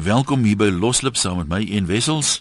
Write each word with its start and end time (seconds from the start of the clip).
Welkom 0.00 0.46
hier 0.48 0.56
by 0.56 0.70
Loslip 0.72 1.18
saam 1.20 1.42
met 1.42 1.48
my 1.50 1.58
een 1.68 1.84
Wessels. 1.84 2.38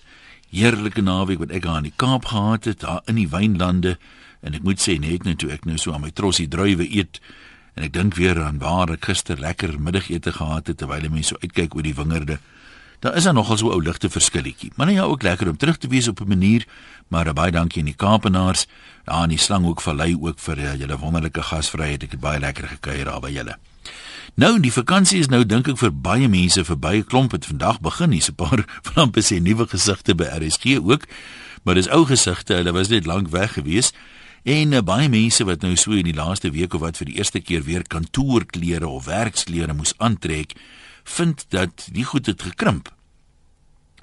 Heerlike 0.48 1.02
naweek 1.04 1.42
wat 1.42 1.52
ek 1.52 1.66
aan 1.68 1.84
die 1.84 1.92
Kaap 1.92 2.30
gehad 2.32 2.70
het, 2.70 2.86
daar 2.86 3.02
in 3.12 3.18
die 3.20 3.28
wynlande 3.28 3.98
en 4.40 4.56
ek 4.56 4.64
moet 4.64 4.80
sê 4.80 4.96
net 4.96 5.26
nou 5.28 5.34
toe 5.36 5.50
ek 5.52 5.66
nou 5.68 5.76
so 5.76 5.92
aan 5.92 6.06
my 6.06 6.12
trossie 6.16 6.48
druiwe 6.48 6.88
eet 6.88 7.20
en 7.76 7.84
ek 7.90 7.92
dink 7.98 8.16
weer 8.16 8.40
aan 8.46 8.62
waar 8.64 8.94
ek 8.94 9.10
gister 9.10 9.42
lekker 9.44 9.76
middagete 9.76 10.32
gehad 10.38 10.72
het 10.72 10.80
terwyl 10.80 11.10
mense 11.12 11.34
so 11.34 11.42
uitkyk 11.44 11.76
oor 11.76 11.84
die 11.84 11.96
wingerde. 11.98 12.38
Daar 13.04 13.18
is 13.20 13.28
dan 13.28 13.36
nogal 13.36 13.60
so 13.60 13.74
ou 13.76 13.82
ligte 13.84 14.08
verskilletjie. 14.08 14.72
Maar 14.78 14.94
nou 14.94 14.98
ja, 15.02 15.08
ook 15.12 15.26
lekker 15.28 15.52
om 15.52 15.58
terug 15.60 15.82
te 15.84 15.92
wees 15.92 16.08
op 16.08 16.22
'n 16.22 16.32
manier, 16.32 16.64
maar 17.10 17.34
baie 17.34 17.52
dankie 17.52 17.82
aan 17.84 17.92
die 17.92 18.00
Kaapenaars, 18.00 18.68
daar 19.04 19.24
in 19.24 19.36
die 19.36 19.38
Slanghoek 19.38 19.82
Vallei 19.82 20.16
ook 20.16 20.40
vir 20.40 20.58
uh, 20.58 20.76
julle 20.80 20.98
wonderlike 20.98 21.44
gasvryheid. 21.44 22.04
Ek 22.04 22.12
het 22.12 22.20
baie 22.20 22.40
lekker 22.40 22.68
gekuier 22.68 23.06
daar 23.06 23.20
by 23.20 23.32
julle. 23.32 23.58
Nou 24.36 24.60
die 24.60 24.72
vakansie 24.72 25.20
is 25.20 25.30
nou 25.30 25.46
dink 25.46 25.68
ek 25.68 25.78
vir 25.78 25.92
baie 25.92 26.28
mense 26.30 26.64
verby. 26.64 27.00
'n 27.00 27.06
Klomp 27.06 27.32
het 27.32 27.46
vandag 27.46 27.82
begin. 27.82 28.12
Hier's 28.12 28.30
'n 28.30 28.36
paar 28.36 28.66
van 28.86 29.04
amper 29.04 29.24
sê 29.24 29.42
nuwe 29.42 29.68
gesigte 29.68 30.16
by 30.16 30.24
RSG 30.24 30.78
ook. 30.84 31.08
Maar 31.64 31.76
dis 31.76 31.90
ou 31.90 32.06
gesigte. 32.06 32.54
Hulle 32.54 32.72
was 32.72 32.88
net 32.88 33.06
lank 33.06 33.28
weg 33.30 33.54
gewees. 33.54 33.92
En 34.44 34.72
uh, 34.72 34.82
baie 34.82 35.10
mense 35.10 35.44
wat 35.44 35.62
nou 35.62 35.76
so 35.76 35.92
in 35.92 36.08
die 36.08 36.14
laaste 36.14 36.52
week 36.52 36.74
of 36.74 36.82
wat 36.82 36.98
vir 36.98 37.06
die 37.06 37.18
eerste 37.18 37.40
keer 37.40 37.64
weer 37.64 37.84
kantoorklere 37.84 38.88
of 38.88 39.06
werksklere 39.06 39.74
moes 39.74 39.94
aantrek, 39.98 40.54
vind 41.04 41.46
dat 41.50 41.90
die 41.92 42.06
goed 42.06 42.26
het 42.26 42.42
gekrimp. 42.42 42.94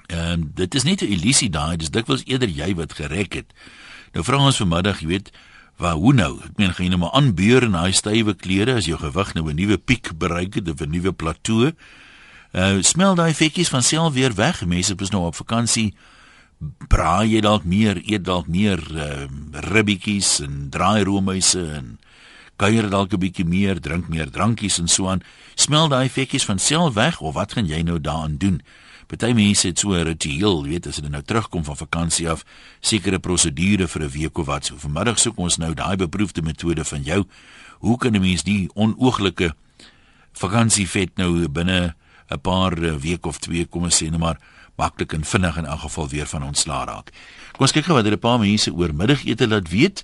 Ehm 0.07 0.31
um, 0.31 0.51
dit 0.55 0.75
is 0.75 0.83
net 0.83 1.01
'n 1.01 1.11
illusie 1.11 1.49
daai, 1.49 1.77
dis 1.77 1.89
dikwels 1.89 2.23
eerder 2.25 2.49
jy 2.49 2.75
wat 2.75 2.93
gerek 2.93 3.33
het. 3.33 3.53
Nou 4.13 4.23
vra 4.23 4.37
ons 4.37 4.57
vanmiddag, 4.57 4.99
jy 4.99 5.07
weet, 5.07 5.31
waar 5.77 5.95
hoe 5.95 6.13
nou? 6.13 6.39
Ek 6.41 6.57
meen 6.57 6.73
gaan 6.73 6.85
jy 6.85 6.89
nou 6.93 6.99
maar 7.05 7.15
aanbeur 7.17 7.63
in 7.67 7.75
daai 7.77 7.93
stywe 7.93 8.33
klere 8.35 8.77
as 8.79 8.87
jou 8.89 8.97
gewig 8.97 9.33
nou 9.33 9.49
'n 9.49 9.55
nuwe 9.55 9.77
piek 9.77 10.17
bereik 10.17 10.55
het 10.55 10.69
of 10.69 10.81
'n 10.81 10.89
nuwe 10.89 11.13
plateau? 11.13 11.71
Uh 12.53 12.81
smel 12.81 13.15
daai 13.15 13.33
vetjies 13.33 13.69
van 13.69 13.83
self 13.83 14.13
weer 14.13 14.33
weg. 14.33 14.65
Mense 14.65 14.95
is 14.97 15.09
nou 15.09 15.25
op 15.25 15.35
vakansie. 15.35 15.93
Braai 16.87 17.29
jy 17.29 17.41
dalk 17.41 17.63
meer, 17.63 18.01
eet 18.05 18.23
dalk 18.25 18.47
meer 18.47 18.79
uh 18.95 19.27
ribbetjies 19.51 20.39
en 20.39 20.67
draai 20.69 21.03
roomhuise 21.03 21.61
en 21.73 21.99
kuier 22.57 22.89
dalk 22.89 23.13
'n 23.13 23.19
bietjie 23.19 23.45
meer, 23.45 23.79
drink 23.79 24.07
meer 24.07 24.29
drankies 24.29 24.79
en 24.79 24.87
so 24.87 25.07
aan. 25.07 25.21
Smel 25.55 25.87
daai 25.87 26.09
vetjies 26.09 26.45
van 26.45 26.59
self 26.59 26.93
weg 26.93 27.21
of 27.21 27.33
wat 27.33 27.53
gaan 27.53 27.67
jy 27.67 27.81
nou 27.81 27.99
daaraan 28.01 28.37
doen? 28.37 28.61
Party 29.07 29.31
mense 29.33 29.67
het 29.67 29.79
so 29.79 29.93
'n 29.93 30.03
ritueel, 30.03 30.63
weet 30.63 30.87
as 30.87 30.95
hulle 30.95 31.09
nou 31.09 31.21
terugkom 31.21 31.63
van 31.63 31.77
vakansie 31.77 32.29
af, 32.29 32.43
sekere 32.81 33.19
prosedure 33.19 33.87
vir 33.87 34.03
'n 34.03 34.09
week 34.09 34.37
of 34.37 34.45
wat. 34.45 34.65
So 34.65 34.75
vanmiddag 34.77 35.19
soek 35.19 35.37
ons 35.37 35.57
nou 35.57 35.73
daai 35.73 35.95
beproefde 35.95 36.41
metode 36.41 36.83
van 36.83 37.03
jou. 37.03 37.25
Hoe 37.79 37.97
kan 37.97 38.15
'n 38.15 38.21
mens 38.21 38.43
die 38.43 38.69
onooglike 38.73 39.55
vakansievet 40.33 41.17
nou 41.17 41.47
binne 41.47 41.95
'n 42.29 42.41
paar 42.41 42.99
week 42.99 43.25
of 43.25 43.39
twee 43.39 43.65
kom 43.65 43.83
ons 43.83 44.03
sê 44.03 44.09
net 44.09 44.19
maar 44.19 44.39
maklik 44.75 45.13
en 45.13 45.23
vinnig 45.25 45.57
in 45.57 45.65
elk 45.65 45.79
geval 45.79 46.09
weer 46.09 46.27
van 46.27 46.43
ontslaa 46.43 46.85
raak. 46.85 47.11
Kom 47.51 47.65
ons 47.65 47.71
kyk 47.71 47.85
gou 47.85 47.95
wat 47.95 48.05
er 48.05 48.11
'n 48.13 48.19
paar 48.19 48.39
mense 48.39 48.73
oor 48.73 48.93
middagete 48.93 49.47
laat 49.47 49.69
weet. 49.69 50.03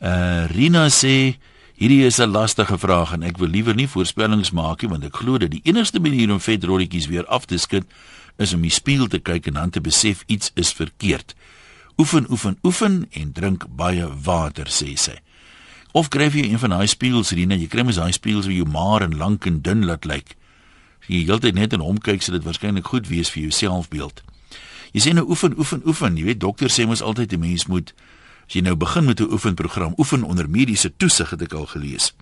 Uh 0.00 0.46
Rina 0.46 0.88
sê 0.88 1.36
hierdie 1.78 2.04
is 2.04 2.18
'n 2.18 2.30
lastige 2.30 2.78
vraag 2.78 3.12
en 3.12 3.22
ek 3.22 3.38
wil 3.38 3.48
liewer 3.48 3.74
nie 3.74 3.88
voorspellings 3.88 4.50
maak 4.50 4.82
nie 4.82 4.90
want 4.90 5.04
ek 5.04 5.16
glo 5.16 5.38
dat 5.38 5.50
die 5.50 5.62
enigste 5.64 6.00
manier 6.00 6.30
om 6.30 6.40
vetrolletjies 6.40 7.06
weer 7.06 7.26
af 7.26 7.46
te 7.46 7.58
skud 7.58 7.84
is 8.36 8.52
om 8.52 8.62
die 8.62 8.70
spieël 8.70 9.06
te 9.06 9.18
kyk 9.18 9.46
en 9.46 9.54
dan 9.54 9.70
te 9.70 9.80
besef 9.80 10.22
iets 10.26 10.50
is 10.54 10.72
verkeerd. 10.72 11.34
Oefen, 11.96 12.26
oefen, 12.30 12.58
oefen 12.62 13.06
en 13.10 13.32
drink 13.32 13.66
baie 13.76 14.06
water 14.22 14.66
sê 14.66 14.96
sy. 14.96 15.18
Of 15.92 16.08
kry 16.08 16.28
jy 16.30 16.50
een 16.50 16.58
van 16.58 16.70
daai 16.70 16.86
spieëls 16.86 17.30
Rina, 17.30 17.54
jy 17.54 17.66
kry 17.66 17.82
mos 17.82 17.96
daai 17.96 18.12
spieëls 18.12 18.46
wat 18.46 18.54
jou 18.54 18.68
maar 18.68 19.02
en 19.02 19.16
lank 19.16 19.46
en 19.46 19.60
dun 19.60 19.84
laat 19.84 20.04
lyk. 20.04 20.36
Jy 21.06 21.24
heeltyd 21.24 21.54
net 21.54 21.72
in 21.72 21.80
hom 21.80 21.98
kyk 21.98 22.22
sê 22.22 22.34
dit 22.34 22.44
waarskynlik 22.44 22.86
goed 22.86 23.08
wees 23.08 23.30
vir 23.30 23.42
jou 23.42 23.50
selfbeeld. 23.50 24.22
Jy 24.92 25.00
sê 25.00 25.14
nou 25.14 25.26
oefen, 25.28 25.54
oefen, 25.58 25.82
oefen. 25.86 26.16
Jy 26.16 26.24
weet 26.24 26.40
dokter 26.40 26.70
sê 26.70 26.86
mos 26.86 27.02
altyd 27.02 27.32
'n 27.32 27.40
mens 27.40 27.66
moet 27.66 27.94
As 28.48 28.56
jy 28.56 28.62
nou 28.64 28.76
begin 28.80 29.04
met 29.04 29.20
'n 29.20 29.28
oefenprogram, 29.32 29.92
oefen 29.98 30.22
onder 30.22 30.48
mediese 30.48 30.96
toesig 30.96 31.30
het 31.30 31.42
ek 31.42 31.52
al 31.52 31.66
gelees. 31.66 32.14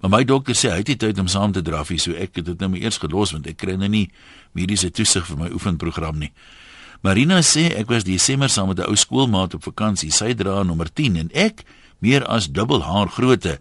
Maar 0.00 0.10
my 0.10 0.24
dokter 0.24 0.54
sê 0.54 0.70
hy 0.70 0.80
het 0.80 0.88
nie 0.88 0.96
tyd 0.96 1.18
om 1.18 1.28
saam 1.28 1.52
te 1.52 1.62
draf 1.62 1.88
hier, 1.88 2.00
so 2.00 2.12
ek 2.12 2.40
het 2.40 2.44
dit 2.44 2.58
nou 2.58 2.70
maar 2.70 2.80
eers 2.80 2.98
gelos 2.98 3.32
want 3.32 3.46
ek 3.46 3.56
kry 3.56 3.76
nou 3.76 3.88
nie 3.88 4.10
mediese 4.52 4.90
toesig 4.90 5.26
vir 5.26 5.36
my 5.36 5.50
oefenprogram 5.52 6.18
nie. 6.18 6.32
Marina 7.02 7.38
sê 7.40 7.70
ek 7.78 7.88
was 7.88 8.04
Desember 8.04 8.48
saam 8.48 8.68
met 8.68 8.78
'n 8.78 8.88
ou 8.88 8.96
skoolmaat 8.96 9.54
op 9.54 9.62
vakansie. 9.62 10.10
Sy 10.10 10.34
dra 10.34 10.62
nommer 10.62 10.92
10 10.92 11.16
en 11.16 11.30
ek 11.32 11.64
meer 12.00 12.24
as 12.26 12.48
dubbel 12.48 12.82
haar 12.82 13.08
grootte. 13.08 13.60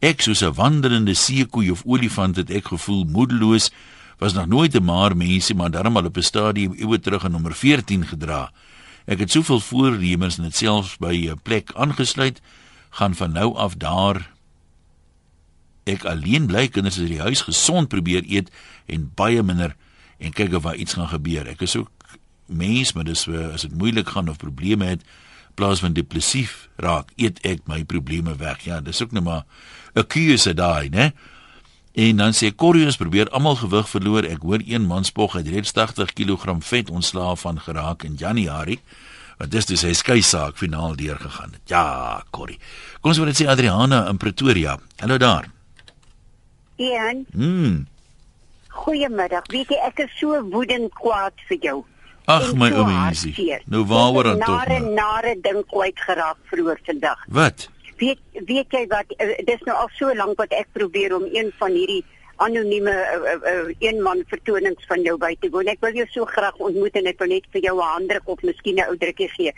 Ek 0.00 0.20
soos 0.22 0.42
'n 0.42 0.54
wandelende 0.54 1.14
seekoei 1.14 1.70
of 1.70 1.82
olifant 1.84 2.36
het 2.36 2.50
ek 2.50 2.64
gevoel 2.64 3.04
moedeloos. 3.04 3.70
Was 4.18 4.32
nog 4.32 4.46
nooit 4.46 4.74
'n 4.74 4.84
maar 4.84 5.16
mensie, 5.16 5.54
maar 5.54 5.70
daarom 5.70 5.96
al 5.96 6.06
op 6.06 6.16
'n 6.16 6.22
stadium 6.22 6.72
ewe 6.72 6.98
terug 6.98 7.24
aan 7.24 7.32
nommer 7.32 7.54
14 7.54 8.06
gedra. 8.06 8.52
Ek 9.06 9.18
het 9.18 9.30
soveel 9.30 9.60
voornemens 9.60 10.38
en 10.38 10.46
dit 10.48 10.56
selfs 10.56 10.96
by 10.98 11.30
'n 11.30 11.40
plek 11.42 11.72
aangesluit 11.74 12.40
gaan 12.90 13.14
van 13.14 13.32
nou 13.32 13.54
af 13.56 13.76
daar 13.76 14.30
ek 15.84 16.04
alleen 16.04 16.46
bly 16.46 16.68
kinders 16.68 16.98
in 16.98 17.06
die 17.06 17.20
huis 17.20 17.40
gesond 17.40 17.88
probeer 17.88 18.22
eet 18.28 18.50
en 18.86 19.10
baie 19.14 19.42
minder 19.42 19.74
en 20.18 20.32
kyk 20.32 20.54
of 20.54 20.62
daar 20.62 20.78
iets 20.78 20.94
gaan 20.94 21.08
gebeur. 21.08 21.46
Ek 21.46 21.60
is 21.60 21.76
ook 21.76 21.90
mens, 22.46 22.92
maar 22.92 23.04
dis 23.04 23.26
as 23.28 23.66
dit 23.66 23.74
moeilik 23.74 24.08
gaan 24.08 24.28
of 24.28 24.36
probleme 24.36 24.84
het, 24.84 25.02
plaas 25.54 25.82
van 25.82 25.92
depressief 25.92 26.68
raak, 26.76 27.10
eet 27.16 27.40
ek 27.46 27.66
my 27.66 27.82
probleme 27.84 28.36
weg. 28.36 28.62
Ja, 28.64 28.80
dis 28.80 29.02
ook 29.02 29.12
net 29.12 29.24
maar 29.24 29.44
'n 29.94 30.06
keuse 30.06 30.54
daai, 30.54 30.88
né? 30.88 31.12
En 31.92 32.16
dan 32.16 32.32
sê 32.32 32.54
Corrius 32.54 32.96
probeer 32.96 33.28
almal 33.30 33.56
gewig 33.60 33.88
verloor. 33.88 34.24
Ek 34.24 34.40
hoor 34.42 34.62
een 34.64 34.86
man 34.88 35.04
spog 35.04 35.36
hy 35.36 35.42
het 35.44 35.72
80 35.72 36.12
kg 36.16 36.56
vet 36.64 36.90
ontslaaf 36.90 37.44
van 37.44 37.60
geraak 37.60 38.02
in 38.08 38.14
Januarie. 38.16 38.80
Wat 39.36 39.50
dis 39.50 39.66
dis 39.66 39.82
hy 39.82 39.92
skei 39.92 40.22
saak 40.22 40.56
finaal 40.56 40.96
deur 40.96 41.18
gegaan 41.20 41.52
het. 41.52 41.60
Ja, 41.68 42.22
Corrie. 42.30 42.58
Kom 43.00 43.10
ons 43.12 43.18
wil 43.20 43.28
net 43.28 43.40
sê 43.40 43.48
Adriana 43.48 44.06
in 44.08 44.16
Pretoria. 44.16 44.78
Hallo 45.00 45.18
daar. 45.18 45.50
Ian. 46.80 47.24
Mm. 47.32 47.86
Goeiemiddag. 48.68 49.44
Weet 49.52 49.68
jy 49.68 49.80
ek 49.84 50.06
is 50.06 50.14
so 50.16 50.40
woedend 50.52 50.94
kwaad 50.96 51.36
vir 51.48 51.58
jou. 51.60 51.78
Ag 52.30 52.52
my 52.54 52.70
hartseer. 52.70 53.60
Nou 53.66 53.84
waaroor 53.90 54.30
dan 54.30 54.40
tog? 54.40 54.62
Nare 54.62 54.80
nare 54.80 55.34
ding 55.42 55.60
kwyt 55.68 56.00
geraak 56.00 56.38
vroeër 56.48 56.80
vandag. 56.86 57.24
Wat? 57.28 57.68
Weet 58.02 58.20
weet 58.48 58.74
jy 58.74 58.86
wat 58.90 59.14
uh, 59.18 59.34
dis 59.46 59.62
nou 59.68 59.76
al 59.84 59.90
so 59.98 60.14
lank 60.18 60.40
wat 60.40 60.54
ek 60.58 60.74
probeer 60.74 61.14
om 61.14 61.28
een 61.30 61.52
van 61.60 61.74
hierdie 61.76 62.02
anonieme 62.42 62.90
uh, 62.90 63.18
uh, 63.32 63.34
uh, 63.52 63.74
eenman 63.78 64.22
vertonings 64.30 64.86
van 64.90 65.02
jou 65.06 65.16
by 65.20 65.34
te 65.40 65.50
woon. 65.52 65.70
Ek 65.70 65.82
wil 65.84 66.00
jou 66.00 66.06
so 66.10 66.28
graag 66.30 66.56
ontmoet 66.58 66.96
en 66.98 67.10
ek 67.10 67.20
wil 67.22 67.34
net 67.34 67.46
vir 67.54 67.68
jou 67.68 67.76
'n 67.78 67.92
handdruk 67.94 68.32
of 68.34 68.42
miskien 68.42 68.80
'n 68.80 68.88
ou 68.90 68.96
drukkie 68.96 69.28
gee. 69.36 69.52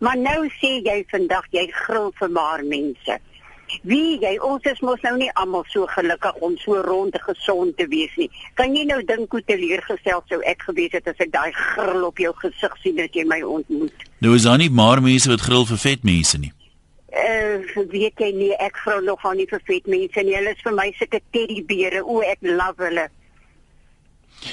Maar 0.00 0.16
nou 0.16 0.40
sê 0.60 0.78
jy 0.84 1.04
vandag 1.10 1.46
jy 1.50 1.66
gril 1.72 2.12
vir 2.20 2.30
maar 2.30 2.62
mense. 2.64 3.18
Wie 3.82 4.18
jy 4.20 4.38
ons 4.40 4.64
is 4.64 4.80
mos 4.80 5.00
nou 5.02 5.16
nie 5.16 5.30
almal 5.34 5.64
so 5.68 5.86
gelukkig 5.86 6.34
om 6.40 6.56
so 6.56 6.80
rond 6.82 7.16
gesond 7.20 7.76
te 7.76 7.86
wees 7.86 8.14
nie. 8.16 8.30
Kan 8.54 8.74
jy 8.76 8.84
nou 8.84 9.02
dink 9.04 9.32
hoe 9.32 9.42
teleurgesteld 9.42 10.24
sou 10.28 10.40
ek 10.42 10.62
gewees 10.62 10.92
het 10.92 11.08
as 11.08 11.18
ek 11.18 11.32
daai 11.32 11.52
gril 11.52 12.04
op 12.04 12.18
jou 12.18 12.32
gesig 12.32 12.76
sien 12.82 13.00
as 13.00 13.12
jy 13.12 13.24
my 13.24 13.42
ontmoet? 13.42 14.06
Nou 14.20 14.34
is 14.34 14.42
daar 14.42 14.58
nie 14.58 14.70
maar 14.70 15.02
mense 15.02 15.28
wat 15.28 15.40
grill 15.40 15.66
vir 15.66 15.76
vet 15.76 16.04
mense 16.04 16.38
nie. 16.38 16.52
Uh, 17.18 17.84
weet 17.90 18.20
jy 18.22 18.32
nie 18.36 18.52
ek 18.62 18.76
vrou 18.84 19.00
nog 19.02 19.24
aan 19.26 19.40
nie 19.40 19.46
vir 19.50 19.62
vet 19.66 19.86
mense 19.90 20.22
nie. 20.22 20.36
Hulle 20.38 20.52
is 20.54 20.62
vir 20.62 20.74
my 20.76 20.92
sulke 20.98 21.20
teddybere. 21.34 22.04
O, 22.04 22.20
ek 22.22 22.38
love 22.46 22.84
hulle. 22.84 23.08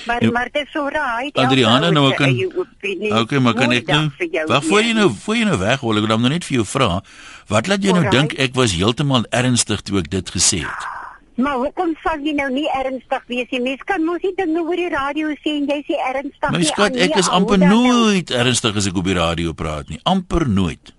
Maar 0.07 0.21
Nou, 0.21 0.31
maar 0.33 0.49
dit 0.51 0.65
is 0.65 0.71
so 0.73 0.87
raai. 0.89 1.29
Adriana, 1.33 1.91
nou 1.93 2.13
kan 2.17 2.33
Okay, 3.19 3.39
maar 3.39 3.53
kan 3.53 3.71
ek 3.71 3.85
nou 3.85 4.09
Wag 4.47 4.65
voor 4.65 4.81
jy 4.81 4.93
nou 4.97 5.11
voor 5.13 5.35
jy 5.35 5.45
nou 5.45 5.59
ek 5.61 5.81
wil 5.81 6.01
hom 6.01 6.21
nou 6.25 6.31
net 6.33 6.43
vir 6.47 6.57
jou 6.57 6.65
vra. 6.65 7.03
Wat 7.47 7.67
laat 7.67 7.83
jy 7.85 7.93
nou 7.93 8.09
dink 8.09 8.33
ek 8.39 8.57
was 8.57 8.73
heeltemal 8.73 9.25
ernstig 9.29 9.85
toe 9.85 9.99
ek 10.01 10.09
dit 10.09 10.29
gesê 10.33 10.63
het? 10.65 10.89
Maar 11.35 11.59
hoekom 11.59 11.93
sal 12.01 12.21
jy 12.23 12.31
nou 12.33 12.47
nie 12.49 12.65
ernstig 12.71 13.23
wees 13.27 13.49
nie? 13.51 13.59
Mens 13.61 13.83
kan 13.85 14.03
mos 14.07 14.23
nie 14.23 14.33
dinge 14.37 14.61
oor 14.63 14.79
die 14.79 14.89
radio 14.89 15.33
sê 15.43 15.57
en 15.59 15.67
jy 15.67 15.81
sê 15.83 16.00
ernstig 16.09 16.51
My 16.51 16.63
skat, 16.63 16.95
Ah, 16.95 17.06
ek 17.06 17.11
nee, 17.13 17.19
is 17.19 17.29
amper 17.29 17.59
dan 17.59 17.69
nou? 17.69 17.81
nooit 17.88 18.31
ernstig 18.31 18.75
as 18.75 18.88
ek 18.88 18.97
op 18.97 19.06
die 19.06 19.18
radio 19.19 19.53
praat 19.53 19.89
nie. 19.91 20.00
Amper 20.03 20.47
nooit. 20.50 20.94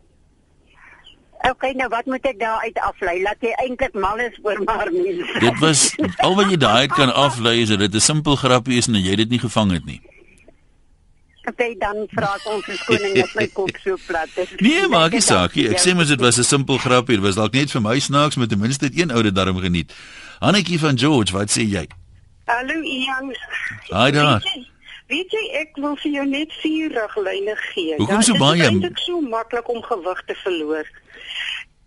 Okay, 1.51 1.73
nou 1.79 1.87
wat 1.93 2.07
moet 2.11 2.25
ek 2.27 2.39
daar 2.41 2.61
uit 2.65 2.79
aflei? 2.83 3.21
Laat 3.23 3.45
jy 3.45 3.53
eintlik 3.63 3.95
mal 3.95 4.19
is 4.25 4.35
oor 4.43 4.59
maar 4.67 4.91
mense. 4.91 5.39
Dit 5.47 5.59
was 5.63 5.83
al 6.25 6.35
wat 6.35 6.51
jy 6.51 6.59
daai 6.59 6.87
kan 6.91 7.13
aflei 7.15 7.61
is 7.63 7.71
dat 7.71 7.85
dit 7.85 7.95
'n 7.95 8.03
simpel 8.03 8.37
grappie 8.37 8.79
is 8.81 8.89
en 8.91 8.99
jy 8.99 9.15
dit 9.23 9.31
nie 9.31 9.39
gevang 9.39 9.73
het 9.73 9.85
nie. 9.87 10.01
Okay, 11.47 11.77
dan 11.79 12.09
vra 12.11 12.33
ek 12.35 12.47
ons 12.51 12.65
verskoning 12.67 13.15
dat 13.15 13.35
my 13.39 13.47
kop 13.55 13.71
so 13.85 13.95
plat 14.07 14.31
is. 14.35 14.51
Nee, 14.67 14.89
maak 14.91 15.13
nie 15.15 15.23
saak 15.23 15.55
nie. 15.55 15.69
Ek 15.71 15.79
sê 15.79 15.95
mos 15.95 16.11
dit 16.11 16.21
was 16.21 16.39
'n 16.39 16.43
simpel 16.43 16.79
grappie. 16.83 17.15
Dit 17.21 17.25
was 17.25 17.39
dalk 17.39 17.55
net 17.55 17.71
vir 17.71 17.83
my 17.83 17.99
snaaks, 17.99 18.37
maar 18.37 18.51
ten 18.51 18.59
minste 18.59 18.91
het 18.91 18.99
een 18.99 19.15
oude 19.15 19.33
darm 19.33 19.59
geniet. 19.63 19.95
Hannetjie 20.41 20.79
van 20.79 20.99
George, 20.99 21.33
wat 21.33 21.51
sê 21.51 21.63
jy? 21.63 21.87
Hallo 22.47 22.83
Ian. 22.83 23.31
Haai 23.91 24.11
daar. 24.13 24.43
Weet 24.43 24.55
jy, 24.55 24.76
weet 25.13 25.35
jy 25.35 25.45
ek 25.63 25.77
wil 25.83 25.97
vir 26.03 26.13
jou 26.19 26.27
net 26.31 26.55
vier 26.63 26.95
riglyne 26.95 27.57
gee. 27.73 27.97
Hoekom 28.01 28.23
so 28.23 28.35
Ja, 28.35 28.43
baie? 28.43 28.61
Dit 28.61 28.67
is 28.67 28.73
eintlik 28.73 29.03
so 29.05 29.21
maklik 29.21 29.69
om 29.73 29.83
gewig 29.83 30.23
te 30.27 30.37
verloor. 30.43 30.91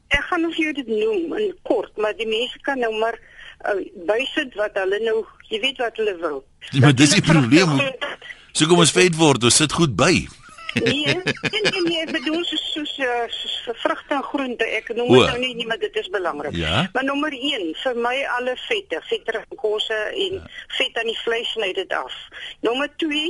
Ek 0.10 0.24
gaan 0.32 0.46
of 0.46 0.56
jou 0.58 0.72
dit 0.74 0.88
noem 0.88 1.36
in 1.38 1.52
kort, 1.70 1.92
maar 1.98 2.16
die 2.18 2.28
mense 2.30 2.62
kan 2.66 2.80
nou 2.82 2.92
maar 2.98 3.20
uh, 3.20 3.78
bysit 4.10 4.56
wat 4.58 4.78
hulle 4.82 5.00
nou, 5.06 5.22
jy 5.52 5.62
weet 5.62 5.82
wat 5.84 6.00
hulle 6.02 6.16
wil. 6.22 6.42
Ja, 6.72 6.88
maar 6.88 6.96
dis 6.96 7.14
die 7.18 7.26
probleem. 7.26 7.78
So 8.52 8.66
kom 8.66 8.82
ons 8.82 8.94
vet 8.96 9.16
word, 9.20 9.44
ons 9.46 9.60
sit 9.62 9.74
goed 9.78 9.94
by. 10.00 10.26
Nee, 10.74 11.06
en 11.06 11.64
en 11.74 11.84
nee, 11.84 12.00
ek 12.04 12.12
bedoel 12.12 12.44
soos 12.46 12.66
soos, 12.74 12.94
uh, 13.02 13.26
soos 13.34 13.82
vrugte 13.82 14.14
en 14.14 14.24
groente. 14.24 14.66
Ek 14.78 14.92
noem 14.94 15.12
dit 15.14 15.26
nou 15.32 15.40
nie, 15.42 15.54
nie, 15.58 15.68
maar 15.68 15.82
dit 15.82 15.96
is 15.96 16.10
belangrik. 16.14 16.56
Ja. 16.56 16.88
Maar 16.94 17.08
nommer 17.08 17.34
1, 17.34 17.74
vir 17.84 18.00
my 18.00 18.16
alle 18.38 18.56
vette, 18.68 19.02
vetterige 19.10 19.60
kosse 19.60 20.00
en 20.10 20.40
ja. 20.40 20.48
vet 20.78 20.98
aan 21.02 21.12
die 21.12 21.20
vleis 21.24 21.54
sny 21.56 21.72
dit 21.78 21.94
af. 21.96 22.16
Nommer 22.66 22.92
2, 23.02 23.24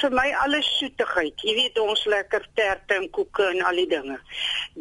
vir 0.00 0.14
my 0.16 0.28
alle 0.44 0.62
soetigheid. 0.66 1.44
Jy 1.46 1.56
weet 1.58 1.82
ons 1.82 2.04
lekker 2.10 2.46
terte 2.58 2.98
en 2.98 3.10
koeke 3.14 3.50
en 3.52 3.64
al 3.68 3.82
die 3.82 3.88
dinge. 3.92 4.18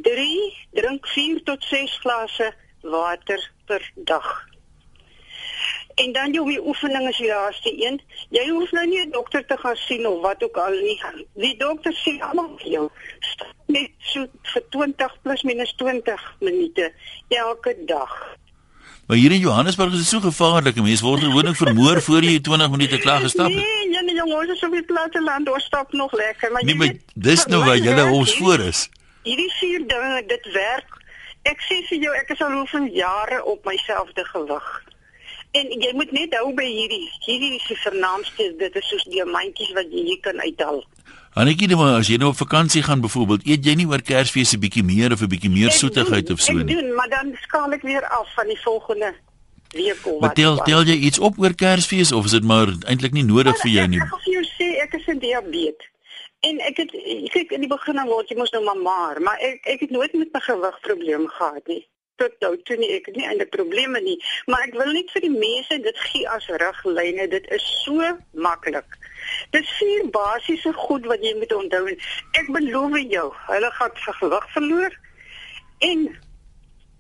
3, 0.08 0.30
drink 0.78 1.10
4 1.16 1.44
tot 1.50 1.68
6 1.70 2.00
glase 2.06 2.54
water 2.82 3.52
per 3.70 3.86
dag. 3.96 4.32
En 6.02 6.12
dan 6.12 6.34
jou 6.34 6.48
die 6.50 6.62
oefening 6.66 7.08
is 7.10 7.18
die 7.22 7.30
laaste 7.30 7.72
een. 7.86 8.02
Jy 8.34 8.48
hoef 8.50 8.72
nou 8.72 8.86
nie 8.88 9.02
'n 9.06 9.12
dokter 9.12 9.46
te 9.46 9.58
gaan 9.58 9.76
sien 9.76 10.08
of 10.08 10.22
wat 10.22 10.44
ook 10.44 10.58
al 10.58 10.72
nie. 10.72 11.02
Die 11.34 11.58
dokter 11.58 11.94
sê 11.94 12.20
almal 12.20 12.54
vir 12.58 12.72
jou 12.72 12.90
stap 13.20 13.54
net 13.66 13.92
so 14.00 14.28
vir 14.54 14.64
20 14.70 15.18
plus 15.22 15.44
minus 15.44 15.74
20 15.76 16.36
minute 16.40 16.94
elke 17.28 17.76
dag. 17.86 18.38
Maar 19.08 19.18
hier 19.18 19.32
in 19.32 19.40
Johannesburg 19.40 19.92
is 19.92 19.98
dit 19.98 20.08
so 20.08 20.20
gevaarlik. 20.20 20.76
Mense 20.76 21.04
word 21.04 21.24
gewoonlik 21.24 21.56
vermoor 21.56 22.02
voor 22.02 22.24
jy 22.24 22.40
20 22.40 22.70
minute 22.72 22.98
klaar 22.98 23.20
gestap 23.20 23.48
het. 23.48 23.56
Nee, 23.56 23.88
nee, 23.90 24.04
nee 24.04 24.16
jongens, 24.16 24.40
ons 24.40 24.56
is 24.56 24.64
op 24.64 24.72
die 24.72 24.86
platteland, 24.86 25.50
ons 25.52 25.64
stap 25.64 25.92
nog 25.92 26.14
lekker, 26.14 26.52
maar 26.52 26.64
Nee, 26.64 26.74
jy 26.74 26.78
maar 26.78 26.88
weet, 26.88 27.02
dis 27.16 27.46
nou 27.46 27.64
waar 27.66 27.78
julle 27.78 28.06
ons 28.12 28.36
voor 28.38 28.60
is. 28.60 28.90
Hierdie 29.24 29.52
vier 29.60 29.88
dinge, 29.88 30.24
dit 30.28 30.52
werk. 30.54 30.98
Ek 31.50 31.60
sê 31.66 31.82
vir 31.90 31.98
jou, 32.06 32.14
ek 32.16 32.30
is 32.30 32.42
al 32.42 32.52
hoeveel 32.52 32.88
jare 32.94 33.44
op 33.46 33.66
myselfde 33.66 34.26
gewig. 34.26 34.70
En 35.52 35.68
jy 35.84 35.92
moet 35.94 36.12
net 36.16 36.34
hou 36.40 36.54
by 36.56 36.64
hierdie. 36.64 37.10
Hierdie 37.26 37.56
is 37.58 37.66
die 37.68 37.76
vernaamste, 37.84 38.54
dit 38.58 38.76
is 38.76 38.88
soos 38.90 39.04
diamantjies 39.12 39.74
wat 39.76 39.90
jy 39.92 40.04
hier 40.06 40.20
kan 40.24 40.40
uithaal. 40.40 40.84
Annetjie, 41.36 41.68
nou 41.68 41.78
maar 41.80 41.98
as 42.00 42.08
jy 42.08 42.18
nou 42.18 42.30
op 42.32 42.38
vakansie 42.40 42.84
gaan 42.84 43.02
byvoorbeeld, 43.04 43.46
eet 43.48 43.66
jy 43.66 43.76
nie 43.76 43.88
oor 43.88 44.02
Kersfees 44.02 44.54
'n 44.56 44.60
bietjie 44.60 44.84
meer 44.84 45.12
of 45.12 45.22
'n 45.22 45.28
bietjie 45.28 45.50
meer 45.52 45.68
Ek 45.68 45.80
soetigheid 45.84 46.26
doen, 46.28 46.36
of 46.36 46.42
so 46.42 46.52
Ek 46.58 46.66
nie? 46.66 46.76
doen, 46.76 46.94
maar 46.96 47.10
dan 47.10 47.36
skaal 47.44 47.72
ek 47.74 47.82
weer 47.82 48.06
af 48.08 48.28
van 48.36 48.48
die 48.48 48.60
volgende 48.64 49.14
week 49.74 50.06
of 50.06 50.20
Maar 50.20 50.30
wat. 50.30 50.36
tel 50.36 50.56
wat. 50.56 50.66
tel 50.66 50.84
jy 50.84 50.96
iets 51.08 51.20
op 51.20 51.40
oor 51.40 51.54
Kersfees 51.56 52.12
of 52.12 52.26
is 52.26 52.32
dit 52.32 52.44
maar 52.44 52.68
eintlik 52.88 53.12
nie 53.12 53.24
nodig 53.24 53.58
vir 53.62 53.72
jou 53.72 53.88
nie? 53.88 54.00
Ek 54.00 54.08
gaan 54.08 54.20
vir 54.24 54.34
jou 54.34 54.44
sê 54.60 54.82
ek 54.84 54.94
is 54.94 55.08
'n 55.08 55.20
diabetes. 55.20 55.88
En 56.42 56.60
ek 56.60 56.78
het 56.78 56.92
kyk 57.32 57.52
in 57.52 57.60
die 57.62 57.68
begin 57.70 57.96
dan 57.96 58.08
word 58.08 58.30
jy 58.30 58.38
mos 58.38 58.52
nou 58.52 58.64
maar 58.64 58.78
maar, 58.82 59.22
maar 59.22 59.38
ek 59.40 59.60
ek 59.68 59.80
het 59.80 59.90
nooit 59.92 60.14
met 60.14 60.28
my 60.34 60.40
gewig 60.40 60.80
probleme 60.82 61.28
gehad 61.28 61.68
nie. 61.68 61.86
Tot 62.16 62.34
nou 62.44 62.56
toe 62.68 62.78
nie 62.78 62.90
ek 62.98 63.06
het 63.10 63.16
nie 63.16 63.28
eintlik 63.28 63.50
probleme 63.50 64.02
nie, 64.02 64.18
maar 64.46 64.66
ek 64.68 64.76
wil 64.78 64.92
net 64.94 65.12
vir 65.14 65.22
die 65.26 65.34
mense 65.34 65.78
dit 65.86 66.02
gee 66.08 66.28
as 66.30 66.48
riglyne. 66.64 67.28
Dit 67.32 67.48
is 67.52 67.68
so 67.84 68.12
maklik. 68.34 68.98
Dit 69.52 69.64
is 69.64 69.78
vier 69.80 70.10
basiese 70.14 70.74
goed 70.74 71.06
wat 71.06 71.24
jy 71.24 71.36
moet 71.40 71.54
onthou. 71.54 71.86
Ek 72.42 72.52
beloof 72.52 72.98
jou, 73.10 73.30
hulle 73.48 73.72
gaan 73.80 73.96
se 74.04 74.14
gewig 74.20 74.52
verloor 74.58 75.00
en 75.80 76.10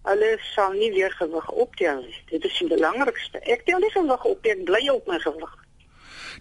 hulle 0.09 0.29
sal 0.53 0.73
nie 0.73 0.91
weer 0.91 1.11
gewig 1.19 1.49
optel 1.51 2.01
nie. 2.05 2.21
Dit 2.31 2.45
is 2.45 2.57
die 2.57 2.69
belangrikste. 2.71 3.41
Ek 3.45 3.65
tel 3.67 3.83
nie 3.83 3.91
gewig 3.93 4.23
op, 4.25 4.39
nie, 4.43 4.55
ek 4.55 4.63
bly 4.69 4.87
op 4.93 5.11
my 5.11 5.19
gewig. 5.21 5.57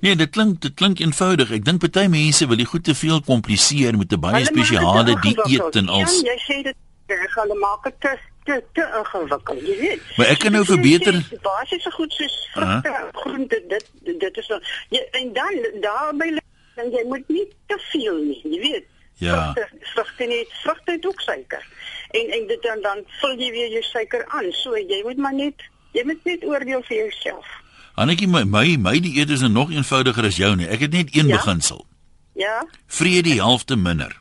Nee, 0.00 0.16
dit 0.16 0.30
klink 0.32 0.60
dit 0.64 0.74
klink 0.74 1.00
eenvoudig. 1.04 1.50
Ek 1.52 1.64
dink 1.64 1.82
party 1.82 2.06
mense 2.08 2.46
wil 2.48 2.60
die 2.60 2.68
goed 2.68 2.86
te 2.88 2.94
veel 2.96 3.20
kompliseer 3.26 3.98
met 4.00 4.12
'n 4.12 4.20
baie 4.20 4.44
dit 4.44 4.52
spesiale 4.52 5.18
dieet 5.20 5.76
en 5.76 5.88
als. 5.88 6.20
Ja, 6.20 6.32
jy 6.32 6.38
sê 6.46 6.62
dit 6.62 6.76
reg, 7.06 7.34
hulle 7.34 7.58
maak 7.58 7.84
dit 7.84 8.00
te 8.00 8.16
te 8.44 8.62
te 8.72 8.84
ingewikkeld, 8.98 9.60
jy 9.66 9.76
weet. 9.80 10.02
Maar 10.16 10.26
ek 10.26 10.38
kan 10.38 10.52
nou 10.52 10.64
verbeter- 10.64 11.22
Basiese 11.42 11.90
goed 11.90 12.12
soos 12.12 12.48
vrugte, 12.52 12.94
groente, 13.12 13.62
dit 13.68 13.90
dit 14.20 14.36
is 14.36 14.46
dan 14.46 14.62
jy 14.88 15.02
en 15.10 15.32
dan 15.32 15.80
daarbey 15.80 16.38
dan 16.76 16.90
jy 16.90 17.04
moet 17.06 17.28
nie 17.28 17.46
te 17.66 17.78
veel 17.92 18.16
nie, 18.24 18.40
jy 18.44 18.60
weet. 18.60 18.86
Ja. 19.20 19.52
Vrugte, 19.52 19.68
vrugte 19.92 20.24
nie, 20.24 20.46
vrugte 20.62 20.92
het 20.92 21.06
ook 21.06 21.20
suiker. 21.20 21.66
En 22.10 22.30
en 22.38 22.46
dit 22.46 22.62
dan 22.62 22.80
dan 22.82 23.04
vul 23.20 23.36
jy 23.38 23.50
weer 23.50 23.70
jou 23.70 23.82
suiker 23.82 24.24
aan. 24.28 24.52
So 24.52 24.76
jy 24.76 25.02
moet 25.04 25.16
maar 25.16 25.34
net 25.34 25.54
jy 25.92 26.02
moet 26.04 26.24
net 26.24 26.44
oordeel 26.44 26.82
vir 26.82 26.96
jouself. 26.96 27.46
Annetjie, 27.94 28.28
my 28.28 28.44
my, 28.44 28.76
my 28.78 29.00
dieet 29.00 29.30
is 29.30 29.40
nou 29.40 29.50
nog 29.52 29.70
eenvoudiger 29.70 30.24
as 30.24 30.36
jou 30.36 30.54
nie. 30.56 30.66
Ek 30.68 30.80
het 30.80 30.92
net 30.92 31.14
een 31.16 31.26
Ja? 31.26 31.36
beginsel. 31.36 31.84
Ja? 32.34 32.66
Vrede 32.86 33.22
die 33.22 33.40
helfte 33.40 33.76
minder. 33.76 34.16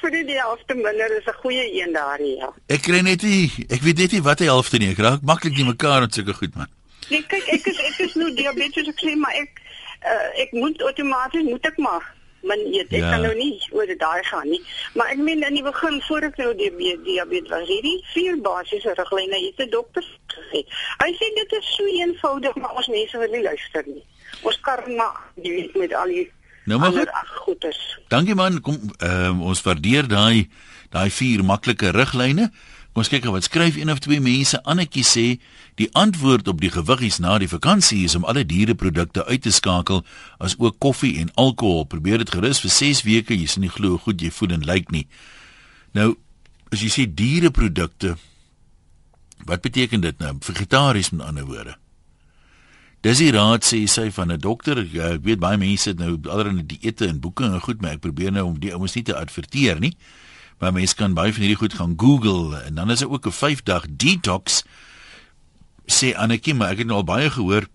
Vir 0.00 0.10
die 0.10 0.36
helfte 0.38 0.74
minder 0.74 1.16
is 1.18 1.26
'n 1.26 1.40
goeie 1.42 1.66
een 1.82 1.92
daar, 1.92 2.22
ja. 2.22 2.52
Ek 2.68 2.82
kry 2.82 3.00
net 3.00 3.22
nie, 3.22 3.50
ek 3.68 3.80
weet 3.80 3.98
net 3.98 4.12
nie 4.12 4.22
wat 4.22 4.38
die 4.38 4.46
helfte 4.48 4.78
nie. 4.78 4.90
Ek 4.90 4.98
raak 4.98 5.22
maklik 5.22 5.56
nie 5.56 5.64
mekaar 5.64 6.00
met 6.00 6.14
sulke 6.14 6.34
goed 6.34 6.54
man. 6.54 6.68
Nee, 7.10 7.22
kyk, 7.26 7.46
ek 7.48 7.66
is 7.66 7.78
ek 7.78 7.98
is 8.06 8.14
nou 8.14 8.34
diabetes 8.34 8.88
ek 8.88 9.00
sê 9.02 9.16
maar 9.16 9.34
ek 9.34 9.60
uh, 10.04 10.40
ek 10.42 10.52
moet 10.52 10.82
outomaties 10.82 11.42
moet 11.48 11.66
ek 11.66 11.78
maar 11.78 12.04
min 12.42 12.60
eet. 12.74 12.92
Ek 12.92 13.00
Ja. 13.00 13.10
kan 13.10 13.22
nou 13.22 13.34
nie 13.34 13.60
oor 13.72 13.86
dit 13.86 13.98
daai 13.98 14.22
gaan 14.24 14.48
nie. 14.48 14.62
Maar 14.94 15.10
ek 15.10 15.18
meen 15.18 15.42
in 15.42 15.54
die 15.54 15.62
begin 15.62 16.00
voor 16.02 16.22
ek 16.22 16.36
nou 16.36 16.54
diabetes 16.56 17.04
diabetes 17.04 17.50
was, 17.50 17.68
hierdie 17.68 18.04
vier 18.14 18.36
basiese 18.40 18.94
riglyne 18.96 19.38
het 19.46 19.60
'n 19.66 19.70
dokter 19.70 20.04
gesê. 20.26 20.64
Hy 21.02 21.10
sê 21.12 21.34
dit 21.34 21.52
is 21.52 21.74
so 21.76 21.84
eenvoudig, 21.84 22.54
maar 22.54 22.76
ons 22.76 22.88
mense 22.88 23.18
wil 23.18 23.30
nie 23.30 23.42
luister 23.42 23.84
nie. 23.86 24.04
Ons 24.42 24.60
maar 24.86 25.16
jy 25.42 25.50
weet 25.50 25.74
met 25.76 25.92
al 25.94 26.06
die 26.06 26.30
Nou 26.64 26.80
maar 26.80 26.92
goed. 26.92 27.08
goeders. 27.44 27.98
Dankie 28.08 28.34
man. 28.34 28.60
Kom 28.60 28.78
ehm 28.98 29.24
um, 29.24 29.40
ons 29.42 29.62
waardeer 29.62 30.08
daai 30.08 30.48
daai 30.90 31.10
vier 31.10 31.44
maklike 31.44 31.90
riglyne. 31.90 32.50
Kom 32.92 33.02
ons 33.04 33.08
kyk 33.08 33.24
wat 33.30 33.46
skryf 33.46 33.76
een 33.76 33.90
of 33.90 33.98
twee 33.98 34.20
mense. 34.20 34.62
Annetjie 34.62 35.04
sê 35.06 35.26
die 35.80 35.88
antwoord 35.92 36.48
op 36.48 36.60
die 36.60 36.70
gewiggies 36.70 37.18
na 37.18 37.38
die 37.38 37.48
vakansie 37.48 38.04
is 38.04 38.14
om 38.18 38.24
alle 38.24 38.44
diereprodukte 38.46 39.24
uit 39.26 39.42
te 39.42 39.52
skakel 39.54 40.02
as 40.38 40.56
ook 40.58 40.78
koffie 40.78 41.18
en 41.18 41.30
alkohol. 41.34 41.84
Probeer 41.84 42.18
dit 42.18 42.30
gerus 42.30 42.60
vir 42.60 42.70
6 42.70 43.02
weke. 43.02 43.36
Jy 43.36 43.46
sien 43.46 43.62
nie 43.66 43.72
glo 43.72 43.96
hoe 43.96 44.04
goed 44.08 44.20
jy 44.20 44.30
voel 44.30 44.58
en 44.58 44.66
lyk 44.66 44.90
nie. 44.90 45.06
Nou 45.94 46.14
as 46.70 46.82
jy 46.82 46.90
sê 46.90 47.06
diereprodukte 47.06 48.16
wat 49.48 49.62
beteken 49.64 50.02
dit 50.04 50.18
nou? 50.18 50.34
Vegetaries 50.44 51.10
met 51.10 51.26
ander 51.26 51.46
woorde. 51.48 51.76
Dis 53.00 53.16
die 53.16 53.30
raad 53.32 53.64
sê 53.64 53.86
sy 53.88 54.10
van 54.12 54.32
'n 54.32 54.40
dokter. 54.40 54.78
Ek 54.78 55.24
weet 55.24 55.40
baie 55.40 55.56
mense 55.56 55.88
het 55.88 55.98
nou 55.98 56.20
allerlei 56.28 56.66
dieete 56.66 57.06
en 57.06 57.20
boeke 57.20 57.44
en 57.44 57.60
goed, 57.60 57.80
maar 57.80 57.92
ek 57.92 58.00
probeer 58.00 58.32
nou 58.32 58.44
om 58.44 58.58
die 58.60 58.74
ouens 58.74 58.94
nie 58.94 59.02
te 59.02 59.16
adverteer 59.16 59.80
nie. 59.80 59.96
Maar 60.58 60.72
mense 60.72 60.94
kan 60.94 61.14
baie 61.14 61.32
van 61.32 61.40
hierdie 61.40 61.56
goed 61.56 61.74
gaan 61.74 61.94
Google 61.96 62.60
en 62.60 62.74
dan 62.74 62.90
is 62.90 62.98
daar 62.98 63.08
ook 63.08 63.26
'n 63.26 63.32
5 63.32 63.62
dag 63.62 63.86
detox 63.88 64.64
sê 65.86 66.14
Annetjie, 66.14 66.54
maar 66.54 66.70
ek 66.70 66.78
het 66.78 66.86
nou 66.86 66.96
al 66.96 67.04
baie 67.04 67.30
gehoor 67.30 67.66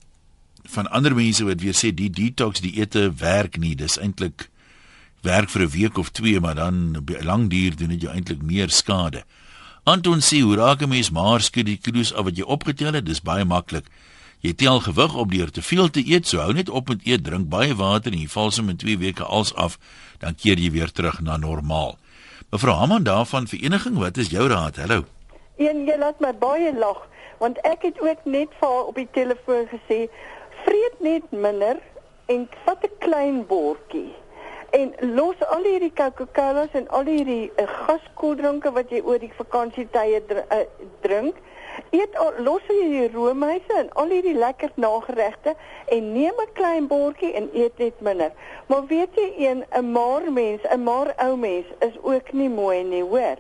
van 0.64 0.88
ander 0.88 1.16
mense 1.16 1.44
wat 1.44 1.62
weer 1.62 1.74
sê 1.74 1.94
die 1.94 2.10
detox 2.10 2.62
dieete 2.62 3.14
werk 3.18 3.58
nie. 3.58 3.76
Dis 3.76 3.98
eintlik 3.98 4.50
werk 5.22 5.50
vir 5.50 5.62
'n 5.62 5.70
week 5.70 5.98
of 5.98 6.10
twee, 6.10 6.40
maar 6.40 6.56
dan 6.56 7.04
lang 7.22 7.50
duur 7.50 7.76
doen 7.76 7.90
dit 7.90 8.02
jou 8.02 8.14
eintlik 8.14 8.42
meer 8.42 8.70
skade. 8.70 9.24
Anton 9.84 10.22
sê 10.22 10.42
hoe 10.42 10.56
raak 10.56 10.82
'n 10.82 10.90
mens 10.90 11.10
maar 11.10 11.42
skud 11.42 11.66
die 11.66 11.78
kilos 11.78 12.14
af 12.14 12.24
wat 12.24 12.38
jy 12.38 12.44
opgetel 12.44 12.94
het? 12.94 13.06
Dis 13.06 13.22
baie 13.22 13.46
maklik. 13.46 13.86
Jy 14.46 14.54
tel 14.54 14.80
gewig 14.86 15.16
op 15.18 15.32
deur 15.32 15.50
te 15.50 15.62
veel 15.66 15.88
te 15.90 16.04
eet, 16.06 16.28
so 16.30 16.38
hou 16.38 16.54
net 16.54 16.70
op 16.70 16.92
met 16.92 17.02
eet, 17.10 17.24
drink 17.26 17.48
baie 17.50 17.74
water 17.74 18.14
en 18.14 18.20
jy 18.22 18.28
val 18.30 18.52
sommer 18.54 18.76
in 18.76 18.82
2 18.84 18.98
weke 19.02 19.26
als 19.26 19.56
af, 19.58 19.80
dan 20.22 20.38
keer 20.38 20.62
jy 20.62 20.70
weer 20.76 20.92
terug 20.94 21.18
na 21.26 21.38
normaal. 21.42 21.96
Mevrou 22.54 22.76
Haman 22.78 23.08
daarvan 23.08 23.48
vereniging, 23.50 23.98
wat 23.98 24.20
is 24.22 24.30
jou 24.30 24.46
raad? 24.52 24.78
Hallo. 24.78 25.08
En 25.58 25.82
jy 25.90 25.96
laat 25.98 26.22
my 26.22 26.30
baie 26.38 26.74
lag 26.78 27.02
want 27.42 27.58
ek 27.68 27.88
het 27.90 27.98
ook 28.02 28.22
net 28.30 28.54
vir 28.60 28.86
op 28.92 28.96
die 28.96 29.08
telefoon 29.18 29.66
gesê 29.72 30.06
vreet 30.68 31.02
net 31.02 31.26
minder 31.32 31.82
en 32.32 32.46
vat 32.66 32.86
'n 32.86 32.94
klein 33.00 33.42
bordjie 33.50 34.14
en 34.78 34.94
los 35.16 35.42
al 35.56 35.64
hierdie 35.64 35.94
Coca-Colas 35.94 36.72
en 36.74 36.88
al 36.90 37.06
hierdie 37.06 37.52
uh, 37.58 37.68
gaskoeldranke 37.88 38.72
wat 38.72 38.90
jy 38.94 39.02
oor 39.02 39.20
die 39.20 39.32
vakansietye 39.38 40.22
dr 40.28 40.42
uh, 40.52 40.64
drink 41.02 41.36
eet 41.92 42.16
al, 42.18 42.34
los 42.40 42.62
jy 42.68 42.90
die 42.90 43.10
roomhuise 43.14 43.74
en 43.78 43.90
al 43.94 44.10
hierdie 44.10 44.36
lekker 44.38 44.72
nageregte 44.76 45.56
en 45.88 46.14
neem 46.14 46.34
'n 46.46 46.54
klein 46.54 46.88
bordjie 46.88 47.34
en 47.34 47.50
eet 47.54 47.78
net 47.78 48.00
minder 48.02 48.32
maar 48.68 48.86
weet 48.88 49.10
jy 49.16 49.34
een 49.48 49.64
'n 49.80 49.92
maar 49.92 50.32
mens 50.32 50.62
'n 50.74 50.84
maar 50.84 51.14
ou 51.18 51.36
mens 51.38 51.66
is 51.80 51.96
ook 52.02 52.32
nie 52.34 52.50
mooi 52.50 52.84
nie 52.84 53.04
hoor 53.04 53.38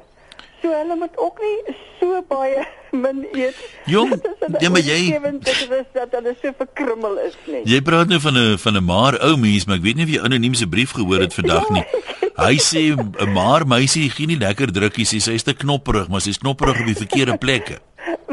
So 0.62 0.72
hulle 0.72 0.96
moet 0.96 1.18
ook 1.18 1.38
nie 1.42 1.76
so 2.00 2.22
baie 2.28 2.66
min 3.04 3.28
eet. 3.34 3.56
Jong, 3.86 4.14
is 4.14 4.62
ja, 4.62 4.70
maar 4.70 4.82
jy- 4.82 5.20
is 5.44 5.86
dat 5.94 6.08
hulle 6.12 6.36
so 6.42 6.52
verkrummel 6.58 7.18
is 7.20 7.36
nie. 7.46 7.62
Jy 7.64 7.82
praat 7.82 8.08
nou 8.08 8.20
van 8.20 8.34
'n 8.38 8.58
van 8.58 8.74
'n 8.78 8.84
maar 8.84 9.20
ou 9.22 9.38
mens, 9.38 9.66
maar 9.66 9.76
ek 9.76 9.82
weet 9.84 9.96
nie 9.96 10.04
of 10.06 10.10
jy 10.10 10.22
anoniem 10.24 10.54
se 10.54 10.68
brief 10.68 10.92
gehoor 10.92 11.20
het 11.20 11.34
vandag 11.34 11.70
nie. 11.70 11.84
Hy 12.48 12.56
sê 12.58 12.96
'n 12.96 13.32
maar 13.34 13.68
meisie 13.68 14.10
gee 14.10 14.26
nie 14.26 14.38
lekker 14.38 14.72
drukkies 14.72 15.12
nie. 15.12 15.22
Sy's 15.22 15.44
te 15.44 15.54
knopperig, 15.54 16.08
maar 16.08 16.22
sy's 16.22 16.38
knopperig 16.38 16.80
op 16.80 16.86
die 16.86 16.96
verkeerde 16.96 17.38
plekke. 17.38 17.78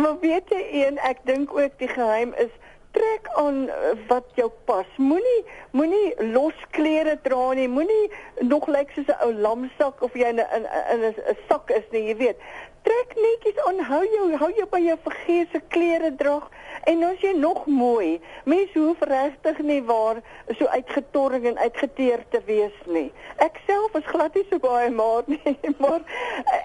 Maar 0.03 0.19
weet 0.21 0.49
jy 0.51 0.63
een, 0.83 0.97
ek 0.99 1.21
dink 1.29 1.53
ook 1.55 1.75
die 1.79 1.89
geheim 1.89 2.33
is 2.43 2.51
trek 2.91 3.29
aan 3.39 3.69
eh, 3.69 3.93
wat 4.09 4.25
jou 4.35 4.49
pas. 4.67 4.89
Moenie 4.97 5.45
moenie 5.71 6.33
los 6.33 6.65
klere 6.75 7.15
dra 7.23 7.53
nie. 7.55 7.69
Moenie 7.69 8.11
nog 8.41 8.67
lyk 8.67 8.91
soos 8.97 9.07
'n 9.07 9.23
ou 9.27 9.33
lamsak 9.45 10.03
of 10.03 10.19
jy 10.19 10.33
in 10.35 10.43
'n 10.43 10.67
in 10.95 11.05
'n 11.07 11.15
'n 11.15 11.39
sak 11.49 11.71
is 11.71 11.87
nie, 11.95 12.03
jy 12.09 12.17
weet. 12.17 12.39
Trek 12.87 13.15
netjies 13.17 13.59
aan, 13.67 13.81
hou 13.87 14.03
jou 14.15 14.27
hou 14.41 14.51
jou 14.57 14.67
by 14.71 14.81
jou 14.83 14.97
vergeese 15.05 15.61
klere 15.75 16.11
drag 16.19 16.49
en 16.91 17.05
as 17.07 17.23
jy 17.23 17.33
nog 17.39 17.65
mooi. 17.67 18.21
Mense 18.49 18.79
hoef 18.79 19.03
regtig 19.07 19.61
nie 19.67 19.81
waar 19.87 20.23
so 20.59 20.67
uitgetorring 20.67 21.47
en 21.53 21.59
uitgeteer 21.59 22.25
te 22.35 22.43
wees 22.47 22.77
nie. 22.87 23.09
Ek 23.45 23.61
self 23.67 23.95
is 24.01 24.09
glad 24.11 24.35
nie 24.39 24.45
so 24.51 24.59
baie 24.63 24.91
maar 24.91 25.27
nie, 25.31 25.57
maar 25.83 26.03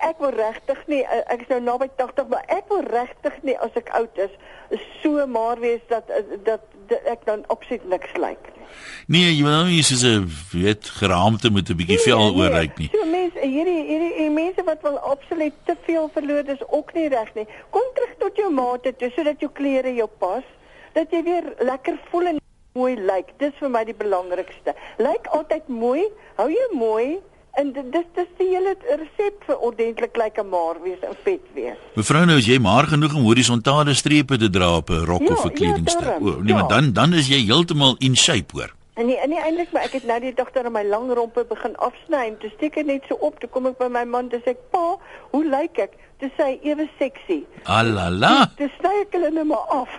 ek 0.09 0.21
wil 0.23 0.33
regtig 0.37 0.83
nie 0.91 1.03
ek 1.05 1.45
is 1.45 1.53
nou 1.53 1.61
naby 1.69 1.89
80, 2.01 2.29
maar 2.33 2.45
ek 2.59 2.69
wil 2.73 2.85
regtig 2.89 3.41
nie 3.43 3.57
as 3.63 3.77
ek 3.79 3.93
oud 3.99 4.23
is 4.27 4.33
so 5.01 5.25
maar 5.27 5.59
wees 5.61 5.83
dat 5.93 6.09
dat, 6.45 6.65
dat 6.89 7.11
ek 7.13 7.25
dan 7.29 7.45
opsit 7.53 7.85
niks 7.85 8.15
lyk 8.17 8.53
nie. 8.55 8.56
Nee, 9.07 9.29
jy 9.35 9.43
moet 9.45 9.53
nou 9.53 9.67
nie 9.69 9.83
soos 9.83 10.03
'n 10.03 10.27
weet 10.51 10.89
geraamte 10.99 11.49
met 11.51 11.69
'n 11.69 11.77
bietjie 11.79 11.99
nee, 11.99 12.05
vel 12.07 12.23
nee, 12.25 12.37
oorryk 12.41 12.77
nie. 12.77 12.89
So 12.91 13.05
mense, 13.05 13.39
hierdie 13.39 13.83
hierdie 13.89 14.13
hierdie 14.17 14.35
mense 14.35 14.63
wat 14.63 14.81
wil 14.81 14.97
absoluut 14.99 15.53
te 15.65 15.75
veel 15.85 16.09
verloor, 16.13 16.43
dis 16.43 16.63
ook 16.67 16.93
nie 16.93 17.07
reg 17.09 17.33
nie. 17.35 17.47
Kom 17.69 17.87
terug 17.93 18.13
tot 18.19 18.35
jou 18.35 18.51
mate 18.51 18.95
toe 18.95 19.11
sodat 19.15 19.39
jou 19.39 19.51
klere 19.53 19.93
jou 19.93 20.09
pas, 20.19 20.43
dat 20.93 21.11
jy 21.11 21.23
weer 21.23 21.53
lekker 21.59 21.99
voel 22.11 22.25
en 22.27 22.39
mooi 22.73 22.95
lyk. 22.95 23.33
Dis 23.37 23.53
vir 23.59 23.69
my 23.69 23.83
die 23.83 23.97
belangrikste. 23.97 24.75
Lyk 24.97 25.27
altyd 25.27 25.67
mooi, 25.67 26.03
hou 26.35 26.49
jou 26.51 26.69
mooi 26.77 27.19
en 27.57 27.73
dis 27.73 28.07
dis 28.15 28.29
die 28.39 28.47
hele 28.51 28.75
resep 29.01 29.45
vir 29.49 29.57
ordentlik 29.67 30.17
lyk 30.21 30.37
'n 30.37 30.49
maar 30.49 30.77
wees 30.83 31.01
en 31.01 31.15
vet 31.23 31.45
wees. 31.53 31.79
Mevrou 31.95 32.25
nou 32.25 32.37
as 32.37 32.45
jy 32.45 32.59
maar 32.59 32.87
genoeg 32.93 33.15
om 33.15 33.23
horisontale 33.29 33.93
strepe 33.93 34.37
te 34.37 34.49
dra 34.49 34.77
op 34.77 34.89
'n 34.89 35.05
rok 35.05 35.21
ja, 35.21 35.33
of 35.33 35.45
'n 35.45 35.49
ja, 35.49 35.55
kledingstuk. 35.59 36.05
Ja, 36.05 36.17
o, 36.21 36.41
nee, 36.41 36.53
ja. 36.53 36.55
maar 36.55 36.67
dan 36.67 36.93
dan 36.93 37.13
is 37.13 37.27
jy 37.27 37.45
heeltemal 37.45 37.95
in 37.99 38.15
shape 38.15 38.53
hoor. 38.53 38.73
En 38.97 39.05
nee, 39.05 39.27
nee 39.27 39.41
eintlik 39.41 39.71
maar 39.71 39.83
ek 39.83 39.91
het 39.91 40.05
nou 40.09 40.19
die 40.19 40.33
dogter 40.33 40.65
aan 40.65 40.71
my 40.71 40.83
lang 40.83 41.13
rompe 41.13 41.45
begin 41.45 41.75
afsny 41.75 42.23
en 42.27 42.37
toe 42.37 42.49
steek 42.55 42.77
ek 42.77 42.85
net 42.85 43.03
so 43.07 43.17
op, 43.21 43.39
toe 43.39 43.49
kom 43.49 43.67
ek 43.69 43.77
by 43.77 43.89
my 43.93 44.05
man 44.05 44.29
en 44.33 44.41
sê 44.41 44.55
ek, 44.55 44.69
"Pa, 44.71 44.97
hoe 45.31 45.45
lyk 45.45 45.77
ek?" 45.77 45.93
Toe 46.17 46.31
sê 46.33 46.43
hy 46.43 46.59
ewe 46.65 46.87
seksie. 46.97 47.43
Alala. 47.69 48.49
Dis 48.57 48.73
sny 48.79 48.93
ek 49.03 49.11
hulle 49.13 49.29
net 49.35 49.45
maar 49.45 49.69
af. 49.69 49.89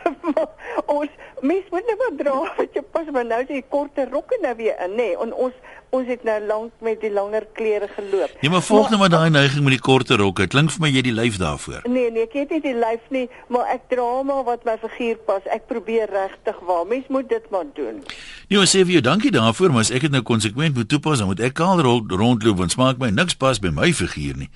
ons 0.99 1.13
mens 1.47 1.69
moet 1.71 1.87
net 1.87 2.01
maar 2.01 2.17
dra 2.19 2.39
wat 2.57 2.75
jy 2.75 2.83
pas 2.97 3.07
maar 3.15 3.29
nou 3.29 3.39
die 3.47 3.63
korte 3.71 4.09
rokke 4.11 4.39
nou 4.43 4.55
weer 4.59 4.75
in, 4.83 4.97
nê. 4.99 5.13
Nee, 5.13 5.19
en 5.23 5.31
ons 5.47 5.55
ons 5.91 6.09
het 6.09 6.25
nou 6.27 6.37
lank 6.47 6.73
met 6.85 7.01
die 7.01 7.11
langer 7.13 7.47
klere 7.57 7.89
geloop. 7.95 8.33
Ja, 8.45 8.51
maar 8.51 8.63
volg 8.63 8.91
nou 8.93 8.99
maar 9.01 9.13
daai 9.13 9.31
neiging 9.31 9.65
met 9.65 9.77
die 9.77 9.83
korte 9.83 10.17
rokke. 10.21 10.45
Dit 10.45 10.53
klink 10.55 10.73
vir 10.75 10.83
my 10.85 10.91
jy 10.93 11.03
die 11.07 11.15
lyf 11.17 11.39
daarvoor. 11.41 11.87
Nee, 11.89 12.11
nee, 12.15 12.27
ek 12.29 12.37
het 12.37 12.53
nie 12.55 12.61
die 12.65 12.75
lyf 12.77 13.07
nie, 13.15 13.25
maar 13.53 13.71
ek 13.73 13.89
dra 13.93 14.09
maar 14.29 14.45
wat 14.49 14.67
my 14.69 14.77
figuur 14.83 15.21
pas. 15.29 15.47
Ek 15.55 15.65
probeer 15.71 16.11
regtig 16.13 16.61
waar. 16.69 16.85
Mens 16.89 17.09
moet 17.09 17.29
dit 17.29 17.51
maar 17.55 17.69
doen. 17.79 18.03
Nee, 18.49 18.67
sê 18.69 18.85
vir 18.85 18.99
jou 18.99 19.05
dankie 19.09 19.33
daarvoor, 19.35 19.73
maar 19.73 19.87
as 19.87 19.93
ek 19.95 20.09
dit 20.09 20.15
nou 20.15 20.23
konsekwent 20.27 20.77
moet 20.77 20.89
toepas, 20.93 21.23
dan 21.23 21.33
moet 21.33 21.41
ek 21.41 21.57
kaal 21.59 21.81
rondloop 21.81 22.61
want 22.61 22.75
smaak 22.77 23.01
my 23.01 23.11
niks 23.15 23.39
pas 23.39 23.61
by 23.63 23.73
my 23.73 23.93
figuur 23.93 24.37
nie. 24.37 24.51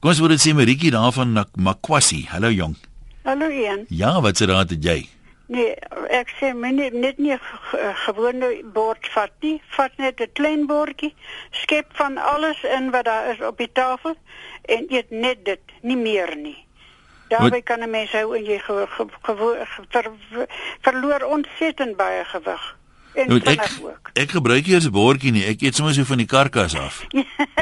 Kom 0.00 0.12
ons 0.12 0.22
word 0.22 0.36
dit 0.36 0.44
sê 0.44 0.54
Maritjie 0.54 0.94
daarvan 0.94 1.34
Makwasi. 1.56 2.26
Hallo 2.30 2.52
jong. 2.52 2.76
Hallo 3.26 3.50
Ian. 3.50 3.86
Ja, 3.90 4.20
wat 4.22 4.38
sê 4.38 4.46
raad 4.46 4.70
het 4.70 4.84
jy? 4.84 5.00
Nee, 5.46 5.76
ek 6.10 6.32
sê 6.40 6.48
net 6.58 6.92
net 6.92 7.18
nie 7.22 7.36
gewone 8.04 8.48
bord 8.74 9.08
vat 9.14 9.34
nie, 9.46 9.60
vat 9.76 9.92
net 10.02 10.20
'n 10.20 10.32
klein 10.32 10.66
bordjie, 10.66 11.14
skep 11.50 11.86
van 11.94 12.18
alles 12.18 12.64
in 12.64 12.90
wat 12.90 13.04
daar 13.04 13.30
is 13.30 13.40
op 13.40 13.58
die 13.58 13.72
tafel 13.72 14.16
en 14.62 14.86
eet 14.90 15.10
net 15.10 15.44
dit, 15.44 15.62
nie 15.82 15.96
meer 15.96 16.36
nie. 16.36 16.66
Daarby 17.28 17.62
kan 17.62 17.80
'n 17.82 17.90
mens 17.90 18.12
hou 18.12 18.36
en 18.36 18.44
jy 18.44 18.58
ge, 18.58 18.86
ge, 18.88 19.06
ge, 19.22 19.66
ver, 19.90 20.10
verloor 20.80 21.22
ontsettend 21.22 21.96
baie 21.96 22.24
gewig. 22.24 22.76
En 23.16 23.30
nou, 23.32 23.38
ek 23.48 23.62
ook. 23.82 24.10
ek 24.12 24.30
gebruik 24.36 24.66
hier 24.68 24.80
'n 24.84 24.92
bordjie 24.92 25.32
nie, 25.32 25.44
ek 25.48 25.62
eet 25.64 25.74
sommer 25.74 25.94
so 25.94 26.04
van 26.04 26.20
die 26.20 26.28
karkas 26.28 26.74
af. 26.76 27.06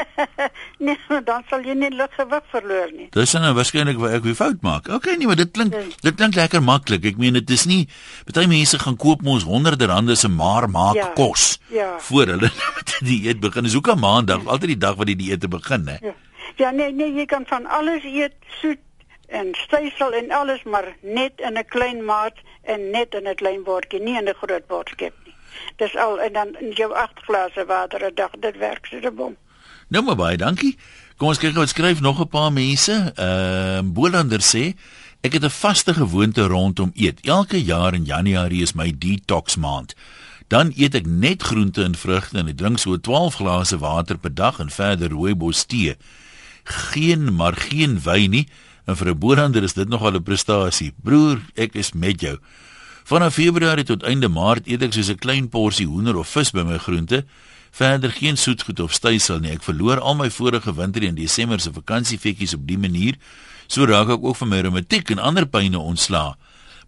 nee, 0.85 0.97
dan 1.23 1.43
sal 1.49 1.63
jy 1.63 1.75
nie 1.79 1.89
lig 1.95 2.11
gewig 2.17 2.43
verloor 2.51 2.91
nie. 2.91 3.07
Dis 3.15 3.33
nou 3.39 3.53
waarskynlik 3.55 3.97
waar 4.01 4.17
ek 4.19 4.27
weer 4.27 4.35
fout 4.35 4.61
maak. 4.61 4.89
Okay, 4.91 5.15
nee, 5.15 5.27
maar 5.27 5.39
dit 5.39 5.51
klink 5.55 5.71
nee. 5.71 5.95
dit 6.03 6.15
klink 6.15 6.35
lekker 6.35 6.63
maklik. 6.63 7.07
Ek 7.07 7.17
meen 7.17 7.39
dit 7.39 7.49
is 7.55 7.65
nie 7.71 7.87
baie 8.27 8.47
mense 8.51 8.79
gaan 8.83 8.99
koop 8.99 9.23
mos 9.23 9.47
honderde 9.47 9.87
rande 9.87 10.15
se 10.15 10.27
maar 10.27 10.67
maak 10.69 10.99
ja, 10.99 11.11
kos 11.15 11.57
ja. 11.71 11.95
voor 11.99 12.35
hulle 12.35 12.51
die 12.99 13.21
dieet 13.23 13.39
begin. 13.39 13.63
Dis 13.63 13.79
hoekom 13.79 13.99
maandag, 14.03 14.43
altyd 14.45 14.75
die 14.75 14.83
dag 14.83 14.99
wat 14.99 15.07
die 15.07 15.15
dieet 15.15 15.47
begin, 15.49 15.87
hè. 15.87 15.97
Ja. 16.01 16.15
ja, 16.55 16.71
nee, 16.71 16.91
nee, 16.91 17.13
jy 17.15 17.25
kan 17.25 17.47
van 17.47 17.65
alles 17.65 18.03
eet, 18.03 18.35
soet 18.59 18.83
en 19.31 19.55
stysel 19.57 20.11
en 20.13 20.31
alles 20.31 20.63
maar 20.63 20.95
net 21.01 21.39
in 21.39 21.57
'n 21.57 21.65
klein 21.65 22.03
maat 22.05 22.37
en 22.61 22.91
net 22.91 23.15
in 23.15 23.27
'n 23.27 23.35
klein 23.35 23.63
bordjie, 23.63 24.01
nie 24.01 24.17
in 24.17 24.27
'n 24.27 24.35
groot 24.41 24.67
bordjie. 24.67 25.11
Dis 25.75 25.95
al 25.95 26.21
en 26.21 26.33
dan 26.33 26.55
jou 26.73 26.93
8 26.93 27.19
glase 27.27 27.65
water 27.65 28.05
'n 28.05 28.15
dag, 28.15 28.31
dit 28.39 28.57
werk 28.57 28.85
so 28.85 28.97
'n 28.97 29.15
bom. 29.15 29.35
Nou 29.87 30.03
maar 30.03 30.15
baie 30.15 30.37
dankie. 30.37 30.77
Kom 31.17 31.27
ons 31.27 31.39
kyk 31.39 31.55
wat 31.55 31.69
skryf 31.69 32.01
nog 32.01 32.19
'n 32.19 32.27
paar 32.27 32.53
mense. 32.53 33.11
Ehm 33.15 33.85
uh, 33.85 33.93
Bolander 33.93 34.41
sê 34.41 34.73
ek 35.21 35.33
het 35.33 35.43
'n 35.43 35.49
vaste 35.49 35.93
gewoonte 35.93 36.47
rondom 36.47 36.91
eet. 36.95 37.19
Elke 37.21 37.63
jaar 37.63 37.93
in 37.93 38.05
Januarie 38.05 38.61
is 38.61 38.73
my 38.73 38.93
detox 38.97 39.55
maand. 39.55 39.95
Dan 40.47 40.73
eet 40.75 40.95
ek 40.95 41.05
net 41.05 41.43
groente 41.43 41.83
en 41.83 41.95
vrugte 41.95 42.37
en 42.37 42.47
ek 42.47 42.57
drink 42.57 42.77
so 42.79 42.99
12 42.99 43.35
glase 43.35 43.77
water 43.77 44.17
per 44.17 44.33
dag 44.33 44.59
en 44.59 44.69
verder 44.69 45.09
rooibos 45.09 45.63
tee. 45.65 45.95
Geen 46.63 47.35
maar 47.35 47.53
geen 47.53 48.01
wyn 48.01 48.29
nie. 48.29 48.47
En 48.85 48.97
vir 48.97 49.09
'n 49.09 49.17
Bolander 49.17 49.63
is 49.63 49.73
dit 49.73 49.87
nogal 49.87 50.13
'n 50.13 50.23
prestasie. 50.23 50.93
Broer, 51.03 51.39
ek 51.55 51.73
is 51.73 51.93
met 51.93 52.21
jou. 52.21 52.37
Vanaf 53.05 53.33
Februarie 53.33 53.85
tot 53.85 54.01
einde 54.01 54.25
Maart 54.33 54.65
eet 54.65 54.81
ek 54.81 54.95
soos 54.95 55.11
'n 55.13 55.21
klein 55.21 55.47
porsie 55.49 55.85
hoender 55.85 56.17
of 56.17 56.27
vis 56.27 56.49
by 56.49 56.63
my 56.65 56.77
groente. 56.81 57.23
Verder 57.71 58.09
geen 58.09 58.37
soetgoed 58.37 58.79
of 58.79 58.93
stysel 58.93 59.39
nie. 59.39 59.51
Ek 59.51 59.61
verloor 59.61 59.99
al 59.99 60.15
my 60.15 60.29
vorige 60.29 60.73
winter 60.73 61.03
en 61.03 61.15
Desember 61.15 61.59
se 61.59 61.69
vakansiefetjies 61.71 62.55
op 62.55 62.65
die 62.67 62.77
manier. 62.77 63.13
So 63.67 63.85
raak 63.85 64.09
ek 64.09 64.23
ook 64.23 64.35
van 64.35 64.47
my 64.47 64.59
reumatiek 64.59 65.09
en 65.11 65.19
ander 65.19 65.45
pynne 65.45 65.77
ontslaa. 65.77 66.35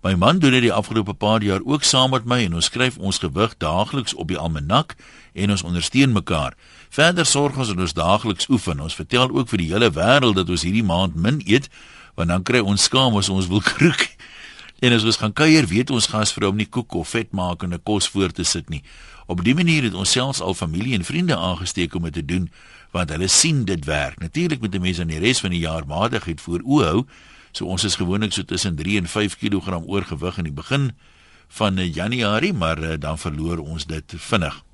My 0.01 0.15
man 0.15 0.39
doen 0.39 0.51
dit 0.51 0.61
die 0.61 0.73
afgelope 0.73 1.13
paar 1.13 1.43
jaar 1.43 1.61
ook 1.63 1.83
saam 1.83 2.09
met 2.09 2.25
my 2.25 2.45
en 2.45 2.53
ons 2.53 2.65
skryf 2.65 2.97
ons 2.97 3.19
gewig 3.19 3.53
daagliks 3.57 4.13
op 4.15 4.27
die 4.27 4.37
almanak 4.37 4.95
en 5.35 5.51
ons 5.51 5.63
ondersteun 5.63 6.11
mekaar. 6.11 6.55
Verder 6.89 7.25
sorg 7.25 7.57
ons 7.57 7.67
dat 7.67 7.77
ons 7.77 7.93
daagliks 7.93 8.49
oefen. 8.49 8.79
Ons 8.79 8.95
vertel 8.95 9.29
ook 9.29 9.49
vir 9.49 9.57
die 9.57 9.71
hele 9.73 9.91
wêreld 9.91 10.35
dat 10.35 10.49
ons 10.49 10.63
hierdie 10.63 10.83
maand 10.83 11.15
min 11.15 11.41
eet 11.45 11.69
want 12.15 12.29
dan 12.29 12.43
kry 12.43 12.59
ons 12.59 12.83
skaam 12.83 13.15
as 13.17 13.29
ons 13.29 13.47
wil 13.47 13.61
kroek. 13.61 14.17
En 14.79 14.93
as 14.93 15.03
ons 15.03 15.17
gaan 15.17 15.33
kuier, 15.33 15.65
weet 15.65 15.89
ons 15.89 16.07
gasvrou 16.11 16.51
om 16.51 16.57
nie 16.59 16.69
koek 16.69 16.93
of 16.93 17.09
vet 17.15 17.31
maak 17.31 17.63
en 17.63 17.73
'n 17.73 17.83
kos 17.83 18.09
voor 18.09 18.31
te 18.31 18.43
sit 18.43 18.69
nie. 18.69 18.83
Op 19.25 19.43
dié 19.43 19.53
manier 19.53 19.83
het 19.83 19.93
ons 19.93 20.11
selfs 20.11 20.41
al 20.41 20.53
familie 20.53 20.93
en 20.93 21.03
vriende 21.03 21.35
aangesteek 21.35 21.95
om 21.95 22.03
dit 22.03 22.13
te 22.13 22.25
doen 22.25 22.51
want 22.91 23.09
hulle 23.09 23.27
sien 23.27 23.65
dit 23.65 23.85
werk. 23.85 24.19
Natuurlik 24.19 24.59
moet 24.59 24.75
'n 24.75 24.81
mens 24.81 24.99
aan 24.99 25.07
die 25.07 25.19
res 25.19 25.39
van 25.39 25.49
die 25.49 25.59
jaar 25.59 25.87
maatigheid 25.87 26.41
voor 26.41 26.61
oë 26.63 26.85
hou. 26.85 27.05
So 27.51 27.65
ons 27.65 27.83
is 27.83 27.95
gewoonlik 27.95 28.33
so 28.33 28.43
tussen 28.43 28.75
3 28.75 28.97
en 28.97 29.07
5 29.07 29.37
kg 29.37 29.81
oorgewig 29.85 30.37
in 30.37 30.43
die 30.43 30.53
begin 30.53 30.91
van 31.47 31.75
Januarie, 31.75 32.53
maar 32.53 32.79
uh, 32.79 32.93
dan 32.99 33.17
verloor 33.17 33.57
ons 33.57 33.85
dit 33.85 34.13
vinnig. 34.17 34.66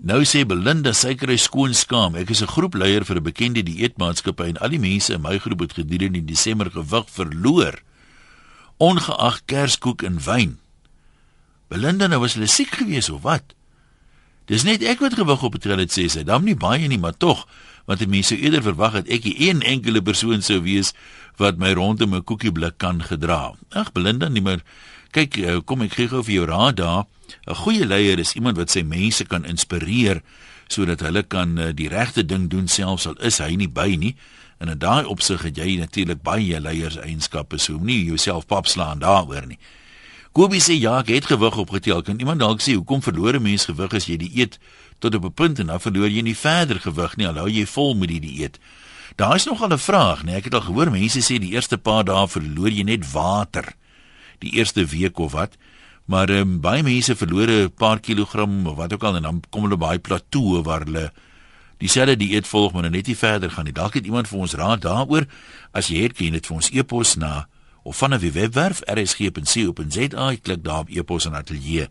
Nou 0.00 0.22
sê 0.24 0.46
Belinda 0.48 0.94
Suikerry 0.96 1.36
skoon 1.36 1.74
skaam. 1.76 2.14
Ek 2.16 2.30
is 2.32 2.40
'n 2.40 2.48
groepleier 2.48 3.04
vir 3.04 3.16
'n 3.16 3.22
bekende 3.22 3.62
dieetmaatskappy 3.62 4.48
en 4.48 4.56
al 4.56 4.70
die 4.70 4.80
mense 4.80 5.12
in 5.12 5.20
my 5.20 5.38
groep 5.38 5.60
het 5.60 5.72
gedurende 5.76 6.24
Desember 6.24 6.70
gewig 6.70 7.04
verloor. 7.10 7.82
Ongeag 8.78 9.44
kerskoek 9.44 10.02
en 10.02 10.16
wyn. 10.24 10.58
Belinda 11.68 12.06
nou 12.06 12.20
was 12.20 12.34
hulle 12.34 12.46
siek 12.46 12.70
gewees 12.70 13.10
of 13.10 13.22
wat? 13.22 13.52
Dis 14.46 14.62
net 14.62 14.82
ek 14.82 15.00
wat 15.00 15.14
gewig 15.14 15.42
op 15.42 15.52
het 15.52 15.92
sê 15.92 16.08
sy. 16.08 16.22
Dan 16.24 16.44
nie 16.44 16.56
baie 16.56 16.88
nie, 16.88 16.98
maar 16.98 17.16
tog, 17.16 17.46
want 17.84 18.06
mense 18.06 18.28
sou 18.34 18.40
eerder 18.40 18.62
verwag 18.62 18.92
het 18.92 19.08
ek 19.08 19.24
'n 19.24 19.34
een 19.36 19.62
enkele 19.62 20.00
persoon 20.00 20.40
sou 20.42 20.62
wees 20.62 20.94
wat 21.36 21.58
my 21.58 21.72
rondom 21.72 22.14
'n 22.14 22.24
koekieblik 22.24 22.78
kan 22.78 23.02
gedra. 23.02 23.52
Ag 23.70 23.92
Belinda, 23.92 24.28
nie 24.28 24.40
meer 24.40 24.62
kyk, 25.12 25.36
eh, 25.36 25.60
kom 25.64 25.82
ek 25.82 25.92
gee 25.92 26.08
gou 26.08 26.22
vir 26.22 26.34
jou 26.34 26.46
raad 26.46 26.76
daar. 26.76 27.04
'n 27.46 27.54
Goeie 27.54 27.86
leier 27.86 28.18
is 28.18 28.34
iemand 28.34 28.56
wat 28.56 28.70
sy 28.70 28.82
mense 28.82 29.24
kan 29.24 29.44
inspireer 29.44 30.22
sodat 30.68 31.00
hulle 31.00 31.22
kan 31.22 31.58
uh, 31.58 31.72
die 31.74 31.88
regte 31.88 32.24
ding 32.24 32.48
doen 32.50 32.68
selfs 32.68 33.06
al 33.06 33.18
is 33.18 33.38
hy 33.38 33.54
nie 33.54 33.68
by 33.68 33.96
nie. 33.98 34.14
En 34.58 34.68
in 34.68 34.78
daai 34.78 35.04
opsig 35.04 35.42
het 35.42 35.56
jy 35.56 35.78
natuurlik 35.80 36.22
baie 36.22 36.60
leierseienskappe, 36.60 37.58
so 37.58 37.78
moenie 37.78 38.04
jouself 38.04 38.46
papslaan 38.46 38.98
daaroor 38.98 39.46
nie. 39.46 39.58
Kobie 40.32 40.60
sê 40.62 40.76
ja, 40.78 41.00
ek 41.00 41.08
het 41.10 41.26
gewig 41.26 41.56
opgetel. 41.58 42.04
Kan 42.06 42.20
iemand 42.22 42.38
dalk 42.38 42.60
sê 42.62 42.76
hoekom 42.76 43.02
verloor 43.02 43.34
'n 43.34 43.42
mens 43.42 43.64
gewig 43.66 43.94
as 43.94 44.06
jy 44.06 44.16
die 44.16 44.30
eet 44.38 44.58
tot 45.00 45.14
op 45.14 45.24
'n 45.24 45.32
punt 45.32 45.58
en 45.58 45.66
dan 45.66 45.80
verloor 45.80 46.08
jy 46.08 46.22
nie 46.22 46.36
verder 46.36 46.78
gewig 46.80 47.16
nie, 47.16 47.26
al 47.26 47.34
hou 47.34 47.48
jy 47.48 47.66
vol 47.66 47.94
met 47.94 48.08
die 48.08 48.20
dieet. 48.20 48.58
Daar 49.16 49.34
is 49.34 49.44
nog 49.44 49.62
'n 49.62 49.78
vraag, 49.78 50.22
nee, 50.22 50.36
ek 50.36 50.44
het 50.44 50.54
al 50.54 50.60
gehoor 50.60 50.90
mense 50.90 51.18
sê 51.18 51.38
die 51.38 51.52
eerste 51.52 51.78
paar 51.78 52.04
dae 52.04 52.28
verloor 52.28 52.70
jy 52.70 52.82
net 52.82 53.12
water. 53.12 53.74
Die 54.38 54.52
eerste 54.52 54.84
week 54.84 55.18
of 55.18 55.32
wat. 55.32 55.56
Maar 56.10 56.26
um, 56.34 56.56
baie 56.58 56.82
mense 56.82 57.14
verloor 57.16 57.48
'n 57.48 57.72
paar 57.78 58.00
kilogram 58.00 58.66
of 58.66 58.76
wat 58.76 58.92
ook 58.92 59.02
al 59.02 59.16
en 59.16 59.22
dan 59.22 59.42
kom 59.50 59.62
hulle 59.62 59.76
by 59.76 59.94
'n 59.94 60.00
plateau 60.00 60.62
waar 60.62 60.82
hulle 60.82 61.12
dieselfde 61.78 62.16
dieet 62.16 62.46
volg 62.46 62.72
maar 62.72 62.90
net 62.90 63.06
nie 63.06 63.16
verder 63.16 63.50
gaan 63.50 63.64
nie. 63.64 63.72
Dalk 63.72 63.94
het 63.94 64.04
iemand 64.04 64.28
vir 64.28 64.38
ons 64.38 64.54
raad 64.54 64.82
daaroor. 64.82 65.26
As 65.72 65.86
jy 65.86 66.02
het, 66.02 66.12
kan 66.12 66.30
dit 66.30 66.46
vir 66.46 66.56
ons 66.56 66.70
e-pos 66.70 67.16
na 67.16 67.48
of 67.82 67.96
van 67.96 68.14
'n 68.14 68.32
webwerf 68.32 68.80
rsg.co.za 68.80 70.34
klik 70.42 70.64
daar 70.64 70.78
op 70.78 70.88
e-pos 70.88 71.24
en 71.24 71.34
ateljee. 71.34 71.88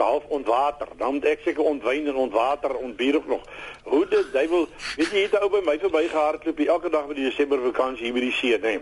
half 0.00 0.24
ontwater. 0.32 0.94
Dan 0.96 1.18
moet 1.18 1.28
ek 1.28 1.44
seker 1.44 1.68
ontwyn 1.68 2.08
en 2.08 2.22
ontwater 2.24 2.72
ontbier 2.80 3.18
ook 3.20 3.28
nog. 3.28 3.44
Hoe 3.84 4.06
dit 4.08 4.32
duiwel, 4.32 4.64
weet 4.96 5.12
jy 5.12 5.26
hier 5.26 5.36
ou 5.42 5.50
by 5.52 5.60
my 5.66 5.76
verbygehardloop 5.82 6.62
elke 6.64 6.92
dag 6.94 7.04
met 7.10 7.20
die 7.20 7.28
Desember 7.28 7.60
vakansie 7.68 8.08
hier 8.08 8.16
by 8.16 8.24
die 8.24 8.32
see, 8.38 8.56
nee. 8.64 8.80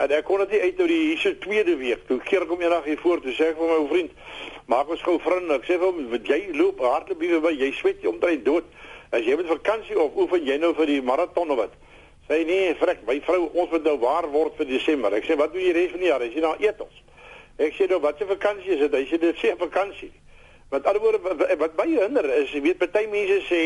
En 0.00 0.14
ek 0.16 0.24
kon 0.24 0.40
dit 0.40 0.62
uit 0.62 0.80
oor 0.80 0.88
die 0.88 1.02
hierse 1.10 1.34
tweede 1.44 1.74
week. 1.76 2.06
Toe 2.08 2.16
keer 2.24 2.46
ek 2.46 2.54
hom 2.54 2.64
eendag 2.64 2.88
hier 2.88 3.00
voor 3.04 3.20
toe 3.20 3.36
sê 3.36 3.50
ek 3.52 3.60
vir 3.60 3.68
my 3.68 3.76
ou 3.82 3.90
vriend, 3.90 4.16
maak 4.72 4.88
ons 4.96 5.04
gou 5.04 5.18
vriende. 5.20 5.60
Ek 5.60 5.68
sê 5.68 5.76
vir 5.76 5.90
hom, 5.90 6.00
"Wat 6.08 6.24
jy 6.24 6.40
loop 6.56 6.80
hardloop 6.80 7.20
hier 7.20 7.44
by, 7.44 7.52
jy 7.52 7.68
swet 7.76 8.00
jy 8.00 8.08
omtrent 8.08 8.48
dood. 8.48 8.64
As 9.12 9.26
jy 9.26 9.36
met 9.36 9.46
vakansie 9.46 9.98
of 10.00 10.16
oefen 10.16 10.46
jy 10.48 10.56
nou 10.58 10.72
vir 10.74 10.86
die 10.86 11.02
maraton 11.02 11.50
of 11.52 11.58
wat?" 11.60 11.74
Sê 12.28 12.44
nee, 12.46 12.74
vrek, 12.78 13.02
my 13.06 13.18
vrou, 13.26 13.50
ons 13.52 13.70
moet 13.70 13.84
nou 13.84 13.98
waar 14.00 14.28
word 14.30 14.56
vir 14.56 14.66
Desember. 14.66 15.12
Ek 15.12 15.24
sê, 15.24 15.36
"Wat 15.36 15.52
doen 15.52 15.62
jy 15.62 15.72
res 15.72 15.90
van 15.90 16.00
die 16.00 16.08
jaar? 16.08 16.22
Is 16.22 16.34
jy 16.34 16.40
nou 16.40 16.54
eet 16.58 16.80
ons?" 16.80 17.02
Ek 17.58 17.74
sê 17.74 17.88
nou, 17.88 18.00
"Wat 18.00 18.18
se 18.18 18.24
vakansie 18.24 18.72
is 18.72 18.78
dit?" 18.78 18.94
Hy 18.94 19.04
sê, 19.04 19.18
"Dit 19.20 19.36
sê 19.36 19.56
vakansie." 19.58 20.12
Met 20.72 20.86
ander 20.88 21.02
woorde 21.02 21.56
wat 21.58 21.74
baie 21.76 21.98
hinder 22.00 22.24
is, 22.34 22.52
jy 22.56 22.62
weet 22.64 22.78
party 22.80 23.02
mense 23.12 23.42
sê 23.44 23.58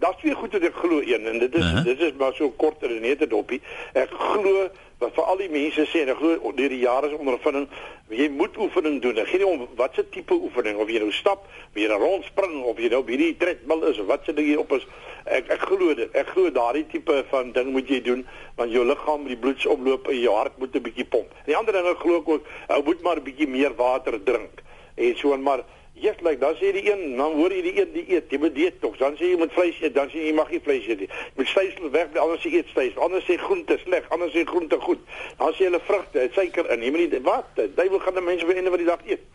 daar's 0.00 0.18
twee 0.20 0.34
goed 0.36 0.52
wat 0.52 0.64
ek 0.68 0.74
glo 0.76 0.98
een 1.00 1.24
en 1.30 1.38
dit 1.40 1.54
is 1.56 1.64
uh 1.64 1.70
-huh. 1.74 1.84
dit 1.84 2.00
is 2.00 2.12
maar 2.20 2.34
so 2.36 2.50
kort 2.50 2.82
en 2.84 3.00
net 3.00 3.22
'n 3.24 3.28
doppie. 3.28 3.60
Ek 3.92 4.10
glo 4.10 4.68
wat 4.98 5.14
vir 5.14 5.24
al 5.24 5.40
die 5.40 5.48
mense 5.48 5.86
sê 5.88 6.02
en 6.02 6.12
ek 6.12 6.20
glo 6.20 6.52
deur 6.54 6.68
die 6.68 6.82
jare 6.82 7.08
se 7.08 7.16
ondervinding, 7.16 7.68
jy 8.08 8.28
moet 8.28 8.56
oefening 8.56 9.00
doen. 9.02 9.16
Ek 9.18 9.28
gee 9.28 9.38
nie 9.38 9.46
om 9.46 9.68
wat 9.76 9.94
se 9.94 10.04
tipe 10.08 10.34
oefening 10.34 10.76
of 10.76 10.90
jy 10.90 10.98
nou 10.98 11.12
stap, 11.12 11.48
of 11.72 11.80
jy 11.80 11.88
nou 11.88 11.98
rondspring 11.98 12.62
of 12.62 12.78
jy 12.78 12.88
nou 12.88 13.02
hierdie 13.06 13.36
tredmill 13.36 13.88
is 13.88 13.98
of 13.98 14.06
wat 14.06 14.24
se 14.24 14.32
ding 14.32 14.48
jy 14.48 14.56
op 14.56 14.72
is. 14.72 14.86
Ek 15.24 15.48
ek 15.48 15.60
glo 15.60 15.94
dit. 15.94 16.12
Ek 16.12 16.28
glo 16.28 16.50
daardie 16.50 16.86
tipe 16.86 17.24
van 17.30 17.52
ding 17.52 17.72
moet 17.72 17.88
jy 17.88 18.02
doen 18.02 18.26
want 18.56 18.72
jou 18.72 18.84
liggaam, 18.84 19.24
die 19.24 19.36
bloedsomloop 19.36 20.08
in 20.08 20.20
jou 20.20 20.34
hart 20.34 20.58
moet 20.58 20.76
'n 20.76 20.82
bietjie 20.82 21.08
pomp. 21.08 21.32
En 21.32 21.46
die 21.46 21.56
ander 21.56 21.72
ding 21.72 21.86
ek 21.86 21.98
glo 22.04 22.14
ook, 22.20 22.44
ou 22.68 22.82
moet 22.82 23.02
maar 23.02 23.16
'n 23.16 23.24
bietjie 23.24 23.48
meer 23.48 23.74
water 23.74 24.22
drink. 24.22 24.60
En 24.94 25.16
so 25.16 25.32
en 25.32 25.42
maar 25.42 25.64
yes, 26.02 26.16
like, 26.22 26.40
dan 26.40 26.54
sê 26.58 26.72
die 26.72 26.84
een, 26.92 27.16
dan 27.16 27.34
hoor 27.38 27.52
jy 27.52 27.62
die 27.62 27.74
een 27.80 27.92
die 27.94 28.04
eet, 28.14 28.30
jy 28.32 28.38
moet 28.42 28.54
dit 28.54 28.80
tog. 28.80 28.96
Dan 29.00 29.16
sê 29.18 29.32
jy 29.32 29.38
moet 29.40 29.52
vleis 29.52 29.80
eet, 29.82 29.94
dan 29.94 30.08
sê 30.12 30.24
jy 30.26 30.32
mag 30.36 30.50
nie 30.50 30.60
vleis 30.64 30.86
eet 30.88 31.04
nie. 31.04 31.08
Jy 31.10 31.36
moet 31.40 31.50
stysel 31.52 31.90
weg, 31.94 32.14
anders 32.24 32.44
sê 32.44 32.52
eet 32.54 32.70
stysel. 32.72 33.02
Anders 33.06 33.26
sê 33.28 33.36
groente 33.40 33.78
sleg, 33.84 34.06
anders 34.14 34.32
sê 34.36 34.44
groente 34.48 34.78
goed. 34.84 35.02
Dan 35.38 35.52
sê 35.58 35.68
hulle 35.68 35.82
vrugte, 35.88 36.28
suiker 36.36 36.70
in. 36.74 36.86
Jy 36.86 36.94
moet 36.94 37.14
nie 37.16 37.22
wat, 37.26 37.62
duiwel 37.76 38.02
gaan 38.04 38.18
die 38.18 38.26
mense 38.30 38.48
by 38.48 38.56
einde 38.58 38.74
van 38.74 38.84
die 38.84 38.90
dag 38.90 39.06
eet. 39.08 39.28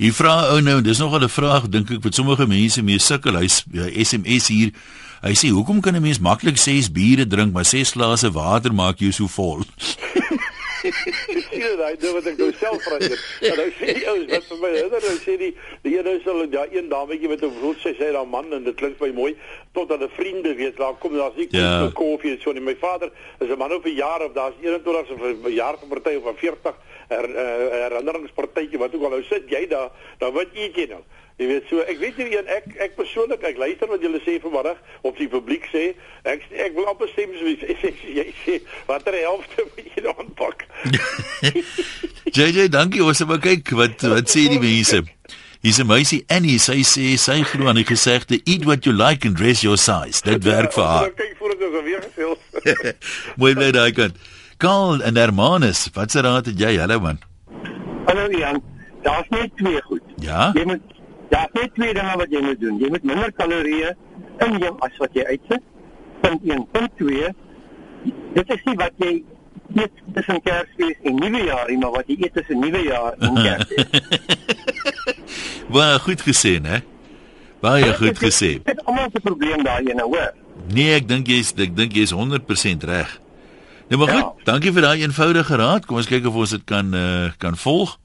Jy 0.00 0.14
vra 0.16 0.34
ou 0.54 0.62
nou, 0.64 0.78
dis 0.80 0.98
nog 0.98 1.12
'n 1.12 1.28
vraag 1.28 1.68
dink 1.68 1.90
ek 1.90 2.02
wat 2.02 2.14
sommige 2.14 2.46
mense 2.46 2.82
mee 2.82 2.98
sukkel. 2.98 3.36
Hy's 3.36 3.64
ja, 3.72 3.84
SMS 3.84 4.48
hier. 4.48 4.72
Hy 5.20 5.34
sê 5.36 5.50
hoekom 5.52 5.80
kan 5.80 5.94
'n 5.94 6.02
mens 6.02 6.18
maklik 6.18 6.56
6 6.56 6.92
biere 6.92 7.26
drink, 7.26 7.52
maar 7.52 7.64
6 7.64 7.90
glase 7.90 8.30
water 8.32 8.72
maak 8.72 8.98
jou 8.98 9.12
so 9.12 9.26
vol? 9.26 9.60
sien 10.80 11.64
dit 11.64 11.82
hy 11.84 11.94
doen 12.00 12.14
wat 12.16 12.26
ek 12.30 12.38
nou 12.38 12.50
self 12.58 12.82
verander. 12.82 13.24
En 13.40 13.56
nou 13.60 13.68
sê 13.78 13.94
die 13.98 14.06
ouens 14.08 14.32
wat 14.32 14.46
vir 14.50 14.60
my 14.62 14.72
hinder 14.76 15.06
nou 15.06 15.16
sê 15.24 15.36
die 15.40 15.50
die 15.84 15.94
ene 15.98 16.16
sal 16.24 16.42
ja 16.52 16.66
een 16.72 16.88
dametjie 16.92 17.28
met 17.28 17.44
'n 17.44 17.52
vroeg 17.58 17.80
sê 17.84 17.94
sê 17.98 18.12
dan 18.16 18.28
man 18.28 18.52
en 18.52 18.64
dit 18.64 18.76
klink 18.76 18.98
baie 18.98 19.12
mooi 19.12 19.36
tot 19.72 19.88
hulle 19.88 20.08
vriende 20.16 20.54
weet 20.54 20.76
daar 20.76 20.96
kom 20.98 21.16
daar's 21.16 21.36
nie 21.36 21.48
ja. 21.50 21.90
koffie 21.94 22.38
so 22.40 22.52
nie. 22.52 22.60
My 22.60 22.76
vader 22.76 23.10
is 23.40 23.48
'n 23.48 23.58
man 23.58 23.72
op 23.72 23.84
'n 23.84 23.94
jaar 23.94 24.24
of 24.24 24.32
daar's 24.32 24.54
21 24.60 25.10
of 25.10 25.20
'n 25.46 25.52
jaar 25.52 25.78
van 25.78 25.88
party 25.88 26.16
of 26.16 26.38
40 26.38 26.74
her, 27.08 27.28
uh, 27.28 27.44
herinneringspartytjie 27.84 28.78
wat 28.78 28.94
ook 28.94 29.02
al 29.02 29.16
nou 29.16 29.22
sit 29.22 29.48
jy 29.50 29.66
daar 29.66 29.90
dan 30.18 30.32
wat 30.32 30.54
eet 30.54 30.76
jy 30.76 30.86
nou? 30.90 31.02
Jy 31.38 31.46
weet 31.46 31.68
so, 31.70 31.80
ek 31.88 31.98
weet 31.98 32.16
nie 32.20 32.36
een 32.36 32.48
ek 32.52 32.64
ek 32.86 32.96
persoonlik 32.98 33.44
ek 33.48 33.60
luister 33.60 33.88
wat 33.88 34.02
julle 34.04 34.20
sê 34.24 34.36
vanmiddag 34.42 34.80
of 35.02 35.16
die 35.16 35.28
publiek 35.28 35.68
sê. 35.72 35.94
Ek 36.28 36.42
ek 36.50 36.74
wil 36.76 36.88
amper 36.90 37.08
stem 37.12 37.32
so 37.38 37.46
jy 37.48 37.76
sê 37.80 37.92
jy 38.04 38.26
sê 38.44 38.58
watter 38.88 39.16
helfte 39.22 39.64
moet 39.70 39.92
jy 39.94 40.04
dan 40.04 40.18
aanpak. 40.24 40.66
JJ, 42.36 42.68
dankie. 42.70 43.02
Ons 43.04 43.24
moet 43.26 43.42
kyk 43.42 43.72
wat 43.78 44.04
wat 44.12 44.28
sê 44.30 44.48
die 44.52 44.60
mense. 44.62 45.00
Hier's 45.60 45.78
'n 45.78 45.86
meisie 45.86 46.24
Annie, 46.28 46.58
sy 46.58 46.80
sê 46.88 47.18
sy 47.20 47.42
glo 47.44 47.68
aan 47.68 47.76
die 47.76 47.84
gesegde 47.84 48.40
eat 48.48 48.64
what 48.64 48.86
you 48.86 48.94
like 48.96 49.26
and 49.28 49.36
dress 49.36 49.60
your 49.62 49.76
size. 49.76 50.22
Dit 50.24 50.44
werk 50.44 50.72
vir 50.72 50.84
haar. 50.84 51.10
Kyk 51.20 51.34
voor 51.38 51.56
dit 51.56 51.60
is 51.60 51.82
weer 51.84 52.02
gesê. 52.06 52.94
Mooi 53.40 53.52
bly 53.54 53.68
daai 53.76 53.92
kant. 53.92 54.16
Karl 54.56 55.02
en 55.04 55.16
Hermanus, 55.16 55.88
wat 55.92 56.10
se 56.10 56.20
raad 56.20 56.46
het 56.48 56.56
jy? 56.60 56.76
Hallo 56.80 57.00
man. 57.00 57.20
Hallo 58.06 58.24
Jan. 58.32 58.62
Daar's 59.02 59.28
net 59.28 59.52
twee 59.56 59.82
goed. 59.82 60.02
Ja. 60.16 60.50
Jy 60.56 60.64
moet 60.64 60.96
Ja, 61.30 61.48
net 61.54 61.74
twee 61.74 61.94
dinge 61.94 62.14
wat 62.18 62.32
jy 62.34 62.40
moet 62.42 62.60
doen. 62.60 62.78
Jy 62.82 62.88
moet 62.90 63.04
minder 63.06 63.32
kalorieë 63.38 63.92
inneem 64.46 64.78
as 64.86 64.96
wat 65.02 65.14
jy 65.14 65.26
uitsit. 65.28 65.62
Punt 66.24 66.42
1, 66.46 66.64
punt 66.74 66.96
2. 66.98 67.30
Dit 68.34 68.50
is 68.56 68.64
nie 68.66 68.76
wat 68.80 69.02
jy 69.02 69.12
eet 69.78 70.02
tussen 70.16 70.40
Kersfees 70.42 70.98
en 71.06 71.20
Nuwejaar 71.22 71.70
nie, 71.70 71.78
maar 71.78 71.94
wat 71.94 72.10
jy 72.10 72.18
eet 72.24 72.34
tussen 72.34 72.58
Nuwejaar 72.62 73.18
en 73.22 73.38
Kersfees. 73.46 73.86
Baie 75.70 75.98
goed 76.02 76.26
gesê, 76.26 76.56
né? 76.62 76.82
Baie 77.62 77.94
goed 77.94 78.18
gesê. 78.18 78.56
Dit 78.64 78.78
is 78.80 78.84
almal 78.88 79.10
se 79.14 79.22
probleem 79.22 79.62
daai 79.64 79.84
ene, 79.92 80.02
hoor. 80.02 80.32
Nee, 80.74 80.94
ek 80.98 81.08
dink 81.10 81.30
jy's 81.30 81.52
ek 81.54 81.74
dink 81.78 81.94
jy's 81.96 82.14
100% 82.16 82.86
reg. 82.90 83.16
Nee, 83.90 83.98
maar 83.98 84.10
goed, 84.10 84.22
ja. 84.22 84.46
dankie 84.52 84.72
vir 84.74 84.86
daai 84.86 85.02
eenvoudige 85.04 85.58
raad. 85.58 85.86
Kom 85.86 85.98
ons 86.00 86.08
kyk 86.10 86.26
of 86.30 86.38
ons 86.42 86.54
dit 86.54 86.64
kan 86.66 86.94
uh, 86.94 87.30
kan 87.42 87.58
volg. 87.58 87.96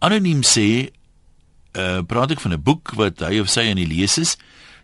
Anoniem 0.00 0.42
sê 0.46 0.68
uh 1.78 2.02
praat 2.02 2.30
ek 2.30 2.40
van 2.40 2.52
'n 2.52 2.62
boek 2.62 2.94
wat 2.94 3.20
hy 3.20 3.40
of 3.40 3.48
sy 3.48 3.70
aan 3.70 3.76
die 3.82 3.86
lees 3.86 4.18
is. 4.18 4.36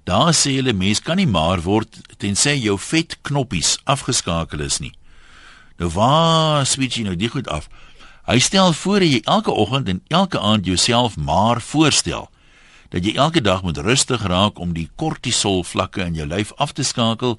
Daar 0.04 0.34
sê 0.34 0.54
hulle 0.56 0.72
mens 0.72 1.00
kan 1.00 1.16
nie 1.16 1.26
maar 1.26 1.62
word 1.62 2.00
tensy 2.18 2.54
jou 2.62 2.78
vet 2.78 3.16
knoppies 3.22 3.78
afgeskakel 3.84 4.60
is 4.60 4.78
nie. 4.78 4.92
Nou 5.78 5.90
waar 5.90 6.66
switch 6.66 6.96
jy 6.96 7.02
nou 7.04 7.16
die 7.16 7.28
goed 7.28 7.48
af? 7.48 7.68
Hy 8.26 8.38
stel 8.38 8.72
voor 8.72 9.00
dat 9.00 9.08
jy 9.08 9.20
elke 9.24 9.50
oggend 9.50 9.88
en 9.88 10.02
elke 10.08 10.38
aand 10.38 10.66
jouself 10.66 11.16
maar 11.16 11.60
voorstel 11.60 12.30
dat 12.90 13.04
jy 13.04 13.16
elke 13.18 13.40
dag 13.40 13.62
moet 13.62 13.78
rustig 13.82 14.22
raak 14.22 14.58
om 14.62 14.72
die 14.74 14.88
kortisol 14.96 15.64
vlakke 15.66 16.04
in 16.06 16.14
jou 16.14 16.26
lyf 16.26 16.52
af 16.56 16.72
te 16.72 16.82
skakel 16.86 17.38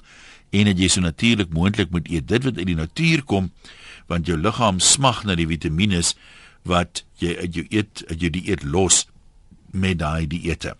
en 0.52 0.68
dat 0.70 0.78
jy 0.78 0.88
so 0.92 1.00
natuurlik 1.00 1.52
moontlik 1.52 1.90
moet 1.90 2.08
eet 2.08 2.28
dit 2.28 2.44
wat 2.44 2.60
uit 2.60 2.68
die 2.68 2.76
natuur 2.76 3.24
kom 3.24 3.50
want 4.08 4.28
jou 4.28 4.36
liggaam 4.38 4.80
smag 4.80 5.24
na 5.24 5.36
die 5.36 5.48
vitamiene 5.48 6.02
wat 6.68 7.02
jy 7.20 7.34
uit 7.36 7.54
jou 7.54 7.66
eet 7.70 8.04
uit 8.08 8.20
jou 8.20 8.30
dieet 8.32 8.64
los 8.64 9.06
met 9.70 9.98
daai 9.98 10.26
dieete. 10.26 10.76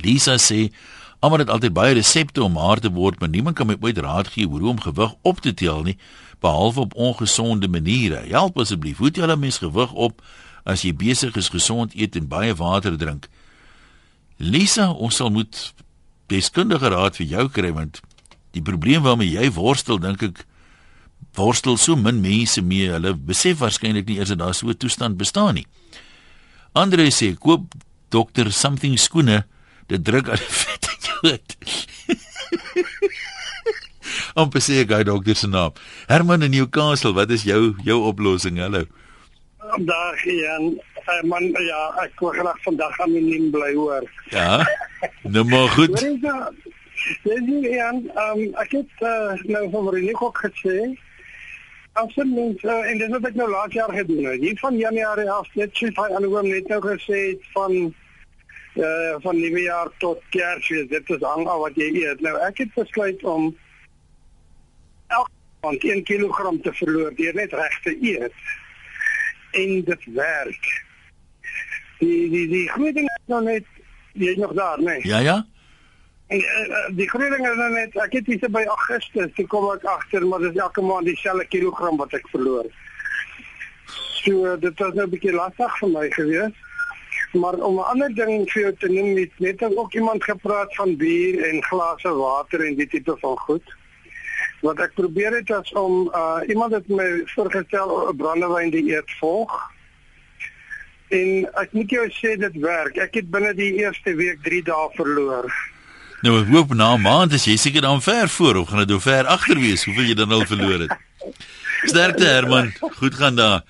Lisa 0.00 0.36
sê 0.38 0.70
almal 1.20 1.44
het 1.44 1.50
altyd 1.50 1.72
baie 1.72 1.94
resepte 1.94 2.42
om 2.42 2.56
haar 2.56 2.80
te 2.80 2.90
word, 2.92 3.20
maar 3.20 3.28
niemand 3.28 3.56
kan 3.56 3.66
my 3.66 3.76
ooit 3.80 3.98
raad 3.98 4.28
gee 4.34 4.46
hoe 4.46 4.68
om 4.68 4.80
gewig 4.80 5.14
op 5.22 5.40
te 5.40 5.54
tel 5.54 5.82
nie, 5.82 5.96
behalwe 6.40 6.80
op 6.80 6.94
ongesonde 6.94 7.68
maniere. 7.68 8.24
Help 8.28 8.58
asseblief, 8.58 8.98
hoe 8.98 9.10
tel 9.10 9.30
'n 9.32 9.38
mens 9.38 9.58
gewig 9.58 9.92
op 9.92 10.22
as 10.64 10.82
jy 10.82 10.92
besig 10.94 11.36
is 11.36 11.48
gesond 11.48 11.94
eet 11.94 12.16
en 12.16 12.28
baie 12.28 12.54
water 12.54 12.96
drink? 12.96 13.28
Lisa, 14.36 14.90
ons 14.90 15.16
sal 15.16 15.30
moet 15.30 15.74
deskundige 16.26 16.88
raad 16.88 17.16
vir 17.16 17.26
jou 17.26 17.48
kry 17.48 17.72
want 17.72 18.00
die 18.52 18.62
probleem 18.62 19.02
waarmee 19.02 19.30
jy 19.30 19.50
worstel, 19.50 19.98
dink 19.98 20.22
ek 20.22 20.44
worstel 21.34 21.76
so 21.76 21.96
min 21.96 22.20
mense 22.20 22.62
mee. 22.62 22.90
Hulle 22.90 23.14
besef 23.14 23.58
waarskynlik 23.58 24.06
nie 24.06 24.18
eers 24.18 24.28
dat 24.28 24.38
daar 24.38 24.54
so 24.54 24.68
'n 24.68 24.76
toestand 24.76 25.16
bestaan 25.16 25.54
nie. 25.54 25.66
Andre 26.74 27.06
sê 27.14 27.36
koop 27.38 27.70
dokter 28.10 28.48
something 28.50 28.98
skoene, 28.98 29.44
dit 29.86 30.02
druk 30.02 30.26
al 30.34 30.40
die 30.42 30.54
vet 30.60 30.88
in 30.90 31.04
jou 31.06 31.18
uit. 31.30 31.54
Om 34.42 34.50
sê 34.58 34.82
gou 34.82 34.98
dokter 35.06 35.38
se 35.38 35.46
naam. 35.46 35.76
Herman 36.10 36.42
in 36.42 36.50
Newcastle, 36.50 37.14
wat 37.14 37.30
is 37.30 37.46
jou 37.46 37.76
jou 37.86 38.00
oplossing? 38.10 38.58
Hallo. 38.58 38.82
Dag 39.86 40.26
Jan. 40.26 40.74
Uh, 41.04 41.20
man 41.28 41.46
ja, 41.62 41.80
ek 42.02 42.18
wou 42.18 42.32
graag 42.34 42.58
vandag 42.66 42.98
anoniem 43.06 43.52
bly 43.54 43.70
hoor. 43.78 44.10
Ja. 44.34 44.64
Nou 45.22 45.46
maar 45.46 45.70
goed. 45.78 45.94
Dis 45.94 47.70
Jan, 47.70 48.02
um, 48.18 48.42
ek 48.64 48.80
het 48.80 49.06
uh, 49.06 49.38
nou 49.46 49.68
van 49.70 49.92
René 49.94 50.18
ook 50.18 50.42
gesê 50.42 50.90
Mens 51.94 52.62
uh, 52.62 52.90
en 52.90 52.98
dis 52.98 53.08
wat 53.08 53.26
ek 53.28 53.36
nou 53.38 53.46
laas 53.50 53.72
jaar 53.72 53.92
gedoen 53.94 54.24
het. 54.26 54.40
Hier 54.42 54.58
van 54.58 54.76
Januarie 54.76 55.30
af 55.30 55.46
net 55.54 55.76
so 55.78 55.90
van 55.94 56.16
aan 56.16 56.26
oom 56.26 56.48
net 56.50 56.66
nou 56.68 56.80
gesê 56.82 57.20
het 57.30 57.44
van 57.54 57.94
uh, 58.74 59.14
van 59.22 59.38
nuwe 59.38 59.60
jaar 59.62 59.90
tot 60.02 60.22
Kersfees. 60.34 60.88
Dit 60.90 61.10
is 61.14 61.22
hang 61.22 61.46
af 61.46 61.60
wat 61.62 61.78
jy 61.78 61.92
eet. 62.02 62.20
Nou 62.20 62.34
ek 62.42 62.64
het 62.64 62.74
besluit 62.74 63.22
om 63.22 63.52
elke 65.06 65.92
1 65.94 66.02
kg 66.02 66.50
te 66.66 66.74
verloor 66.82 67.14
deur 67.14 67.38
net 67.38 67.54
reg 67.54 67.78
te 67.86 67.94
eet. 68.02 68.42
En 69.54 69.84
dit 69.86 70.10
werk. 70.18 70.70
Die 72.02 72.30
die 72.30 72.46
die 72.48 72.68
groot 72.74 72.94
ding 72.94 73.06
is 73.06 73.30
nou 73.30 73.42
net 73.46 73.70
jy 74.18 74.34
nog 74.42 74.58
daar, 74.58 74.82
nee. 74.82 74.98
Ja 75.06 75.22
ja. 75.22 75.44
En 76.26 76.40
uh, 76.40 76.86
die 76.96 77.08
groeiling 77.08 77.46
is 77.46 77.56
nou 77.56 77.70
net 77.74 77.96
ek 78.00 78.14
het 78.16 78.28
hier 78.30 78.50
by 78.52 78.62
Augustus 78.64 79.32
toe 79.36 79.44
kom 79.52 79.66
ek 79.74 79.84
agter 79.84 80.24
maar 80.26 80.40
dis 80.40 80.56
elke 80.56 80.80
maand 80.80 81.04
dieselfde 81.10 81.44
kilogram 81.52 82.00
wat 82.00 82.14
ek 82.16 82.28
verloor. 82.32 82.70
So 84.24 84.56
dit 84.56 84.78
was 84.80 84.94
nou 84.94 85.04
'n 85.04 85.12
bietjie 85.12 85.34
lastig 85.36 85.78
vir 85.80 85.90
my 85.92 86.06
gewees. 86.10 86.54
Maar 87.34 87.58
om 87.68 87.76
'n 87.76 87.88
ander 87.92 88.14
ding 88.14 88.48
vir 88.52 88.62
jou 88.62 88.72
te 88.78 88.88
noem, 88.88 89.16
het 89.16 89.38
net 89.38 89.62
ook 89.76 89.94
iemand 89.94 90.24
gepraat 90.24 90.74
van 90.74 90.96
bier 90.96 91.44
en 91.48 91.62
glase 91.62 92.08
water 92.08 92.64
en 92.64 92.74
die 92.74 92.86
tipe 92.86 93.16
van 93.20 93.36
goed. 93.38 93.74
Wat 94.62 94.78
ek 94.78 94.94
probeer 94.94 95.32
het 95.32 95.50
is 95.50 95.72
om 95.72 96.08
uh 96.14 96.40
iemand 96.46 96.72
het 96.72 96.88
my 96.88 97.22
voorgestel 97.34 98.08
'n 98.08 98.16
brandewyn 98.16 98.70
dieet 98.70 99.10
volg. 99.20 99.52
En 101.08 101.50
ek 101.54 101.72
moet 101.72 101.90
jou 101.90 102.08
sê 102.08 102.36
dit 102.38 102.56
werk. 102.60 102.96
Ek 102.96 103.14
het 103.14 103.30
binne 103.30 103.54
die 103.54 103.74
eerste 103.74 104.14
week 104.14 104.42
3 104.42 104.62
dae 104.62 104.88
verloor. 104.94 105.73
Nou 106.24 106.38
ek 106.40 106.48
hoop 106.48 106.70
na 106.72 106.94
'n 106.96 107.02
maand 107.04 107.34
as 107.36 107.44
jy 107.44 107.56
seker 107.60 107.82
dan 107.84 108.00
ver 108.00 108.28
voor 108.28 108.56
of 108.56 108.68
gaan 108.68 108.78
dit 108.78 108.88
nou 108.88 109.00
ver 109.00 109.26
agter 109.26 109.58
wees 109.60 109.84
hoeveel 109.84 110.04
jy 110.04 110.14
dan 110.14 110.32
al 110.32 110.46
verloor 110.46 110.80
het. 110.80 110.96
Sterkte 111.90 112.24
Herman, 112.24 112.72
goed 112.80 113.14
gaan 113.14 113.36
daar. 113.36 113.62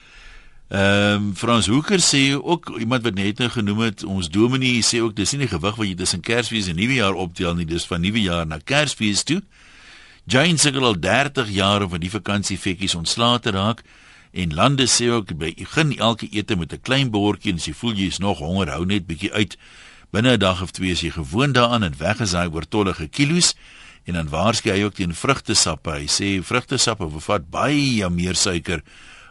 Ehm 0.68 1.14
um, 1.14 1.34
Frans 1.34 1.66
Hoeker 1.66 1.98
sê 1.98 2.38
ook 2.38 2.78
iemand 2.78 3.02
wat 3.02 3.14
net 3.14 3.38
nou 3.38 3.50
genoem 3.50 3.78
het, 3.78 4.04
ons 4.04 4.30
dominee 4.30 4.82
sê 4.82 5.02
ook 5.02 5.16
dis 5.16 5.32
nie 5.32 5.40
die 5.40 5.48
gewig 5.48 5.74
wat 5.74 5.86
jy 5.86 5.94
tussen 5.94 6.20
Kersfees 6.20 6.68
en 6.70 6.76
Nuwejaar 6.76 7.14
optel 7.14 7.54
nie, 7.54 7.66
dis 7.66 7.86
van 7.86 8.00
Nuwejaar 8.00 8.46
na 8.46 8.58
Kersfees 8.64 9.22
toe. 9.22 9.42
Jane 10.24 10.58
sukkel 10.58 10.84
al 10.84 10.98
30 11.00 11.50
jaar 11.50 11.82
om 11.82 11.90
van 11.90 12.00
die 12.00 12.10
vakansiefekkies 12.10 12.94
ontslae 12.94 13.40
te 13.40 13.50
raak 13.50 13.82
en 14.32 14.54
lande 14.54 14.86
sê 14.86 15.10
ook 15.10 15.34
begin 15.38 15.98
elke 15.98 16.30
ete 16.30 16.56
met 16.56 16.72
'n 16.72 16.82
klein 16.82 17.10
bordjie 17.10 17.50
en 17.50 17.58
as 17.58 17.66
jy 17.66 17.74
voel 17.74 17.94
jy 17.94 18.06
is 18.06 18.18
nog 18.18 18.38
honger, 18.38 18.70
hou 18.70 18.86
net 18.86 19.06
bietjie 19.06 19.32
uit. 19.32 19.58
Binne 20.14 20.36
'n 20.36 20.38
dag 20.38 20.62
of 20.62 20.70
twee 20.70 20.90
is 20.90 21.00
jy 21.00 21.10
gewoond 21.10 21.54
daaraan 21.54 21.82
en 21.82 21.94
weggesaai 21.98 22.46
oortollige 22.48 23.08
kilos 23.08 23.54
en 24.04 24.14
dan 24.14 24.28
waarskei 24.28 24.76
hy 24.78 24.84
ook 24.86 24.94
teen 24.94 25.14
vrugtesappe. 25.14 25.90
Hy 25.90 26.06
sê 26.06 26.28
vrugtesappe 26.38 27.06
bevat 27.10 27.50
baie 27.50 28.10
meer 28.10 28.38
suiker 28.38 28.84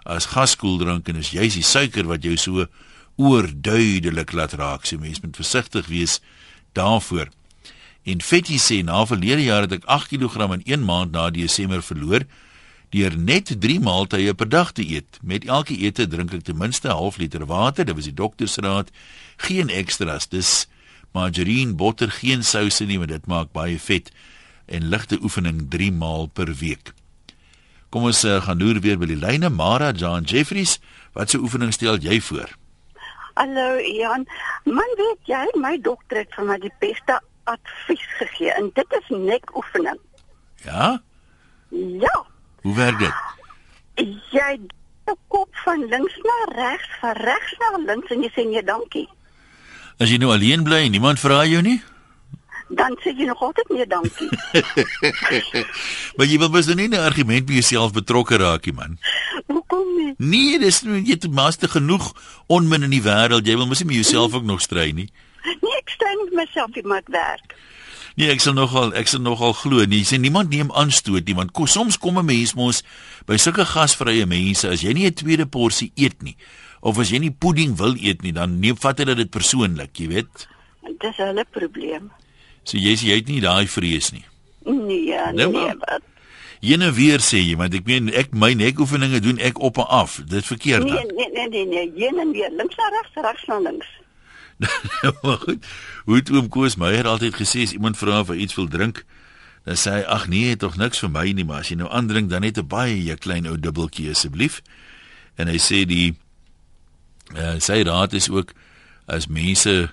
as 0.03 0.25
gaskoeldrank 0.35 1.07
en 1.07 1.15
is 1.15 1.31
juis 1.31 1.55
die 1.55 1.63
suiker 1.63 2.03
wat 2.03 2.23
jou 2.23 2.35
so 2.35 2.67
oorduidelik 3.15 4.33
laat 4.35 4.53
raak. 4.59 4.85
So 4.85 4.97
mens 4.97 5.21
moet 5.21 5.39
versigtig 5.39 5.87
wees 5.87 6.19
daarvoor. 6.73 7.31
En 8.03 8.21
Fetty 8.21 8.59
sê 8.59 8.83
na 8.83 9.05
verlede 9.05 9.43
jaar 9.43 9.61
het 9.61 9.71
ek 9.71 9.87
8 9.87 10.11
kg 10.11 10.51
in 10.51 10.67
1 10.67 10.83
maand 10.83 11.11
na 11.15 11.29
Desember 11.29 11.79
verloor 11.81 12.27
deur 12.93 13.15
net 13.17 13.49
3 13.61 13.79
maaltye 13.81 14.33
per 14.37 14.49
dag 14.49 14.71
te 14.71 14.85
eet. 14.85 15.17
Met 15.21 15.47
elke 15.49 15.75
ete 15.77 16.05
drink 16.07 16.33
ek 16.33 16.43
ten 16.45 16.57
minste 16.57 16.87
'n 16.87 16.97
half 16.97 17.17
liter 17.17 17.45
water, 17.45 17.85
dit 17.85 17.95
was 17.95 18.05
die 18.05 18.13
dokter 18.13 18.47
se 18.47 18.61
raad. 18.61 18.91
Geen 19.37 19.69
ekstras, 19.69 20.27
dis 20.29 20.67
margarine, 21.11 21.73
botter, 21.73 22.11
geen 22.11 22.43
souse 22.43 22.85
nie, 22.85 22.97
want 22.97 23.09
dit 23.09 23.25
maak 23.25 23.51
baie 23.51 23.79
vet 23.79 24.11
en 24.65 24.89
ligte 24.89 25.17
oefening 25.21 25.69
3 25.69 25.91
maal 25.91 26.27
per 26.27 26.53
week. 26.53 26.93
Kom 27.89 28.03
ons 28.03 28.23
uh, 28.23 28.41
gaan 28.41 28.57
loer 28.57 28.79
weer 28.79 28.97
by 28.97 29.05
die 29.05 29.19
lyne 29.19 29.49
Mara 29.49 29.91
John 29.91 30.23
Jeffries, 30.23 30.79
wat 31.13 31.29
se 31.29 31.37
oefening 31.37 31.73
stel 31.73 31.97
jy 31.97 32.21
voor? 32.21 32.49
Hallo 33.33 33.77
Ian, 33.77 34.25
man 34.65 34.93
weet 34.97 35.21
jy, 35.25 35.45
my 35.57 35.77
dokter 35.81 36.17
het 36.17 36.33
vir 36.33 36.45
my 36.45 36.57
die 36.61 36.73
beste 36.79 37.19
advies 37.43 38.05
gegee 38.17 38.53
en 38.53 38.69
dit 38.73 38.97
is 38.99 39.09
nekoefening. 39.09 39.99
Ja? 40.63 41.01
Ja, 41.69 42.25
Hoe 42.63 42.75
werk 42.75 42.99
dit? 42.99 43.13
jy 44.33 44.57
die 44.59 45.15
kop 45.27 45.49
van 45.65 45.83
links 45.91 46.15
na 46.25 46.37
regs, 46.55 46.91
van 47.01 47.17
regs 47.19 47.57
na 47.61 47.71
links 47.85 48.13
en 48.13 48.23
jy 48.23 48.29
sê 48.33 48.45
nee 48.47 48.63
dankie. 48.65 49.07
As 50.01 50.09
jy 50.09 50.17
nou 50.21 50.31
alleen 50.33 50.63
bly 50.65 50.85
en 50.87 50.95
niemand 50.95 51.21
vra 51.21 51.43
jou 51.45 51.61
nie? 51.65 51.81
Dan 52.73 52.95
sê 53.03 53.11
jy 53.13 53.27
nog 53.29 53.41
altyd 53.43 53.73
nee 53.75 53.87
dankie. 53.87 54.29
Maar 56.17 56.29
jy 56.29 56.39
wil 56.41 56.49
mos 56.53 56.69
nou 56.69 56.77
nie 56.79 56.87
'n 56.89 57.03
argument 57.03 57.45
by 57.45 57.59
jouself 57.59 57.93
betrokke 57.93 58.39
raak 58.41 58.65
nie, 58.65 58.73
man. 58.79 58.97
Hoekom 59.51 59.87
nie? 59.97 60.13
Nee, 60.17 60.59
dis 60.59 60.81
nou 60.87 60.97
jy 60.97 61.13
het 61.19 61.29
maaste 61.29 61.67
genoeg 61.67 62.13
onmin 62.47 62.83
in 62.87 62.95
die 62.95 63.03
wêreld. 63.03 63.45
Jy 63.45 63.57
wil 63.59 63.67
mos 63.67 63.83
nie 63.83 63.91
met 63.91 64.01
jouself 64.01 64.33
ook 64.33 64.47
nog 64.47 64.61
stry 64.61 64.91
nie. 64.91 65.09
Nee, 65.43 65.77
ek 65.83 65.89
staan 65.89 66.17
met 66.23 66.33
myself 66.33 66.75
in 66.79 66.87
my 66.87 67.01
werk. 67.11 67.55
Nee, 68.15 68.29
ek 68.29 68.41
sal 68.41 68.53
nogal 68.53 68.93
ek 68.93 69.07
sal 69.09 69.21
nogal 69.25 69.53
glo 69.57 69.85
nie. 69.89 70.03
Sê 70.05 70.19
niemand 70.21 70.49
neem 70.53 70.69
aanstoot 70.71 71.25
nie, 71.25 71.33
want 71.35 71.51
ko, 71.51 71.65
soms 71.65 71.97
kom 71.97 72.19
'n 72.19 72.25
mens 72.25 72.53
mos 72.53 72.83
by 73.25 73.37
sulke 73.37 73.65
gasvrye 73.65 74.25
mense 74.25 74.67
as 74.69 74.83
jy 74.83 74.93
nie 74.93 75.07
'n 75.07 75.13
tweede 75.13 75.45
porsie 75.45 75.91
eet 75.95 76.21
nie 76.21 76.35
of 76.81 76.99
as 76.99 77.09
jy 77.11 77.19
nie 77.19 77.31
pudding 77.31 77.77
wil 77.79 77.95
eet 77.95 78.21
nie, 78.21 78.33
dan 78.35 78.59
neem 78.59 78.75
vat 78.75 78.99
hulle 78.99 79.15
dit 79.15 79.31
persoonlik, 79.31 79.99
jy 79.99 80.07
weet. 80.07 80.47
Dis 80.99 81.15
hulle 81.17 81.45
probleem. 81.55 82.11
So 82.67 82.77
jy 82.77 82.95
sê 82.99 83.07
jy 83.07 83.15
het 83.21 83.27
nie 83.31 83.41
daai 83.43 83.67
vrees 83.67 84.11
nie. 84.11 84.25
Nee, 84.65 85.05
ja, 85.07 85.31
Nou, 85.31 85.51
nee, 85.51 85.75
wat? 85.79 86.03
Jene 86.63 86.91
weer 86.95 87.19
sê 87.19 87.41
jy, 87.43 87.55
want 87.59 87.73
ek 87.75 87.87
meen 87.87 88.07
ek 88.13 88.31
my 88.31 88.53
nekoefeninge 88.55 89.19
doen 89.23 89.39
ek 89.43 89.59
op 89.59 89.77
en 89.77 89.87
af. 89.87 90.21
Dit 90.27 90.45
verkeerd 90.47 90.83
Nee, 90.87 91.03
nee, 91.15 91.29
nee, 91.33 91.47
nee, 91.49 91.65
nee, 91.65 91.91
heen 91.95 92.19
en 92.19 92.31
weer, 92.31 92.51
links 92.51 92.75
na 92.79 92.87
regs, 92.95 93.15
regs 93.15 93.47
na 93.47 93.59
links. 93.59 93.87
Maar 95.21 95.37
goed. 95.45 95.65
Hoe 96.05 96.15
het 96.15 96.31
oom 96.31 96.49
Koos 96.49 96.75
Meyer 96.75 97.07
altyd 97.07 97.35
gesê 97.35 97.63
as 97.67 97.75
iemand 97.75 97.97
vra 97.97 98.19
of 98.19 98.31
hy 98.33 98.41
iets 98.43 98.55
wil 98.59 98.67
drink, 98.67 99.03
dan 99.63 99.79
sê 99.79 99.97
hy 99.99 100.03
ag 100.11 100.27
nee, 100.31 100.55
tog 100.59 100.75
niks 100.79 100.99
vir 101.03 101.11
my 101.11 101.25
nie, 101.31 101.45
maar 101.47 101.63
as 101.63 101.71
jy 101.71 101.79
nou 101.79 101.89
aandrink 101.91 102.29
dan 102.29 102.43
net 102.43 102.59
'n 102.59 102.67
baie 102.67 103.15
klein 103.15 103.47
ou 103.47 103.57
dubbeltjie 103.59 104.09
asseblief. 104.11 104.61
En 105.35 105.47
hy 105.47 105.57
sê 105.57 105.85
die 105.87 106.15
uh, 107.35 107.59
sy 107.59 107.83
raad 107.83 108.13
is 108.13 108.29
ook 108.29 108.53
as 109.05 109.27
mense 109.27 109.91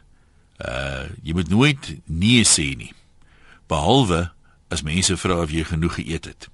uh 0.61 1.05
jy 1.23 1.33
moet 1.33 1.49
nooit 1.49 1.97
nee 2.05 2.45
sê 2.45 2.77
nie. 2.77 2.93
Behalwe 3.69 4.31
as 4.69 4.83
mense 4.83 5.17
vra 5.17 5.41
of 5.43 5.51
jy 5.51 5.65
genoeg 5.65 5.95
geëet 5.95 6.25
het. 6.25 6.49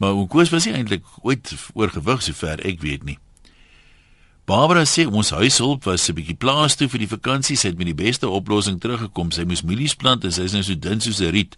Maar 0.00 0.16
oom 0.16 0.28
Koos 0.28 0.50
was 0.50 0.64
nie 0.66 0.74
eintlik 0.74 1.04
ooit 1.22 1.52
oorgewig 1.74 2.22
sover 2.22 2.60
ek 2.66 2.80
weet 2.80 3.04
nie. 3.04 3.18
Barbara 4.50 4.82
sê 4.82 5.04
ons 5.06 5.30
huishulp 5.30 5.84
was 5.86 6.08
'n 6.10 6.14
bietjie 6.14 6.34
plaas 6.34 6.74
toe 6.74 6.88
vir 6.88 6.98
die 6.98 7.14
vakansie, 7.16 7.56
sy 7.56 7.68
het 7.68 7.78
met 7.78 7.86
die 7.86 7.94
beste 7.94 8.26
oplossing 8.26 8.80
teruggekom. 8.80 9.30
Sy 9.30 9.44
moes 9.44 9.62
mielies 9.62 9.94
plant 9.94 10.24
en 10.24 10.32
sy 10.32 10.42
is 10.42 10.52
nou 10.52 10.62
so 10.62 10.74
dun 10.74 11.00
soos 11.00 11.20
'n 11.20 11.30
riet. 11.30 11.56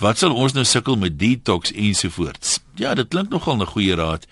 Wat 0.00 0.18
sal 0.18 0.34
ons 0.34 0.52
nou 0.52 0.64
sukkel 0.64 0.96
met 0.96 1.18
detox 1.18 1.70
ensovoorts? 1.70 2.58
Ja, 2.74 2.94
dit 2.94 3.08
klink 3.08 3.30
nogal 3.30 3.56
'n 3.56 3.66
goeie 3.66 3.94
raad. 3.94 4.26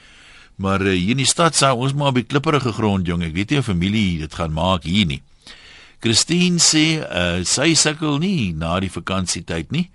Maar 0.56 0.83
uh, 0.83 0.92
hier 0.92 1.11
in 1.11 1.16
die 1.22 1.26
stad 1.26 1.54
sou 1.54 1.76
ons 1.76 1.94
maar 1.94 2.09
op 2.09 2.14
die 2.14 2.24
klipprige 2.24 2.72
grond, 2.72 3.06
jong. 3.06 3.22
Ek 3.22 3.35
weet 3.35 3.50
nie 3.50 3.59
of 3.59 3.64
familie 3.64 4.18
dit 4.18 4.35
gaan 4.35 4.52
maak 4.52 4.83
hier 4.83 5.06
nie. 5.06 5.22
Christine 6.00 6.59
sê 6.59 7.06
uh, 7.06 7.44
sy 7.44 7.74
sukkel 7.74 8.18
nie 8.18 8.52
na 8.52 8.80
die 8.80 8.90
vakansietyd 8.90 9.70
nie. 9.70 9.90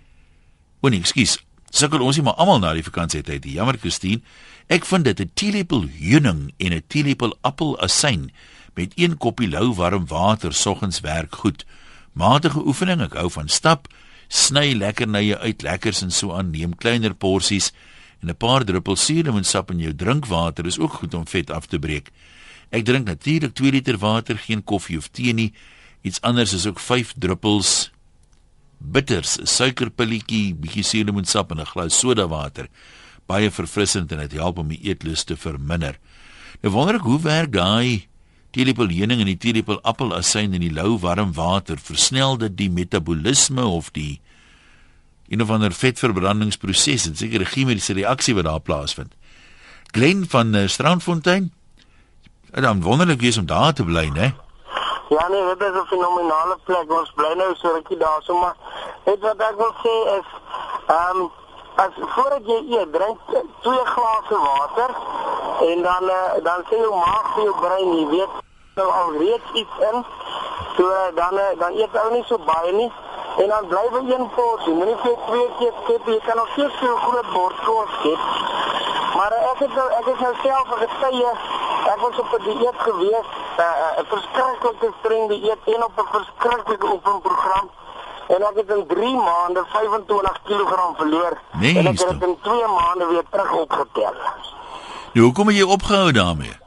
O 0.81 0.87
nee, 0.87 0.99
ekskuus. 0.99 1.39
Sukkel 1.71 1.99
ons 1.99 2.15
nie 2.15 2.23
maar 2.23 2.39
almal 2.39 2.59
na 2.59 2.73
die 2.73 2.83
vakansietyd 2.83 3.43
nie. 3.43 3.53
Jammer 3.53 3.77
Christine. 3.77 4.21
Ek 4.65 4.85
vind 4.85 5.05
dit 5.05 5.19
'n 5.19 5.31
teelepel 5.33 5.85
heuning 5.99 6.53
en 6.57 6.73
'n 6.73 6.83
teelepel 6.87 7.37
appelasyn 7.41 8.31
met 8.73 8.91
een 8.95 9.17
koppie 9.17 9.49
lou 9.49 9.73
warm 9.73 10.07
water 10.07 10.53
soggens 10.53 10.99
werk 10.99 11.35
goed. 11.35 11.65
Matige 12.13 12.65
oefening, 12.65 13.01
ek 13.01 13.13
hou 13.13 13.29
van 13.29 13.47
stap, 13.47 13.87
sny 14.27 14.73
lekkernye 14.73 15.37
uit 15.37 15.61
lekkers 15.61 16.01
en 16.01 16.11
so 16.11 16.33
aan, 16.33 16.49
neem 16.51 16.75
kleiner 16.75 17.13
porsies 17.13 17.71
en 18.21 18.29
'n 18.29 18.35
paar 18.35 18.65
druppels 18.65 19.05
suurlemoensap 19.05 19.71
in 19.71 19.79
jou 19.79 19.95
drinkwater 19.95 20.65
is 20.65 20.79
ook 20.79 20.93
goed 20.93 21.13
om 21.13 21.27
vet 21.27 21.49
af 21.49 21.65
te 21.65 21.79
breek. 21.79 22.11
Ek 22.71 22.85
drink 22.85 23.05
natuurlik 23.05 23.53
2 23.53 23.71
liter 23.71 23.97
water, 23.97 24.37
geen 24.37 24.63
koffie 24.63 24.97
of 24.97 25.07
tee 25.07 25.33
nie. 25.33 25.53
Iets 26.01 26.21
anders 26.21 26.53
is 26.53 26.65
ook 26.65 26.79
5 26.79 27.13
druppels 27.17 27.91
bitters, 28.77 29.37
suikerpilletjie, 29.43 30.55
bietjie 30.55 30.83
suurlemoensap 30.83 31.51
en 31.51 31.59
'n 31.59 31.65
glas 31.65 31.99
sodawater. 31.99 32.67
Baie 33.25 33.51
verfrissend 33.51 34.11
en 34.11 34.21
dit 34.21 34.37
help 34.37 34.57
om 34.61 34.67
die 34.67 34.81
eetlus 34.83 35.23
te 35.23 35.37
verminder. 35.37 35.97
Nou 36.61 36.73
wonder 36.73 36.99
ek 36.99 37.07
hoe 37.09 37.19
werk 37.21 37.51
daai 37.55 38.07
teelepel 38.55 38.87
heuning 38.87 39.19
en 39.19 39.29
die 39.29 39.39
teelepel 39.41 39.81
appelasyn 39.83 40.53
in 40.53 40.63
die 40.63 40.73
lou 40.73 40.95
warm 40.99 41.33
water? 41.33 41.77
Versnel 41.81 42.37
dit 42.37 42.57
die 42.57 42.69
metabolisme 42.69 43.65
of 43.65 43.91
die 43.91 44.21
een 45.27 45.41
of 45.41 45.49
ander 45.49 45.73
vetverbrandingsproses 45.73 47.07
en 47.09 47.15
seker 47.15 47.41
'n 47.41 47.53
chemiese 47.53 47.93
reaksie 47.93 48.35
wat 48.35 48.45
daar 48.45 48.61
plaasvind? 48.61 49.13
Glen 49.91 50.25
van 50.29 50.55
uh, 50.55 50.67
Strandfontein. 50.67 51.53
En 52.51 52.61
dan 52.61 52.81
wonderlik 52.81 53.21
wees 53.21 53.37
om 53.37 53.45
daar 53.45 53.73
te 53.73 53.83
bly, 53.83 54.07
né? 54.07 54.35
Ja 55.09 55.27
nee, 55.27 55.43
dit 55.57 55.61
is 55.61 55.81
'n 55.81 55.87
fenominale 55.87 56.57
plek. 56.63 56.91
Ons 56.99 57.11
bly 57.15 57.33
nou 57.37 57.55
so 57.55 57.73
rukkie 57.73 57.97
daar, 57.97 58.21
so 58.21 58.39
maar 58.39 58.55
net 59.05 59.19
wat 59.19 59.39
ek 59.39 59.55
wil 59.57 59.73
sê 59.83 59.95
is 60.19 60.27
ehm 60.87 61.17
um, 61.17 61.31
as 61.75 61.95
voordat 61.99 62.45
jy 62.45 62.59
eet, 62.77 62.93
drink 62.93 63.17
twee 63.61 63.85
glase 63.85 64.37
water 64.37 64.91
en 65.69 65.81
dan 65.81 66.03
uh, 66.03 66.43
dan 66.43 66.63
sê 66.69 66.79
jou 66.79 66.93
maag 66.95 67.33
vir 67.33 67.43
jou 67.43 67.55
brein, 67.59 67.91
jy 67.97 68.05
weet, 68.13 68.37
nou 68.75 68.87
al 68.99 69.11
reeds 69.17 69.51
iets 69.61 69.81
in. 69.91 70.05
So 70.77 70.87
uh, 70.91 71.09
dan 71.15 71.33
uh, 71.39 71.51
dan 71.59 71.75
eet 71.79 71.99
ou 72.03 72.11
nie 72.13 72.23
so 72.29 72.39
baie 72.47 72.71
nie. 72.71 72.91
En 73.43 73.51
dan 73.51 73.67
bly 73.67 73.83
by 73.91 74.01
een 74.07 74.29
porsie. 74.35 74.73
Moenie 74.73 74.95
vir 75.03 75.15
twee 75.27 75.47
keer 75.59 75.73
skep, 75.83 76.07
jy 76.07 76.19
kan 76.27 76.39
nog 76.39 76.49
steeds 76.55 76.79
so 76.79 76.93
'n 76.95 77.03
groot 77.07 77.31
bord 77.33 77.57
kos 77.67 77.95
skep. 77.99 78.21
Maar 79.15 79.31
ek 79.51 79.59
het 79.65 79.75
nou 79.75 79.89
ek 79.99 80.05
het 80.05 80.19
nou 80.19 80.33
self 80.43 80.67
getuie 80.83 81.33
ek 81.85 81.99
was 82.01 82.19
op 82.19 82.31
'n 82.33 82.43
dieet 82.43 82.79
gewees, 82.87 83.27
'n 83.57 83.61
uh, 83.61 84.05
verskriklike 84.13 84.93
streng 84.99 85.27
dieet 85.29 85.61
en 85.73 85.83
op 85.83 85.91
'n 85.95 86.07
verskriklike 86.11 86.85
oefenprogram. 86.93 87.69
En 88.27 88.41
ek 88.41 88.55
het 88.55 88.69
in 88.69 88.87
3 88.87 89.15
maande 89.15 89.65
25 89.67 90.41
kg 90.43 90.95
verloor. 90.97 91.37
Nee, 91.51 91.77
en 91.77 91.87
ek 91.87 91.99
het 91.99 92.19
dit 92.19 92.27
in 92.29 92.37
2 92.41 92.67
maande 92.67 93.05
weer 93.05 93.23
terug 93.29 93.51
opgetel. 93.51 94.15
Nou, 95.13 95.25
hoekom 95.25 95.47
het 95.47 95.55
jy 95.55 95.63
opgehou 95.63 96.11
daarmee? 96.11 96.57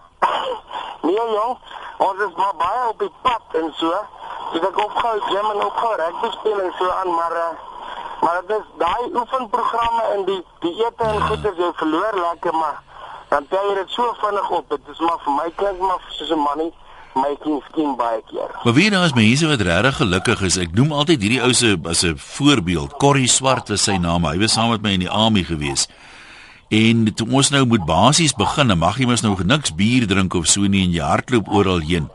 Nee 1.02 1.14
jong, 1.14 1.56
Ons 1.98 2.20
is 2.22 2.34
maar 2.36 2.54
baie 2.56 2.88
op 2.88 2.98
die 2.98 3.12
pad 3.22 3.56
en 3.60 3.72
so. 3.74 3.94
Dis 4.52 4.62
ek 4.68 4.76
opgehou 4.78 5.18
gym 5.26 5.48
en 5.50 5.64
opgehou 5.64 5.96
rugby 5.98 6.28
speel 6.36 6.60
en 6.62 6.74
so 6.78 6.90
aan, 6.94 7.10
maar 7.14 7.34
uh, 7.36 7.48
maar 8.22 8.38
dit 8.46 8.54
is 8.58 8.68
daai 8.78 9.10
oefenprogramme 9.14 10.04
en 10.14 10.24
die 10.28 10.38
die 10.62 10.72
ete 10.84 11.06
en 11.06 11.20
goeders 11.26 11.58
jy 11.58 11.68
verloor 11.80 12.18
lekker 12.18 12.54
maar 12.54 12.78
dan 13.28 13.46
tel 13.50 13.66
jy 13.70 13.74
dit 13.80 13.90
so 13.96 14.14
vinnig 14.22 14.50
op. 14.60 14.68
Dit 14.70 14.92
is 14.94 15.02
maar 15.02 15.18
vir 15.24 15.36
my 15.40 15.48
klink 15.62 15.82
maar 15.82 16.06
soos 16.18 16.30
'n 16.36 16.42
manie 16.46 16.70
making 17.20 17.62
skin 17.68 17.96
baie 17.98 18.20
keer. 18.30 18.50
Maar 18.64 18.74
wie 18.76 18.90
daar 18.90 19.04
is 19.08 19.14
mense 19.16 19.46
wat 19.46 19.60
regtig 19.60 19.96
gelukkig 20.00 20.42
is. 20.48 20.58
Ek 20.62 20.74
noem 20.76 20.92
altyd 20.92 21.24
hierdie 21.24 21.42
ou 21.44 21.52
se 21.52 21.76
as 21.84 22.04
'n 22.04 22.16
voorbeeld. 22.16 22.96
Corrie 23.02 23.28
Swart 23.28 23.68
was 23.68 23.82
sy 23.82 23.96
naam. 23.96 24.24
Hy 24.24 24.38
was 24.38 24.52
saam 24.52 24.70
met 24.70 24.82
my 24.82 24.92
in 24.92 25.06
die 25.06 25.10
army 25.10 25.44
gewees. 25.44 25.88
En 26.68 27.14
toe 27.14 27.28
ons 27.30 27.50
nou 27.50 27.64
moet 27.66 27.84
basies 27.84 28.34
begin, 28.34 28.68
dan 28.68 28.78
mag 28.78 28.98
jy 28.98 29.06
mos 29.06 29.22
nou 29.22 29.36
niks 29.44 29.74
bier 29.74 30.06
drink 30.06 30.34
of 30.34 30.46
so 30.46 30.60
nie 30.60 30.84
en 30.84 30.92
jy 30.92 31.02
hardloop 31.02 31.48
oral 31.48 31.80
heen. 31.80 32.10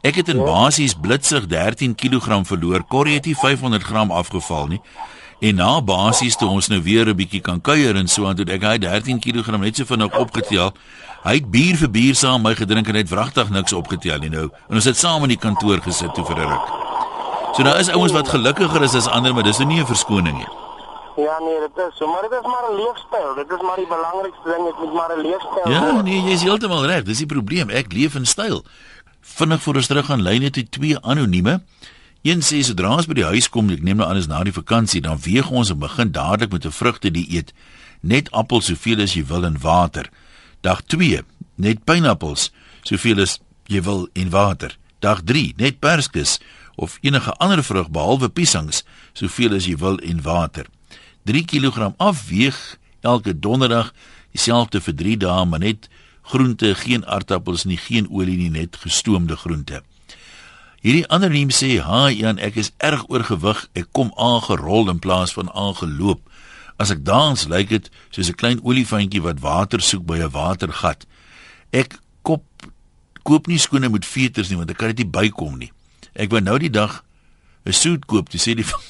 Ek 0.00 0.14
het 0.14 0.28
in 0.28 0.38
basies 0.40 0.94
blitsig 0.94 1.46
13 1.46 1.94
kg 1.94 2.40
verloor. 2.48 2.84
Corrie 2.88 3.14
het 3.14 3.26
nie 3.26 3.36
500 3.36 3.82
gram 3.82 4.10
afgeval 4.10 4.66
nie. 4.66 4.80
En 5.40 5.54
na 5.56 5.80
basies 5.80 6.36
toe 6.36 6.48
ons 6.48 6.68
nou 6.68 6.82
weer 6.84 7.08
'n 7.08 7.16
bietjie 7.16 7.40
kan 7.40 7.60
kuier 7.60 7.96
en 7.96 8.08
so 8.08 8.26
aan 8.26 8.36
toe 8.36 8.44
ek 8.44 8.62
hy 8.62 8.78
13 8.78 9.20
kg 9.20 9.58
net 9.58 9.76
so 9.76 9.84
vinnig 9.84 10.18
opgetel. 10.18 10.72
Hy 11.24 11.34
het 11.34 11.50
bier 11.50 11.76
vir 11.76 11.88
bier 11.90 12.14
saam 12.14 12.42
my 12.42 12.54
gedrink 12.54 12.88
en 12.88 12.94
het 12.94 13.08
wragtig 13.08 13.50
niks 13.50 13.72
opgetel 13.72 14.18
nie 14.18 14.28
nou. 14.30 14.48
En 14.68 14.74
ons 14.74 14.84
het 14.84 14.96
saam 14.96 15.22
in 15.22 15.28
die 15.28 15.38
kantoor 15.38 15.80
gesit 15.80 16.14
toe 16.14 16.24
vir 16.24 16.36
'n 16.36 16.48
ruk. 16.48 16.66
So 17.56 17.62
daar 17.62 17.78
is 17.80 17.88
ouens 17.88 18.12
wat 18.12 18.28
gelukkiger 18.28 18.82
is 18.82 18.94
as 18.94 19.08
ander, 19.08 19.34
maar 19.34 19.42
dis 19.42 19.58
nou 19.58 19.68
nie 19.68 19.80
'n 19.80 19.86
verskoning 19.86 20.36
nie. 20.36 20.48
Ja 21.16 21.38
nee, 21.40 21.58
dit 21.60 21.76
is 21.88 21.96
so, 21.96 22.06
maar 22.06 22.22
dit 22.22 22.32
is 22.32 22.46
maar 22.46 22.64
'n 22.70 22.76
leefstyl. 22.76 23.34
Dit 23.36 23.50
is 23.50 23.62
maar 23.62 23.76
die 23.76 23.86
belangrikste 23.86 24.44
ding, 24.44 24.64
dit 24.66 24.78
moet 24.78 24.92
maar 24.94 25.10
'n 25.16 25.20
leefstyl 25.22 25.70
Ja, 25.72 25.92
word. 25.92 26.04
nee, 26.04 26.20
jy 26.22 26.30
is 26.32 26.42
heeltemal 26.42 26.86
reg. 26.86 27.02
Dis 27.04 27.18
die 27.18 27.26
probleem. 27.26 27.70
Ek 27.70 27.92
leef 27.92 28.14
in 28.14 28.26
styl. 28.26 28.64
Vinnig 29.20 29.60
voor 29.62 29.74
ons 29.74 29.86
terug 29.86 30.10
aan 30.10 30.22
lyne 30.22 30.50
toe 30.50 30.68
twee 30.68 30.98
anonieme. 31.00 31.62
Een 32.22 32.42
sê 32.44 32.58
sodra 32.60 32.90
ons 32.98 33.06
by 33.08 33.14
die 33.16 33.24
huis 33.24 33.46
kom, 33.48 33.70
ek 33.72 33.80
neem 33.80 33.96
nou 33.96 34.04
aan 34.04 34.18
is 34.20 34.26
na 34.28 34.42
die 34.44 34.52
vakansie, 34.52 35.00
dan 35.00 35.16
weeg 35.24 35.48
ons 35.48 35.70
en 35.72 35.78
begin 35.80 36.10
dadelik 36.12 36.52
met 36.52 36.66
'n 36.66 36.78
vrugte 36.78 37.10
dieet. 37.10 37.54
Net 38.02 38.28
appels 38.30 38.66
soveel 38.66 39.00
as 39.00 39.14
jy 39.14 39.24
wil 39.24 39.44
en 39.44 39.56
water. 39.58 40.10
Dag 40.60 40.82
2, 40.82 41.22
net 41.56 41.84
pineappels 41.84 42.52
soveel 42.82 43.20
as 43.20 43.40
jy 43.66 43.80
wil 43.82 44.08
en 44.12 44.30
water. 44.30 44.76
Dag 45.00 45.22
3, 45.24 45.54
net 45.56 45.80
perskes 45.80 46.38
of 46.76 46.98
enige 47.00 47.32
ander 47.32 47.64
vrug 47.64 47.88
behalwe 47.90 48.28
piesangs 48.28 48.84
soveel 49.12 49.54
as 49.54 49.64
jy 49.64 49.76
wil 49.76 49.96
en 49.96 50.22
water. 50.22 50.66
3 51.24 51.44
kg 51.44 51.94
afweeg 51.96 52.76
elke 53.00 53.38
donderdag 53.38 53.94
dieselfde 54.32 54.80
vir 54.80 54.94
3 54.94 55.16
dae 55.16 55.44
maar 55.44 55.60
net 55.60 55.88
groente, 56.22 56.74
geen 56.74 57.06
aardappels 57.06 57.64
nie, 57.64 57.76
geen 57.76 58.10
olie 58.10 58.36
nie, 58.36 58.50
net 58.50 58.76
gestoomde 58.76 59.36
groente. 59.36 59.82
Hierdie 60.80 61.06
ander 61.12 61.30
neem 61.30 61.50
sê, 61.50 61.78
"Ha, 61.80 62.08
Jan, 62.08 62.38
ek 62.38 62.56
is 62.56 62.72
erg 62.78 63.04
oorgewig. 63.08 63.68
Ek 63.74 63.92
kom 63.92 64.12
aangerol 64.16 64.88
in 64.88 64.98
plaas 64.98 65.32
van 65.32 65.52
aangeloop. 65.52 66.20
As 66.78 66.90
ek 66.90 67.04
dans, 67.04 67.48
lyk 67.48 67.68
dit 67.68 67.90
soos 68.10 68.28
'n 68.28 68.34
klein 68.34 68.60
olifantjie 68.62 69.20
wat 69.20 69.40
water 69.40 69.80
soek 69.80 70.06
by 70.06 70.18
'n 70.18 70.30
watergat. 70.30 71.06
Ek 71.72 71.98
kop 72.22 72.44
koop 73.22 73.46
nie 73.46 73.58
skoene 73.58 73.90
met 73.90 74.06
veters 74.06 74.48
nie, 74.48 74.56
want 74.56 74.70
ek 74.70 74.78
kan 74.78 74.88
dit 74.88 75.04
nie 75.04 75.12
bykom 75.12 75.58
nie. 75.58 75.72
Ek 76.14 76.30
wou 76.30 76.40
nou 76.40 76.58
die 76.58 76.70
dag 76.70 77.04
'n 77.66 77.72
soet 77.72 78.06
koop, 78.06 78.28
toe 78.30 78.40
sê 78.40 78.54
die 78.56 78.64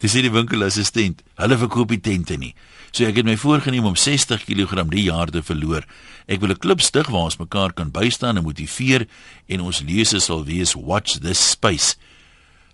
Dis 0.00 0.12
sê 0.12 0.20
die 0.20 0.32
winkelassistent, 0.32 1.22
hulle 1.40 1.56
verkoop 1.56 1.90
nie 1.94 2.02
tente 2.04 2.36
nie. 2.36 2.52
So 2.92 3.04
ek 3.08 3.18
het 3.20 3.28
my 3.28 3.36
voorgenem 3.40 3.88
om 3.88 3.96
60 3.96 4.44
kg 4.44 4.84
die 4.92 5.06
jaar 5.08 5.30
te 5.32 5.42
verloor. 5.44 5.84
Ek 6.28 6.40
wil 6.40 6.50
'n 6.50 6.60
klub 6.60 6.80
stig 6.80 7.08
waar 7.08 7.28
ons 7.28 7.38
mekaar 7.38 7.72
kan 7.72 7.90
bystaan 7.90 8.36
en 8.36 8.44
motiveer 8.44 9.06
en 9.48 9.60
ons 9.60 9.80
lese 9.80 10.20
sal 10.20 10.44
wees 10.44 10.74
watch 10.74 11.20
this 11.20 11.50
space. 11.50 11.96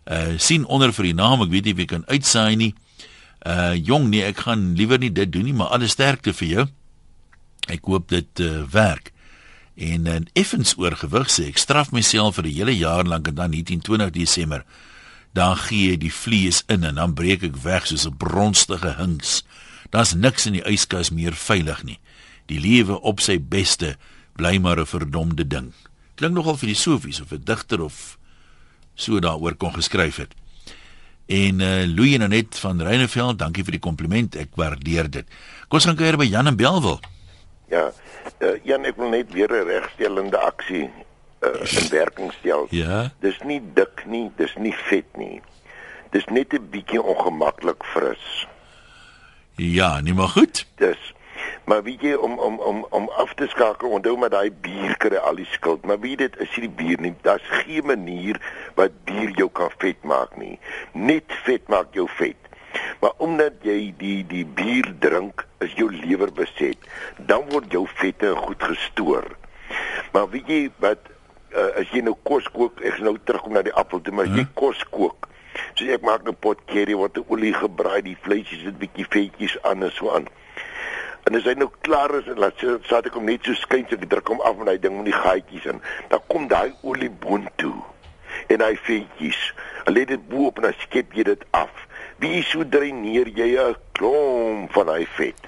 Uh 0.06 0.38
sien 0.38 0.64
onder 0.66 0.92
vir 0.92 1.04
die 1.04 1.14
naam, 1.14 1.42
ek 1.42 1.50
weet 1.50 1.64
nie 1.64 1.74
jy 1.74 1.86
kan 1.86 2.04
uitsaai 2.06 2.56
nie. 2.56 2.74
Uh 3.46 3.74
jong 3.74 4.10
nee, 4.10 4.22
ek 4.22 4.38
gaan 4.46 4.74
liewer 4.74 4.98
nie 4.98 5.12
dit 5.12 5.32
doen 5.32 5.44
nie, 5.44 5.54
maar 5.54 5.74
alle 5.74 5.88
sterkte 5.88 6.32
vir 6.32 6.48
jou. 6.48 6.66
Ek 7.68 7.84
hoop 7.84 8.08
dit 8.08 8.40
uh, 8.40 8.62
werk. 8.70 9.12
En 9.76 10.06
en 10.06 10.28
effens 10.34 10.74
oorgewig 10.76 11.30
sê 11.30 11.48
ek 11.48 11.58
straf 11.58 11.92
myself 11.92 12.34
vir 12.34 12.46
'n 12.46 12.54
hele 12.54 12.76
jaar 12.76 13.04
lank 13.04 13.28
en 13.28 13.34
dan 13.34 13.50
1920 13.50 14.10
Desember 14.10 14.64
dan 15.32 15.56
gee 15.56 15.96
die 15.98 16.12
vlees 16.12 16.62
in 16.66 16.84
en 16.84 16.94
dan 17.00 17.14
breek 17.14 17.42
ek 17.42 17.56
weg 17.64 17.86
soos 17.86 18.06
'n 18.06 18.16
bronstige 18.16 18.94
hings. 18.96 19.44
Daar's 19.90 20.14
niks 20.14 20.46
in 20.46 20.52
die 20.52 20.64
yskas 20.68 21.10
meer 21.10 21.32
veilig 21.32 21.82
nie. 21.82 21.98
Die 22.46 22.60
lewe 22.60 23.00
op 23.00 23.20
sy 23.20 23.38
beste 23.40 23.96
bly 24.36 24.58
maar 24.58 24.80
'n 24.80 24.86
verdomde 24.86 25.46
ding. 25.46 25.72
Klink 26.14 26.34
nogal 26.34 26.56
filosofies 26.56 27.20
of 27.20 27.32
'n 27.32 27.44
digter 27.44 27.80
of 27.80 28.18
so 28.94 29.18
daaroor 29.18 29.54
kon 29.54 29.74
geskryf 29.74 30.16
het. 30.16 30.34
En 31.26 31.60
uh 31.60 31.84
Louie 31.86 32.18
Nanet 32.18 32.58
van 32.58 32.82
Reyneveld, 32.82 33.38
dankie 33.38 33.64
vir 33.64 33.72
die 33.72 33.80
kompliment. 33.80 34.36
Ek 34.36 34.48
waardeer 34.54 35.10
dit. 35.10 35.26
Kom 35.68 35.78
ons 35.78 35.84
gaan 35.84 35.96
kuier 35.96 36.16
by 36.16 36.24
Jan 36.24 36.46
en 36.46 36.56
Belwel. 36.56 37.00
Ja, 37.70 37.92
uh, 38.42 38.64
Jan, 38.64 38.84
ek 38.84 38.96
wil 38.96 39.08
net 39.08 39.32
weer 39.32 39.48
'n 39.48 39.66
regstellende 39.66 40.38
aksie 40.38 40.90
uh, 41.42 41.82
in 41.82 41.88
werking 41.90 42.32
stel. 42.38 42.66
Ja. 42.70 43.10
Dis 43.20 43.38
nie 43.44 43.60
dik 43.74 44.04
nie, 44.06 44.30
dis 44.36 44.54
nie 44.56 44.74
vet 44.88 45.16
nie. 45.16 45.40
Dis 46.10 46.24
net 46.26 46.52
'n 46.54 46.68
bietjie 46.70 47.02
ongemaklik 47.02 47.84
fris. 47.84 48.46
Ja, 49.56 50.00
nie 50.00 50.14
maar 50.14 50.28
goed. 50.28 50.66
Dis 50.76 51.12
maar 51.64 51.82
weet 51.82 52.02
jy 52.02 52.14
om 52.14 52.38
om 52.38 52.58
om 52.58 52.86
om 52.90 53.08
af 53.08 53.34
te 53.34 53.46
skakel, 53.48 53.88
onthou 53.88 54.16
maar 54.18 54.32
daai 54.32 54.50
bier 54.64 54.96
kry 55.02 55.16
al 55.16 55.38
die 55.38 55.48
skuld. 55.50 55.84
Maar 55.86 56.00
weet 56.00 56.18
dit 56.18 56.38
is 56.44 56.56
nie 56.56 56.68
die 56.68 56.76
bier 56.82 57.00
nie. 57.00 57.14
Daar's 57.22 57.48
geen 57.62 57.86
manier 57.86 58.40
wat 58.74 58.96
bier 59.08 59.30
jou 59.38 59.48
kan 59.50 59.70
vet 59.78 60.02
maak 60.02 60.36
nie. 60.36 60.58
Net 60.92 61.32
vet 61.46 61.68
maak 61.68 61.94
jou 61.94 62.08
vet. 62.18 62.38
Maar 63.00 63.12
omdat 63.16 63.62
jy 63.66 63.94
die 63.98 64.20
die 64.26 64.44
bier 64.46 64.88
drink, 64.98 65.46
is 65.60 65.74
jou 65.78 65.90
lewer 65.92 66.32
beset. 66.32 66.78
Dan 67.16 67.48
word 67.52 67.72
jou 67.72 67.86
vette 67.94 68.34
goed 68.44 68.62
gestoor. 68.62 69.28
Maar 70.12 70.28
weet 70.34 70.48
jy 70.48 70.62
wat 70.82 71.11
uh, 71.54 71.80
as 71.80 71.90
jy 71.92 72.02
nou 72.04 72.16
kos 72.22 72.48
kook, 72.52 72.80
ek 72.80 72.98
gaan 72.98 73.10
nou 73.10 73.18
terugkom 73.24 73.56
na 73.56 73.62
die 73.62 73.74
appel 73.74 74.00
toe, 74.00 74.14
maar 74.14 74.30
as 74.30 74.36
jy 74.36 74.46
kos 74.58 74.84
kook, 74.90 75.28
so 75.74 75.84
ek 75.84 76.02
maak 76.02 76.26
'n 76.28 76.34
pot 76.34 76.58
curry 76.66 76.94
wat 76.94 77.16
'n 77.16 77.24
olie 77.28 77.54
gebraai, 77.54 78.02
die 78.02 78.16
vleisies 78.22 78.64
sit 78.64 78.78
bietjie 78.78 79.06
vetjies 79.08 79.56
aan 79.62 79.82
en 79.82 79.92
so 79.92 80.10
aan. 80.10 80.28
En 81.28 81.38
as 81.38 81.44
hy 81.46 81.54
nou 81.54 81.68
klaar 81.86 82.14
is 82.18 82.26
en 82.26 82.40
laat 82.42 82.58
sy 82.58 82.72
saad 82.88 83.06
ek 83.06 83.14
hom 83.14 83.28
net 83.30 83.44
so 83.46 83.54
skyn 83.54 83.86
so 83.86 83.94
ek 83.94 84.08
druk 84.10 84.32
hom 84.32 84.40
af 84.42 84.56
met 84.58 84.72
hy 84.72 84.78
ding 84.82 84.96
met 84.96 85.10
die 85.10 85.20
gaatjies 85.20 85.68
in, 85.70 85.78
dan 86.10 86.20
kom 86.32 86.48
daai 86.50 86.72
olie 86.82 87.10
boontoe. 87.10 87.76
En 88.50 88.64
hy 88.64 88.74
vetjies. 88.88 89.40
Hulle 89.84 90.00
lê 90.00 90.04
dit 90.08 90.24
bo 90.28 90.48
op 90.48 90.58
en 90.58 90.70
dan 90.70 90.74
skep 90.82 91.14
jy 91.14 91.22
dit 91.28 91.44
af. 91.54 91.70
Wie 92.18 92.42
so 92.42 92.66
dreineer 92.66 93.28
jy 93.28 93.54
'n 93.54 93.76
klomp 93.92 94.72
van 94.72 94.88
hy 94.88 95.06
vet. 95.14 95.38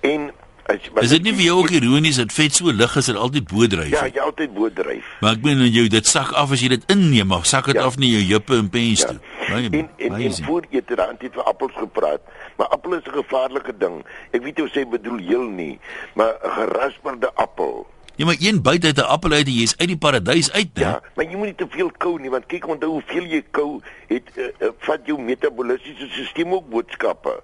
En 0.00 0.30
as 0.66 1.02
Is 1.02 1.08
dit 1.10 1.22
nie 1.22 1.32
vir 1.34 1.44
jou 1.44 1.58
ook 1.62 1.70
ironies 1.70 2.16
dat 2.16 2.32
vet 2.32 2.54
so 2.54 2.72
lig 2.72 2.96
is 2.96 3.06
dat 3.06 3.16
altyd 3.16 3.48
boodryf? 3.48 3.90
Ja, 3.90 4.04
jy 4.06 4.20
altyd 4.20 4.54
boordryf. 4.54 5.04
Maar 5.20 5.32
ek 5.32 5.42
meen 5.42 5.64
jou 5.72 5.86
dit 5.88 6.06
sak 6.06 6.32
af 6.32 6.50
as 6.50 6.60
jy 6.60 6.68
dit 6.68 6.84
inneem, 6.92 7.26
maar 7.26 7.44
sak 7.44 7.66
dit 7.66 7.74
Ja. 7.74 7.82
af 7.82 7.96
nie 7.98 8.10
jou 8.10 8.22
heupe 8.32 8.54
en 8.56 8.70
pens 8.70 9.00
Ja. 9.00 9.06
toe. 9.06 9.18
Baie 9.48 9.70
En 9.70 9.88
en, 9.96 10.12
en 10.14 10.44
voor 10.44 10.64
eet 10.70 10.88
dan 10.96 11.16
het 11.18 11.32
vir 11.32 11.42
appels 11.42 11.72
gepraat. 11.76 12.20
Maar 12.56 12.66
appel 12.66 12.94
is 12.94 13.04
'n 13.06 13.12
gevaarlike 13.12 13.76
ding. 13.78 14.04
Ek 14.32 14.42
weet 14.42 14.58
jy 14.58 14.68
sê 14.68 14.88
bedoel 14.88 15.18
heel 15.18 15.48
nie, 15.48 15.78
maar 16.14 16.34
'n 16.44 16.50
gerasperde 16.50 17.30
appel. 17.34 17.86
Ja, 18.16 18.26
maar 18.26 18.36
een 18.38 18.62
byt 18.62 18.84
uit 18.84 18.96
'n 18.98 19.00
appel 19.00 19.32
uit 19.32 19.46
en 19.46 19.52
jy's 19.52 19.74
uit 19.76 19.88
die 19.88 19.96
paradys 19.96 20.52
uit, 20.52 20.68
né? 20.74 20.80
Ja, 20.80 21.00
maar 21.14 21.24
jy 21.24 21.36
moet 21.36 21.46
nie 21.46 21.54
te 21.54 21.66
veel 21.70 21.90
kou 21.96 22.20
nie 22.20 22.30
want 22.30 22.46
kyk 22.46 22.66
onthou 22.68 22.90
hoeveel 22.90 23.24
jy 23.24 23.42
kou 23.50 23.80
het 24.08 24.22
uh, 24.36 24.44
uh, 24.60 24.68
vat 24.78 25.00
jou 25.04 25.18
metabooliese 25.20 25.94
stelsel 25.96 26.52
ook 26.52 26.68
boodskappe. 26.68 27.42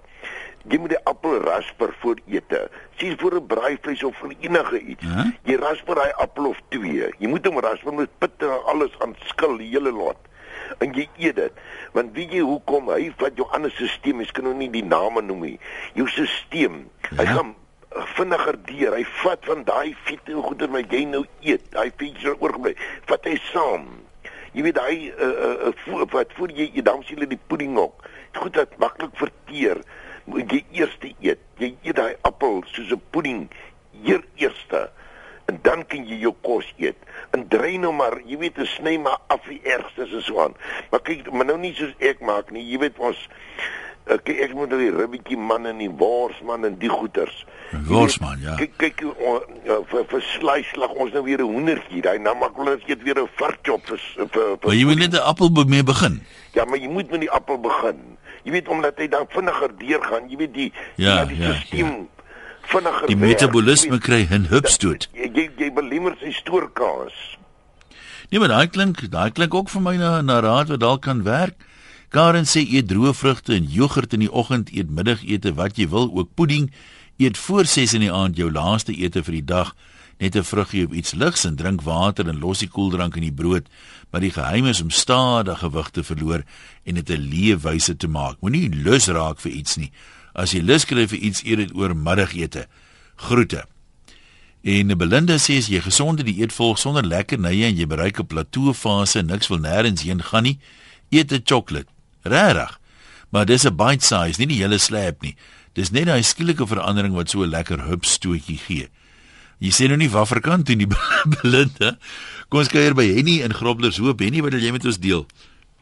Jy 0.67 0.77
moet 0.83 0.89
die 0.89 1.03
appel 1.07 1.37
rasper 1.45 1.93
voor 2.01 2.19
ete. 2.27 2.69
Sien 2.99 3.17
vir 3.17 3.35
'n 3.39 3.47
braaivleis 3.47 4.03
of 4.03 4.15
vir 4.17 4.33
enige 4.41 4.79
iets. 4.79 5.03
Ja? 5.03 5.25
Jy 5.43 5.55
rasper 5.55 5.95
daai 5.95 6.11
appel 6.17 6.45
of 6.47 6.57
twee. 6.69 7.07
Jy 7.19 7.27
moet 7.27 7.45
hom 7.45 7.59
rasper 7.59 7.93
met 7.93 8.09
pit 8.19 8.31
en 8.43 8.63
alles 8.65 8.91
aan 8.99 9.15
skil 9.25 9.57
die 9.57 9.69
hele 9.69 9.91
lot. 9.91 10.17
En 10.79 10.91
jy 10.93 11.07
eet 11.17 11.35
dit. 11.35 11.51
Want 11.93 12.11
weet 12.15 12.31
jy 12.31 12.39
hoekom 12.39 12.89
hy 12.89 13.13
vat 13.17 13.31
jou 13.35 13.47
ander 13.51 13.71
stelsel, 13.71 14.19
ek 14.21 14.33
kan 14.33 14.43
nou 14.43 14.53
nie 14.53 14.69
die 14.69 14.83
name 14.83 15.21
noem 15.21 15.41
nie. 15.41 15.59
Jou 15.93 16.07
stelsel, 16.07 16.83
hy 17.15 17.23
Ja? 17.23 17.33
gaan 17.37 17.55
uh, 17.95 18.03
vinniger 18.05 18.57
deur. 18.65 18.93
Hy 18.95 19.05
vat 19.23 19.45
van 19.45 19.63
daai 19.63 19.95
en 20.25 20.41
goeder 20.43 20.69
wat 20.69 20.91
jy 20.91 21.05
nou 21.05 21.25
eet, 21.41 21.71
daai 21.71 21.91
wat 21.97 22.35
oorgebly, 22.41 22.75
vat 23.05 23.25
hy 23.25 23.37
saam. 23.53 23.87
Jy 24.53 24.63
weet 24.63 24.77
hy 24.79 25.13
uh, 25.19 25.27
uh, 25.27 25.71
uh, 25.87 26.05
wat 26.11 26.33
voor 26.35 26.49
jy 26.51 26.71
eet, 26.75 26.85
dan 26.85 27.03
sien 27.03 27.17
jy 27.19 27.25
die 27.25 27.39
pudding 27.47 27.77
ook. 27.77 28.03
Goed 28.37 28.53
dat 28.53 28.77
maklik 28.77 29.15
verteer. 29.15 29.77
Moet 30.27 30.51
jy 30.51 30.61
eers 30.81 30.97
eet. 31.01 31.41
Jy 31.57 31.73
eet 31.81 31.95
daai 31.95 32.15
appel 32.27 32.63
soos 32.67 32.91
'n 32.91 33.01
pudding 33.11 33.47
hier 34.03 34.23
eerste 34.35 34.89
en 35.47 35.59
dan 35.63 35.85
kan 35.87 36.03
jy 36.05 36.19
jou 36.19 36.33
kos 36.43 36.67
eet. 36.77 36.97
En 37.31 37.47
dry 37.47 37.77
nou 37.79 37.93
maar, 37.93 38.19
jy 38.25 38.37
weet, 38.37 38.57
en 38.57 38.67
sny 38.67 38.97
maar 38.99 39.17
af 39.27 39.47
die 39.47 39.61
ergstes 39.63 40.11
en 40.11 40.21
so 40.21 40.41
aan. 40.43 40.55
Maar 40.91 41.01
kyk, 41.01 41.31
maar 41.31 41.45
nou 41.45 41.57
nie 41.57 41.73
soos 41.73 41.95
ek 41.99 42.19
maak 42.19 42.51
nie. 42.51 42.65
Jy 42.67 42.79
weet 42.83 42.99
ons 42.99 43.27
Ek 44.07 44.29
ek 44.31 44.53
moet 44.55 44.71
nou 44.71 44.77
die 44.79 44.91
ribbetjie 44.93 45.35
man 45.35 45.67
en 45.67 45.81
die 45.81 45.89
worsman 45.99 46.63
en 46.63 46.77
die 46.79 46.91
goeters. 46.91 47.41
Worsman, 47.89 48.39
ja. 48.39 48.53
Kyk 48.55 48.77
kyk 48.79 49.01
o, 49.09 49.33
ja, 49.67 49.81
vir 49.91 50.05
vir 50.07 50.23
sluislag 50.29 50.93
ons 50.95 51.11
nou 51.11 51.25
weer 51.25 51.43
'n 51.43 51.51
hoendertjie. 51.51 52.01
Daai 52.01 52.19
nou 52.19 52.35
maak 52.39 52.55
hulle 52.55 52.77
net 52.87 53.03
weer 53.03 53.19
'n 53.19 53.27
varkjop 53.35 53.83
vir 53.83 53.99
vir, 54.15 54.27
vir 54.31 54.57
Maar 54.63 54.75
jy 54.79 54.85
moet 54.85 54.99
net 54.99 55.13
'n 55.13 55.27
appel 55.27 55.49
mee 55.67 55.83
begin. 55.83 56.21
Ja, 56.53 56.63
maar 56.65 56.79
jy 56.79 56.87
moet 56.87 57.11
met 57.11 57.19
die 57.19 57.31
appel 57.31 57.59
begin. 57.59 58.17
Jy 58.47 58.53
weet 58.55 58.67
omdat 58.71 58.95
hy 59.01 59.07
dan 59.11 59.25
vinniger 59.29 59.73
deurgaan. 59.77 60.29
Jy 60.31 60.37
weet 60.39 60.53
die 60.55 60.69
Ja, 60.95 61.25
die 61.27 61.35
ja, 61.41 61.53
stelsel 61.59 62.07
vinniger 62.71 63.07
Die 63.11 63.17
metabolisme 63.19 63.99
kry 63.99 64.23
'n 64.31 64.47
hupstoot. 64.51 65.09
weet, 65.13 65.35
Jy 65.35 65.41
jy, 65.41 65.49
jy 65.57 65.71
belemmer 65.73 66.15
sy 66.21 66.31
stoorkaas. 66.31 67.37
Nee, 68.29 68.39
maar 68.39 68.47
daai 68.51 68.67
klink, 68.67 69.03
daai 69.11 69.31
klink 69.31 69.53
ook 69.53 69.69
vir 69.69 69.81
my 69.81 69.95
na 69.97 70.21
na 70.21 70.39
raad 70.39 70.67
wat 70.69 70.79
dalk 70.79 71.01
kan 71.01 71.23
werk. 71.23 71.55
Karen 72.09 72.45
sê 72.45 72.63
eet 72.63 72.87
droë 72.87 73.13
vrugte 73.13 73.53
en 73.53 73.63
jogurt 73.67 74.13
in 74.13 74.19
die 74.19 74.31
oggend, 74.31 74.69
eet 74.71 74.89
middagete 74.89 75.53
wat 75.55 75.75
jy 75.77 75.87
wil, 75.89 76.09
ook 76.15 76.29
pudding. 76.35 76.71
Eet 77.17 77.37
voor 77.37 77.65
6 77.65 77.93
in 77.93 78.01
die 78.01 78.11
aand 78.11 78.37
jou 78.37 78.51
laaste 78.51 78.93
ete 78.95 79.23
vir 79.23 79.33
die 79.33 79.45
dag, 79.45 79.75
net 80.17 80.35
'n 80.35 80.43
vruggie 80.43 80.85
of 80.85 80.91
iets 80.91 81.13
ligs 81.13 81.45
en 81.45 81.55
drink 81.55 81.81
water 81.81 82.27
en 82.27 82.39
los 82.39 82.59
die 82.59 82.67
koeldrank 82.67 83.15
in 83.15 83.21
die 83.21 83.31
brood. 83.31 83.67
Maar 84.11 84.21
die 84.21 84.31
geheim 84.31 84.65
is 84.65 84.81
om 84.81 84.89
stadig 84.89 85.59
gewig 85.59 85.89
te 85.89 86.03
verloor 86.03 86.43
en 86.83 86.95
dit 86.95 87.09
'n 87.09 87.29
leefwyse 87.29 87.97
te 87.97 88.07
maak. 88.07 88.37
Moenie 88.41 88.69
lus 88.69 89.07
raak 89.07 89.39
vir 89.39 89.51
iets 89.51 89.75
nie. 89.75 89.91
As 90.33 90.51
jy 90.51 90.61
lus 90.61 90.85
kry 90.85 91.07
vir 91.07 91.19
iets, 91.19 91.43
eet 91.43 91.57
dit 91.57 91.75
oor 91.75 91.95
middagete. 91.95 92.67
Groete. 93.15 93.65
En 94.61 94.97
Belinda 94.97 95.37
sê 95.37 95.57
as 95.57 95.67
jy 95.67 95.81
gesonde 95.81 96.23
dieet 96.23 96.53
volg 96.53 96.77
sonder 96.77 97.03
lekkernye 97.03 97.65
en 97.65 97.77
jy 97.77 97.87
bereik 97.87 98.19
'n 98.19 98.27
plateaufase 98.27 99.19
en 99.19 99.25
niks 99.25 99.47
wil 99.47 99.59
nêrens 99.59 100.03
heen 100.03 100.21
gaan 100.21 100.43
nie, 100.43 100.59
eet 101.09 101.31
'n 101.31 101.41
sjokolade. 101.45 101.87
Regtig. 102.23 102.79
Maar 103.29 103.45
dis 103.45 103.65
'n 103.65 103.75
bite 103.75 104.05
size, 104.05 104.39
nie 104.39 104.47
die 104.47 104.61
hele 104.61 104.77
slab 104.77 105.21
nie. 105.21 105.35
Dis 105.73 105.91
net 105.91 106.05
daai 106.05 106.23
skielike 106.23 106.67
verandering 106.67 107.13
wat 107.13 107.29
so 107.29 107.43
'n 107.43 107.49
lekker 107.49 107.87
hupstootjie 107.87 108.57
gee. 108.57 108.89
Jy 109.59 109.71
sê 109.73 109.87
nou 109.89 109.97
nie 109.97 110.09
Wafferkant 110.09 110.65
toe 110.67 110.75
nie 110.75 110.87
Belinda. 111.33 111.97
Kom 112.49 112.59
ons 112.61 112.69
kuier 112.69 112.93
by 112.93 113.07
Henny 113.15 113.39
in 113.41 113.53
Groblershoop. 113.53 114.05
Hoop 114.13 114.19
Henny, 114.21 114.41
wat 114.45 114.53
wil 114.53 114.61
jy 114.63 114.71
met 114.71 114.85
ons 114.85 114.99
deel? 115.01 115.25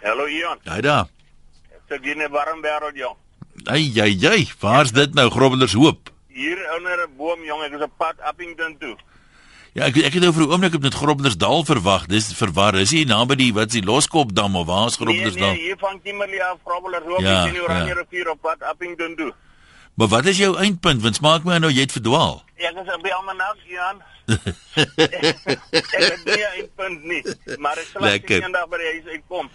Hallo 0.04 0.28
Ian, 0.28 0.60
Hy 0.70 0.82
daar. 0.82 1.08
ek 1.76 1.82
sê 1.90 2.00
jy 2.06 2.16
'n 2.16 2.32
warm 2.32 2.62
wêreld 2.64 2.96
jong. 2.98 3.18
Ai 3.68 3.92
ai 4.02 4.16
ai, 4.28 4.48
waar's 4.62 4.92
dit 4.92 5.14
nou 5.16 5.30
Groblershoop? 5.30 6.10
Hier 6.30 6.58
onder 6.78 7.04
'n 7.08 7.18
boom 7.18 7.44
jong, 7.44 7.62
ek 7.64 7.74
is 7.74 7.82
op 7.82 7.92
pad 7.98 8.16
Appington 8.22 8.78
toe. 8.80 8.96
Ja, 9.76 9.86
ek 9.92 9.98
ek 9.98 10.14
het 10.14 10.24
nou 10.24 10.32
vir 10.34 10.44
'n 10.48 10.52
oomblik 10.52 10.76
op 10.76 10.82
net 10.84 10.94
Groblersdal 10.96 11.64
verwag. 11.66 12.08
Dis 12.08 12.32
verwar. 12.34 12.76
Is 12.76 12.92
hy 12.92 13.04
naby 13.04 13.36
die 13.36 13.52
wat 13.54 13.68
is 13.68 13.82
die 13.82 13.84
Loskopdam 13.84 14.56
of 14.56 14.68
waar's 14.68 14.98
Nee, 15.00 15.06
Groblersdal? 15.06 15.52
nee, 15.54 15.62
hier 15.68 15.78
van 15.78 16.00
Kimberley 16.02 16.40
af 16.40 16.60
Grobler 16.64 17.04
hoop 17.04 17.20
Ja, 17.20 17.32
ja, 17.32 17.46
in 17.48 17.54
die 17.54 17.62
Oranje 17.64 17.94
ja. 17.94 18.00
rivier 18.02 18.30
op 18.32 18.42
pad 18.42 18.62
Appington 18.64 19.16
toe. 19.16 19.34
Maar 19.96 20.08
wat 20.08 20.26
is 20.26 20.38
jou 20.38 20.56
eindpunt? 20.60 21.02
Want 21.02 21.16
smaak 21.16 21.44
my 21.48 21.58
nou 21.64 21.72
jy 21.72 21.86
het 21.88 21.92
verdwaal. 21.96 22.42
Ek 22.68 22.76
is 22.82 22.90
by 23.04 23.12
Almanak 23.16 23.60
Ian. 23.72 24.02
ek 24.90 25.92
het 25.92 26.24
nie 26.26 26.46
'n 26.64 26.70
punt 26.76 27.04
nie, 27.04 27.22
maar 27.62 27.78
ek 27.78 27.88
sal 27.92 28.02
Lekker. 28.02 28.42
eendag 28.42 28.66
by 28.72 28.78
die 28.82 28.88
huis 28.96 29.12
uitkom. 29.14 29.50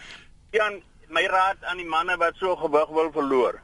Ian, 0.54 0.76
my 1.10 1.24
raad 1.26 1.58
aan 1.66 1.80
die 1.82 1.88
manne 1.88 2.16
wat 2.16 2.38
so 2.38 2.54
gewig 2.56 2.88
wil 2.94 3.10
verloor. 3.12 3.58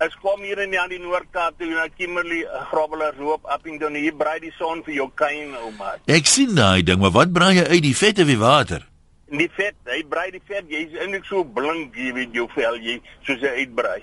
Ek 0.00 0.16
kom 0.22 0.40
hier 0.40 0.58
in 0.64 0.70
die 0.72 0.80
aan 0.80 0.88
die 0.88 0.98
Noord-Kaap 0.98 1.58
toe 1.58 1.68
na 1.68 1.84
Kimberley, 1.92 2.46
Grobler 2.70 3.14
hoop 3.20 3.44
Appington 3.44 3.94
hier 3.94 4.16
braai 4.16 4.40
die 4.40 4.54
son 4.58 4.82
vir 4.82 4.94
jou 4.94 5.10
kuien 5.14 5.52
ouma. 5.60 5.94
Ek 6.08 6.26
sien 6.26 6.54
daai 6.56 6.82
ding, 6.82 7.00
maar 7.00 7.12
wat 7.12 7.32
braai 7.32 7.54
jy 7.60 7.66
uit 7.68 7.82
die 7.82 7.94
vet 7.94 8.18
of 8.18 8.26
die 8.32 8.40
water? 8.40 8.88
Die 9.28 9.50
vet, 9.56 9.76
hy 9.86 10.02
brei 10.08 10.30
die 10.30 10.42
vet, 10.48 10.64
jy's 10.70 10.96
eintlik 10.98 11.24
so 11.28 11.44
blink, 11.44 11.94
jy 11.96 12.12
weet 12.16 12.32
jou 12.32 12.48
vel, 12.54 12.80
jy 12.80 13.00
soos 13.26 13.40
hy 13.44 13.54
uitbrei. 13.60 14.00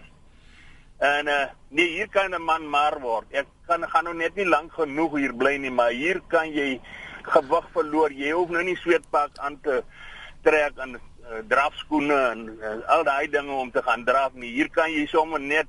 En 1.01 1.27
uh 1.27 1.45
nee, 1.73 1.87
hier 1.87 2.09
kan 2.09 2.29
'n 2.29 2.41
man 2.41 2.69
maar 2.69 2.99
word. 3.01 3.25
Ek 3.31 3.47
kan 3.65 3.89
gaan 3.89 4.03
nou 4.03 4.15
net 4.15 4.35
nie 4.35 4.45
lank 4.45 4.73
genoeg 4.73 5.17
hier 5.17 5.33
bly 5.33 5.55
nie, 5.57 5.71
maar 5.71 5.89
hier 5.89 6.21
kan 6.27 6.53
jy 6.53 6.79
gewig 7.21 7.65
verloor. 7.73 8.11
Jy 8.13 8.31
hoef 8.31 8.49
nou 8.49 8.63
nie 8.63 8.77
sweetpak 8.77 9.37
aan 9.37 9.57
te 9.61 9.83
trek 10.43 10.77
en 10.77 10.93
uh, 10.93 11.41
drafskoene 11.47 12.19
en 12.33 12.39
uh, 12.61 12.75
al 12.85 13.03
daai 13.03 13.29
dinge 13.29 13.51
om 13.51 13.71
te 13.71 13.81
gaan 13.81 14.05
draf 14.05 14.33
nie. 14.33 14.53
Hier 14.53 14.69
kan 14.69 14.93
jy 14.93 15.07
sommer 15.09 15.39
net 15.39 15.67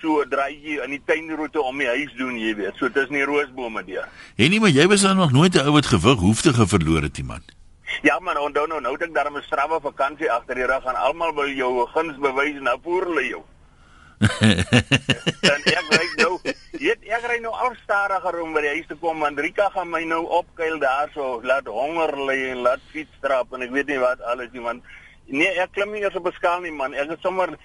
so 0.00 0.22
draaitjie 0.28 0.80
in 0.84 0.90
die 0.90 1.02
tuinroete 1.04 1.62
om 1.62 1.78
die 1.78 1.90
huis 1.90 2.14
doen, 2.16 2.38
jy 2.38 2.54
weet. 2.54 2.76
So 2.78 2.88
tussen 2.88 3.18
die 3.18 3.26
roosbome 3.26 3.84
deur. 3.84 4.06
En 4.36 4.50
nie 4.50 4.60
maar 4.60 4.70
jy 4.70 4.86
was 4.86 5.02
dan 5.02 5.16
nog 5.16 5.32
nooit 5.32 5.54
'n 5.54 5.66
ou 5.66 5.72
wat 5.72 5.86
gewig 5.86 6.18
hoefte 6.18 6.54
verloor 6.54 7.02
het 7.02 7.18
iemand. 7.18 7.44
Ja 8.02 8.18
man, 8.20 8.38
onthou 8.38 8.66
nou 8.66 8.80
nou 8.80 8.94
ek 8.94 9.14
daarmee 9.14 9.42
'n 9.42 9.46
strawwe 9.50 9.80
vakansie 9.80 10.30
agter 10.32 10.54
die 10.54 10.66
rug 10.66 10.84
en 10.84 10.94
almal 10.94 11.34
wil 11.34 11.48
jou 11.48 11.86
guns 11.86 12.16
bewys 12.18 12.56
en 12.56 12.62
nou 12.62 12.78
voer 12.82 13.04
hulle 13.04 13.26
jou. 13.26 13.42
Dan 14.20 15.62
ek 15.64 15.86
ry 15.96 16.06
nou, 16.20 16.32
weet 16.76 17.06
ek 17.08 17.26
ry 17.30 17.38
nou 17.40 17.52
al 17.56 17.72
stadiger 17.80 18.40
om 18.42 18.52
by 18.52 18.62
die 18.66 18.74
huis 18.76 18.88
te 18.90 18.96
kom 19.00 19.22
want 19.24 19.40
Rika 19.40 19.70
gaan 19.72 19.88
my 19.92 20.02
nou 20.04 20.22
opkuil 20.40 20.76
daarso, 20.82 21.40
laat 21.46 21.68
honger 21.70 22.12
lê 22.28 22.38
en 22.50 22.64
laat 22.66 22.84
fiets 22.92 23.22
trap 23.24 23.56
en 23.56 23.64
ek 23.64 23.72
weet 23.72 23.88
nie 23.88 24.00
wat 24.02 24.20
alles 24.32 24.52
nie 24.52 24.64
man. 24.64 24.82
Nee, 25.30 25.52
ek 25.62 25.72
klim 25.76 25.94
nie 25.94 26.02
eers 26.04 26.18
op 26.18 26.26
'n 26.26 26.36
skaal 26.36 26.60
nie 26.60 26.74
man. 26.74 26.94
Ek 26.94 27.16
is 27.16 27.22
sommer 27.22 27.56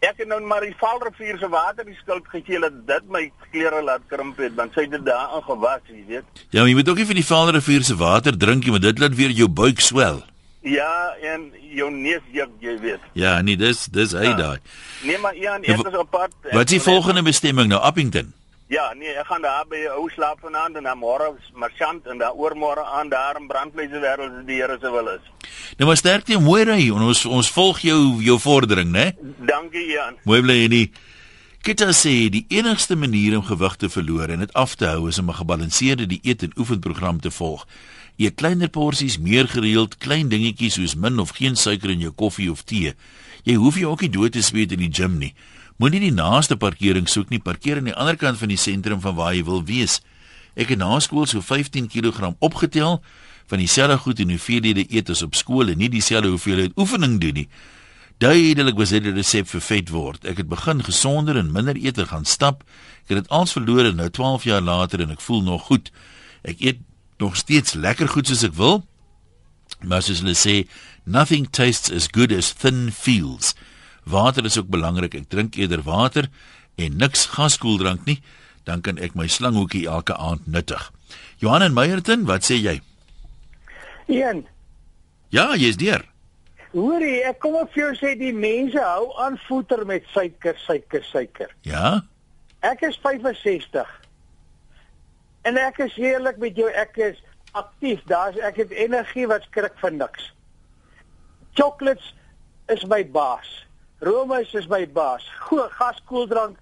ek 0.00 0.20
het 0.22 0.28
nou 0.30 0.38
maar 0.40 0.62
die 0.62 0.74
Vaalrivier 0.78 1.38
se 1.38 1.48
water 1.50 1.84
die 1.84 1.96
skuld 1.98 2.26
gegee 2.30 2.60
dat 2.62 2.86
dit 2.86 3.08
my 3.10 3.24
klere 3.50 3.82
laat 3.82 4.04
krimp 4.08 4.38
het 4.38 4.54
want 4.54 4.72
sy 4.72 4.86
het 4.86 4.90
dit 4.94 5.04
daarin 5.04 5.42
gewas, 5.42 5.82
jy 5.90 6.04
weet. 6.06 6.46
Ja, 6.50 6.64
jy 6.64 6.74
moet 6.74 6.88
ook 6.88 7.00
nie 7.02 7.06
van 7.06 7.20
die 7.20 7.26
Vaalrivier 7.26 7.84
se 7.84 7.96
water 7.98 8.36
drink 8.38 8.64
nie, 8.64 8.70
want 8.70 8.86
dit 8.86 8.98
laat 8.98 9.16
weer 9.18 9.34
jou 9.34 9.48
buik 9.48 9.80
swel. 9.80 10.22
Ja, 10.62 11.14
en 11.22 11.52
jou 11.74 11.90
neus 11.90 12.20
juk, 12.32 12.48
jy 12.60 12.78
weet. 12.82 13.00
Ja, 13.12 13.40
nee, 13.42 13.56
dis 13.56 13.86
dis 13.86 14.12
hy 14.12 14.24
Ja. 14.24 14.34
daai. 14.36 14.58
Nee 15.02 15.18
maar 15.18 15.36
Ja, 15.36 15.54
ek 15.62 15.76
wa- 15.76 15.88
is 15.90 15.96
op 15.96 16.10
pad. 16.10 16.30
Ek 16.44 16.52
Wat 16.52 16.64
is 16.64 16.70
die 16.70 16.80
volgende 16.80 17.22
bestemming 17.22 17.68
nou? 17.68 17.80
Appington. 17.82 18.32
Ja, 18.68 18.92
nee, 18.92 19.08
ek 19.16 19.26
gaan 19.26 19.42
daar 19.42 19.64
by 19.68 19.76
'n 19.76 19.90
ou 19.96 20.10
slaap 20.10 20.40
vanaand 20.40 20.76
en 20.76 20.82
dan 20.82 20.98
môre 20.98 21.32
marchant 21.54 22.06
en 22.06 22.18
dan 22.18 22.32
oormôre 22.36 22.84
aan 22.84 23.08
daar 23.08 23.36
in 23.40 23.46
brandvleise 23.46 23.98
wêreld 24.00 24.38
as 24.38 24.46
die 24.46 24.60
Here 24.60 24.78
se 24.80 24.90
wil 24.90 25.08
is. 25.08 25.20
Nou 25.78 25.86
maar 25.88 25.96
sterkte 25.96 26.34
en 26.34 26.42
mooi 26.42 26.64
ry. 26.64 26.86
en 26.90 27.00
Ons 27.02 27.24
ons 27.26 27.50
volg 27.50 27.78
jou 27.80 28.22
jou 28.22 28.38
vordering, 28.38 28.90
né? 28.90 29.12
Dankie 29.46 29.86
Ian. 29.86 30.16
Mooi 30.24 30.42
bly 30.42 30.66
nie. 30.66 30.90
Kita 31.62 31.86
sê 31.92 32.28
die 32.30 32.44
enigste 32.48 32.96
manier 32.96 33.36
om 33.36 33.42
gewig 33.44 33.76
te 33.76 33.88
verloor 33.88 34.28
en 34.28 34.38
dit 34.38 34.52
af 34.52 34.74
te 34.74 34.84
hou 34.86 35.08
is 35.08 35.18
om 35.18 35.28
'n 35.30 35.34
gebalanseerde 35.34 36.06
dieet 36.06 36.42
en 36.42 36.52
oefenprogram 36.56 37.20
te 37.20 37.30
volg. 37.30 37.66
Eet 38.18 38.34
kleiner 38.34 38.66
porsies, 38.68 39.14
meer 39.22 39.46
gereeld, 39.46 39.94
klein 40.02 40.26
dingetjies 40.28 40.74
soos 40.74 40.96
min 40.98 41.20
of 41.22 41.36
geen 41.36 41.54
suiker 41.56 41.92
in 41.92 42.00
jou 42.02 42.10
koffie 42.10 42.48
of 42.50 42.64
tee. 42.66 42.96
Jy 43.46 43.54
hoef 43.62 43.78
jou 43.78 43.92
ook 43.92 44.02
nie 44.02 44.10
dood 44.10 44.34
te 44.34 44.42
sweet 44.42 44.74
in 44.74 44.82
die 44.82 44.90
gim 44.90 45.20
nie. 45.20 45.36
Moenie 45.78 46.00
die 46.02 46.10
naaste 46.10 46.56
parkering 46.58 47.06
soek 47.06 47.30
nie, 47.30 47.38
parkeer 47.38 47.78
aan 47.78 47.86
die 47.86 47.94
ander 47.94 48.18
kant 48.18 48.40
van 48.40 48.50
die 48.50 48.58
sentrum 48.58 48.98
van 49.04 49.14
waar 49.14 49.36
jy 49.36 49.44
wil 49.46 49.62
wees. 49.62 50.00
Ek 50.58 50.72
het 50.74 50.80
na 50.82 50.98
skool 50.98 51.28
so 51.30 51.38
15 51.38 51.86
kg 51.92 52.32
opgetel 52.42 52.98
van 53.48 53.62
dieselfde 53.62 54.00
goed 54.02 54.18
en 54.18 54.34
hoeveelhede 54.34 54.88
eet 54.90 55.14
as 55.14 55.22
op 55.22 55.38
skool 55.38 55.70
en 55.70 55.78
nie 55.78 55.92
dieselfde 55.92 56.34
hoeveelheid 56.34 56.74
oefening 56.74 57.20
doen 57.22 57.44
nie. 57.44 57.46
Duidelik 58.18 58.74
was 58.74 58.90
dit 58.90 59.04
'n 59.06 59.14
resep 59.14 59.46
vir 59.46 59.60
vet 59.60 59.88
word. 59.88 60.24
Ek 60.24 60.36
het 60.36 60.48
begin 60.48 60.82
gesonder 60.82 61.36
en 61.36 61.52
minder 61.52 61.76
eet 61.76 61.98
en 61.98 62.06
gaan 62.06 62.24
stap. 62.24 62.64
Ek 63.06 63.14
het 63.14 63.18
dit 63.22 63.28
alles 63.28 63.52
verloor 63.52 63.84
en 63.84 63.96
nou 63.96 64.10
12 64.10 64.44
jaar 64.44 64.60
later 64.60 65.00
en 65.00 65.10
ek 65.10 65.20
voel 65.20 65.42
nog 65.42 65.62
goed. 65.62 65.92
Ek 66.42 66.60
eet 66.60 66.78
nog 67.18 67.36
steeds 67.36 67.74
lekker 67.74 68.08
goed 68.08 68.26
soos 68.30 68.44
ek 68.46 68.54
wil. 68.58 68.84
Maar 69.84 70.02
soos 70.02 70.20
hulle 70.24 70.34
sê, 70.38 70.56
nothing 71.04 71.46
tastes 71.50 71.90
as 71.94 72.08
good 72.12 72.32
as 72.32 72.52
thin 72.52 72.88
feels. 72.92 73.54
Water 74.08 74.44
is 74.44 74.58
ook 74.58 74.68
belangrik. 74.72 75.14
Ek 75.14 75.28
drink 75.28 75.54
eerder 75.60 75.82
water 75.86 76.28
en 76.78 76.96
niks 76.96 77.26
gaskoeldrank 77.34 78.04
nie, 78.06 78.20
dan 78.64 78.80
kan 78.80 78.98
ek 79.02 79.14
my 79.18 79.26
slanghoekie 79.26 79.86
elke 79.90 80.14
aand 80.16 80.46
nuttig. 80.46 80.90
Johan 81.42 81.62
en 81.66 81.74
Meyerton, 81.74 82.24
wat 82.28 82.46
sê 82.46 82.58
jy? 82.60 82.78
Een, 84.08 84.46
Ja, 85.30 85.54
jy's 85.56 85.76
deur. 85.76 86.04
hoorie, 86.72 87.22
ek 87.28 87.38
kom 87.40 87.54
op 87.60 87.72
vir 87.74 87.82
jou 87.82 87.94
sê 87.96 88.14
die 88.18 88.32
mense 88.32 88.80
hou 88.80 89.10
aan 89.20 89.36
voeter 89.48 89.84
met 89.86 90.04
suiker, 90.14 90.54
suiker, 90.66 91.02
suiker. 91.04 91.50
Ja? 91.62 92.02
Ek 92.64 92.80
is 92.82 92.96
65. 93.02 93.84
En 95.48 95.56
ek 95.56 95.78
is 95.80 95.96
eerlik 95.96 96.36
met 96.36 96.56
jou, 96.60 96.68
ek 96.68 96.96
is 97.00 97.20
aktief. 97.56 98.02
Daar's 98.10 98.36
ek 98.44 98.60
het 98.60 98.74
energie 98.74 99.26
wat 99.30 99.46
skrik 99.48 99.76
van 99.80 99.96
niks. 99.96 100.28
Chocolates 101.56 102.12
is 102.74 102.84
my 102.84 103.00
baas. 103.16 103.48
Roomys 104.04 104.52
is 104.58 104.68
my 104.68 104.84
baas. 104.92 105.24
Goeie 105.48 105.70
gaskoeldrank 105.78 106.58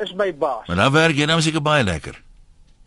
is 0.00 0.14
my 0.16 0.30
baas. 0.32 0.66
Maar 0.66 0.80
dan 0.80 0.92
werk 0.92 1.20
jy 1.20 1.28
nou 1.28 1.40
seker 1.44 1.62
baie 1.62 1.84
lekker. 1.84 2.16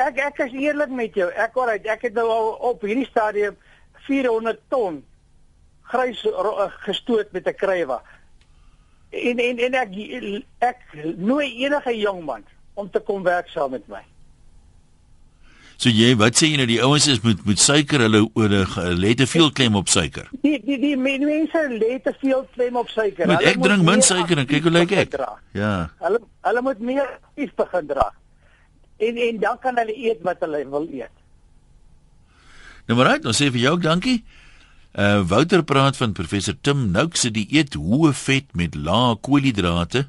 Ek 0.01 0.18
ek 0.26 0.41
is 0.47 0.56
eerlik 0.58 0.89
met 0.89 1.14
jou. 1.16 1.30
Ek 1.30 1.54
hoor 1.54 1.76
ek 1.78 2.08
het 2.10 2.18
nou 2.18 2.26
al 2.34 2.49
op 2.72 2.82
hierdie 2.88 3.08
stadium 3.12 3.60
400 4.08 4.60
ton 4.74 5.04
grys 5.93 6.24
eh, 6.26 6.66
gestoot 6.88 7.30
met 7.32 7.47
'n 7.47 7.56
krywa. 7.62 8.01
En 9.12 9.38
en 9.39 9.60
en 9.60 9.78
ek 9.84 9.93
ek 10.60 10.82
nooi 11.18 11.64
enige 11.66 11.93
jong 11.99 12.26
man 12.26 12.43
om 12.74 12.89
te 12.89 12.99
kom 12.99 13.24
werk 13.24 13.47
saam 13.47 13.72
met 13.78 13.88
my. 13.88 14.01
So 15.82 15.89
jy, 15.89 16.13
wat 16.19 16.38
sê 16.39 16.51
jy 16.51 16.59
nou 16.61 16.67
die 16.69 16.80
ouens 16.84 17.07
is 17.11 17.21
met 17.26 17.41
met 17.47 17.59
suiker, 17.59 18.05
hulle 18.05 18.21
hulle 18.38 18.91
lê 18.99 19.13
te 19.19 19.28
veel 19.28 19.49
klem 19.51 19.76
op 19.80 19.89
suiker. 19.91 20.30
Die 20.45 20.59
die 20.63 20.78
die 20.82 20.97
mense 20.99 21.63
lê 21.74 21.97
te 22.03 22.13
veel 22.21 22.45
klem 22.53 22.78
op 22.80 22.91
suiker. 22.93 23.28
Moet 23.28 23.47
ek 23.53 23.59
drink 23.63 23.88
min 23.88 24.05
suiker 24.05 24.43
en 24.43 24.47
kyk 24.49 24.69
hoe 24.69 24.76
lyk 24.78 24.93
ek? 25.05 25.17
Ja. 25.57 25.74
Hulle 26.03 26.21
hulle 26.47 26.63
moet 26.69 26.80
meer 26.80 27.03
aktief 27.07 27.51
begin 27.59 27.89
dra. 27.89 28.07
En 29.03 29.19
en 29.28 29.43
dan 29.43 29.59
kan 29.63 29.82
hulle 29.82 29.97
eet 29.97 30.24
wat 30.24 30.45
hulle 30.45 30.63
wil 30.69 30.88
eet. 30.91 31.13
Nou 32.88 32.99
maar 32.99 33.15
uit, 33.15 33.26
ons 33.26 33.38
sê 33.39 33.49
vir 33.51 33.65
jou 33.65 33.76
ook 33.78 33.86
dankie. 33.86 34.21
Uh 34.93 35.24
Wouter 35.26 35.63
praat 35.65 35.97
van 35.97 36.13
professor 36.13 36.53
Tim 36.61 36.91
Nouk 36.93 37.15
se 37.17 37.32
dieet 37.34 37.74
hoë 37.74 38.11
vet 38.13 38.51
met 38.53 38.76
lae 38.78 39.15
koolhidrate 39.26 40.05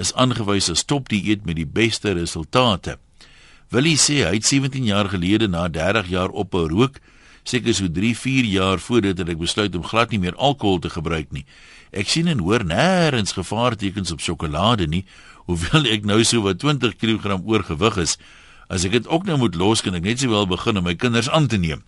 is 0.00 0.14
aangewys 0.16 0.70
as 0.72 0.86
topdieet 0.88 1.44
met 1.44 1.58
die 1.58 1.68
beste 1.68 2.14
resultate. 2.16 2.96
Willie 3.72 3.96
sê 3.96 4.18
hy 4.20 4.34
het 4.36 4.44
17 4.44 4.84
jaar 4.84 5.08
gelede 5.08 5.46
na 5.48 5.64
30 5.72 6.10
jaar 6.12 6.32
ophou 6.36 6.66
rook, 6.68 6.98
seker 7.48 7.72
so 7.72 7.88
3-4 7.88 8.44
jaar 8.52 8.82
voordat 8.84 9.22
ek 9.24 9.38
besluit 9.40 9.72
om 9.78 9.86
glad 9.88 10.10
nie 10.12 10.20
meer 10.20 10.36
alkohol 10.36 10.76
te 10.84 10.90
gebruik 10.92 11.30
nie. 11.32 11.46
Ek 11.88 12.10
sien 12.12 12.28
en 12.28 12.42
hoor 12.44 12.66
nêrens 12.68 13.32
gevaartekens 13.32 14.12
op 14.12 14.20
sjokolade 14.20 14.90
nie, 14.92 15.06
hoewel 15.48 15.88
ek 15.88 16.04
nou 16.04 16.20
so 16.20 16.44
wat 16.44 16.60
20 16.60 16.98
kg 17.00 17.38
oorgewig 17.40 17.96
is. 18.04 18.18
As 18.68 18.84
ek 18.84 18.92
dit 18.98 19.08
ook 19.08 19.24
nou 19.24 19.38
moet 19.40 19.56
los, 19.56 19.80
kan 19.80 19.96
ek 19.96 20.04
net 20.04 20.20
sowel 20.20 20.44
begin 20.50 20.76
om 20.76 20.84
my 20.84 20.92
kinders 20.92 21.32
aan 21.32 21.48
te 21.48 21.56
neem. 21.56 21.80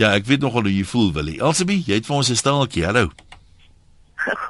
Ja, 0.00 0.14
ek 0.16 0.24
weet 0.24 0.40
nogal 0.40 0.64
hoe 0.70 0.72
jy 0.72 0.86
voel, 0.88 1.12
Willie. 1.12 1.36
Elsabie, 1.36 1.82
jy 1.84 2.00
het 2.00 2.08
vir 2.08 2.16
ons 2.16 2.32
'n 2.32 2.40
staaltjie. 2.40 2.86
Hallo. 2.88 3.12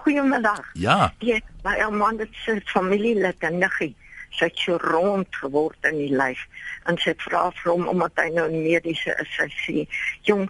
Goeiemiddag. 0.06 0.62
Ja. 0.78 1.10
Ja, 1.18 1.42
my 1.66 1.74
ouma 1.82 2.14
het 2.14 2.30
sy 2.46 2.60
familielid 2.70 3.42
en 3.42 3.58
niggie 3.58 3.96
sy 4.36 4.48
het 4.48 4.62
so 4.64 4.78
rond 4.82 5.40
geword 5.42 5.90
in 5.90 5.98
die 5.98 6.12
lyf 6.14 6.42
en 6.90 6.98
sy 7.02 7.14
vra 7.24 7.48
vir 7.58 7.72
hom 7.72 7.88
omdat 7.92 8.22
hy 8.22 8.28
nou 8.36 8.46
mediese 8.52 9.16
is 9.24 9.34
sy 9.36 9.48
sê 9.64 9.86
jong 10.28 10.46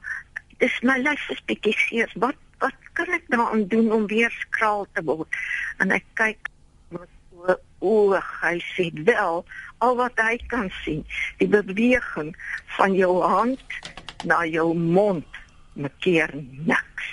dis 0.63 0.77
my 0.87 0.99
lyf 1.01 1.27
is 1.35 1.43
bietjie 1.51 1.77
seer 1.87 2.13
wat 2.25 2.39
wat 2.61 2.93
kan 2.99 3.09
ek 3.17 3.29
nou 3.33 3.47
aan 3.47 3.67
doen 3.73 3.89
om 3.97 4.07
weer 4.11 4.33
skraal 4.43 4.87
te 4.95 5.05
word 5.09 5.41
en 5.81 5.95
ek 5.97 6.07
kyk 6.21 6.51
met 6.93 7.61
oë 7.81 8.21
hy 8.43 8.57
sê 8.75 8.91
wel 9.09 9.45
al 9.81 9.97
wat 9.97 10.21
hy 10.21 10.37
kan 10.53 10.69
sien 10.83 11.05
die 11.41 11.49
beweging 11.49 12.35
van 12.77 12.97
jou 12.97 13.15
hand 13.25 13.81
na 14.29 14.43
jou 14.45 14.75
mond 14.77 15.41
maak 15.75 16.35
niks. 16.67 17.09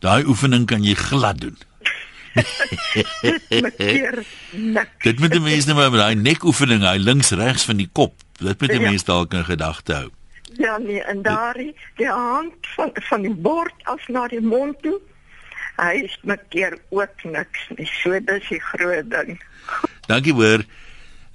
Daai 0.00 0.24
oefening 0.24 0.64
kan 0.66 0.84
jy 0.84 0.94
glad 0.94 1.40
doen. 1.40 1.58
Dit 5.06 5.18
moet 5.18 5.32
die 5.32 5.42
mense 5.42 5.68
nou 5.68 5.90
met 5.90 6.00
daai 6.00 6.14
nekoefening, 6.14 6.84
hy 6.86 6.96
links 7.02 7.30
regs 7.34 7.64
van 7.66 7.76
die 7.80 7.88
kop. 7.92 8.14
Dit 8.38 8.60
moet 8.60 8.70
die 8.70 8.80
ja. 8.80 8.90
mense 8.90 9.06
dalk 9.08 9.34
in 9.34 9.44
gedagte 9.44 9.94
hou. 9.94 10.10
Ja 10.58 10.78
nee, 10.78 11.02
en 11.02 11.22
daai 11.22 11.74
die 11.96 12.08
hand 12.08 12.54
van 12.74 12.90
van 12.94 13.22
die 13.22 13.34
bord 13.34 13.74
af 13.82 14.08
na 14.08 14.26
die 14.28 14.42
mond 14.42 14.82
toe. 14.82 14.98
Hy 15.80 16.02
is 16.04 16.18
mekeer 16.28 16.76
ook 16.90 17.24
niks 17.24 17.68
nie. 17.76 17.88
So 18.02 18.18
dis 18.18 18.48
die 18.48 18.60
groot 18.60 19.10
ding. 19.10 19.38
Dankie 20.10 20.34
hoor. 20.36 20.64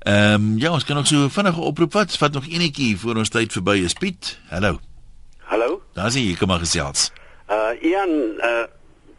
Ehm 0.05 0.33
um, 0.33 0.57
ja, 0.61 0.71
ons 0.71 0.85
kan 0.85 0.95
nog 0.95 1.07
so 1.07 1.29
vinnige 1.29 1.61
oproep 1.61 1.91
vat. 1.91 2.17
Vat 2.17 2.33
nog 2.33 2.47
enetjie 2.47 2.97
voor 2.97 3.15
ons 3.23 3.33
tyd 3.33 3.51
verby 3.51 3.79
is. 3.87 3.97
Piet, 3.97 4.37
hallo. 4.51 4.79
Hallo. 5.49 5.81
Daar 5.93 6.11
sien 6.11 6.27
jy 6.27 6.35
kom 6.37 6.47
maar 6.47 6.61
gesels. 6.61 7.11
Uh 7.49 7.73
Ian, 7.81 8.13
uh 8.37 8.65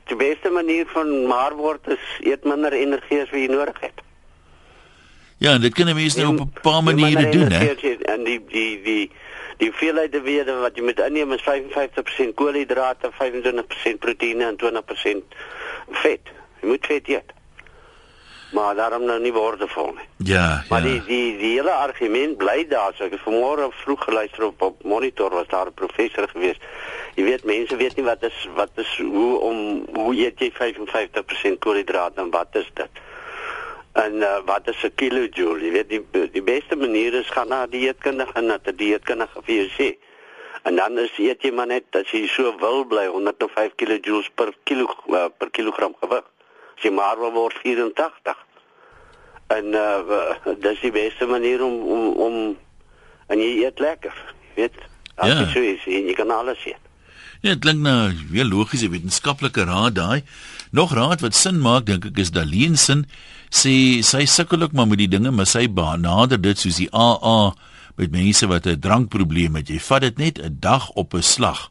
die 0.09 0.17
beste 0.17 0.51
manier 0.51 0.87
van 0.87 1.27
maar 1.27 1.55
word 1.55 1.87
is 1.87 2.05
eet 2.21 2.45
minder 2.45 2.73
energie 2.73 3.21
as 3.21 3.31
wat 3.31 3.41
jy 3.41 3.47
nodig 3.51 3.81
het. 3.81 4.05
Ja, 5.39 5.53
en 5.53 5.61
dit 5.61 5.75
kan 5.75 5.95
mense 5.95 6.21
nou 6.21 6.39
op 6.39 6.41
'n 6.41 6.61
paar 6.63 6.83
maniere 6.83 7.29
doen, 7.29 7.51
hè. 7.51 7.75
En 8.15 8.25
die 8.25 8.41
die 8.49 8.83
die 8.83 9.11
die 9.57 9.73
veelheid 9.73 10.13
te 10.13 10.21
weet 10.21 10.47
wat 10.61 10.77
jy 10.77 10.83
moet 10.83 11.01
inneem 11.01 11.33
is 11.33 11.43
55% 11.43 12.35
koolhidrate, 12.35 13.11
25% 13.13 13.99
proteïene 13.99 14.45
en 14.45 14.57
20% 14.57 15.37
vet. 15.91 16.21
Jy 16.61 16.69
moet 16.69 16.87
vet 16.87 17.09
eet. 17.09 17.33
Maar 18.53 18.75
daarom 18.75 19.05
nou 19.05 19.21
nie 19.21 19.33
woordevol 19.33 19.93
nie. 19.95 20.07
Ja, 20.17 20.65
maar 20.69 20.87
ja. 20.87 20.93
die 20.93 21.03
die 21.05 21.39
die 21.39 21.51
hele 21.57 21.71
argument 21.71 22.37
bly 22.37 22.67
daar. 22.69 22.95
So 22.95 23.05
ek 23.05 23.17
het 23.17 23.25
vanmôre 23.25 23.67
vroeg 23.83 24.05
geluister 24.05 24.45
op 24.47 24.63
op 24.63 24.83
monitor 24.83 25.31
was 25.31 25.49
daar 25.49 25.67
'n 25.67 25.75
professor 25.75 26.29
geweest. 26.29 26.63
Jy 27.15 27.25
weet 27.25 27.45
mense 27.45 27.77
weet 27.77 27.97
nie 27.97 28.05
wat 28.05 28.23
is 28.23 28.49
wat 28.55 28.71
is 28.75 28.99
hoe 28.99 29.39
om 29.39 29.87
hoe 29.95 30.15
eet 30.15 30.39
jy 30.39 30.51
55% 30.53 31.59
koolhidrate 31.59 32.21
en 32.21 32.31
wat 32.31 32.49
is 32.53 32.71
dit? 32.75 32.91
En 33.93 34.15
uh, 34.15 34.39
wat 34.45 34.69
is 34.69 34.83
'n 34.85 34.95
kilojoule? 34.95 35.65
Jy 35.65 35.73
weet 35.73 35.89
die 35.89 36.31
die 36.33 36.43
beste 36.43 36.77
manier 36.77 37.15
is 37.15 37.31
gaan 37.31 37.49
na 37.49 37.65
'n 37.65 37.71
dieetkundige 37.71 38.33
en 38.33 38.47
na 38.47 38.59
'n 38.63 38.77
dieetkundige 38.77 39.43
vir 39.43 39.55
jou 39.55 39.69
sê. 39.79 39.97
En 40.63 40.77
dan 40.77 40.99
is 40.99 41.19
eet 41.19 41.43
jy 41.43 41.51
maar 41.51 41.67
net 41.67 41.85
as 41.91 42.11
jy 42.11 42.27
so 42.27 42.55
wil 42.59 42.85
bly 42.85 43.07
105 43.07 43.75
kilojoules 43.75 44.31
per 44.35 44.55
kilo 44.65 44.87
uh, 45.09 45.27
per 45.39 45.51
kilogram 45.51 45.95
gewig. 46.01 46.25
As 46.77 46.83
jy 46.85 46.91
maar 46.93 47.17
word 47.17 47.57
84 47.63 48.37
en 49.57 49.75
uh, 49.79 50.55
dis 50.61 50.81
die 50.83 50.93
beste 50.93 51.27
manier 51.27 51.63
om 51.65 51.77
om 51.87 52.09
om 52.27 52.35
en 53.29 53.39
jy 53.39 53.65
eet 53.65 53.79
lekker 53.81 54.13
weet 54.57 54.75
as 55.17 55.29
Ja. 55.29 55.39
jy 55.41 55.53
so 55.53 55.61
is 55.63 55.85
jy 55.87 56.15
kan 56.15 56.31
alles 56.31 56.59
eet 56.67 56.83
Ja, 57.43 57.53
dit 57.53 57.61
klink 57.63 57.81
nou 57.85 58.13
weer 58.33 58.45
logiese 58.49 58.89
wetenskaplike 58.89 59.65
raad 59.69 59.95
daai. 59.95 60.23
Nog 60.73 60.95
raad 60.97 61.21
wat 61.21 61.35
sin 61.37 61.61
maak 61.61 61.85
dink 61.87 62.07
ek 62.09 62.19
is 62.19 62.31
Daleen 62.33 62.77
sin 62.81 63.05
sê 63.53 64.03
sy 64.03 64.25
sukkel 64.27 64.63
ook 64.65 64.73
maar 64.73 64.89
met 64.89 64.99
die 64.99 65.09
dinge, 65.09 65.31
maar 65.31 65.47
sy 65.47 65.69
benader 65.69 66.41
dit 66.41 66.59
soos 66.59 66.77
die 66.81 66.89
AA 66.93 67.53
met 67.97 68.11
mense 68.11 68.47
wat 68.49 68.67
'n 68.67 68.81
drankprobleem 68.81 69.55
het. 69.57 69.69
Jy 69.69 69.79
vat 69.79 70.01
dit 70.01 70.19
net 70.19 70.39
'n 70.41 70.57
dag 70.61 70.91
op 70.97 71.15
'n 71.15 71.23
slag. 71.23 71.71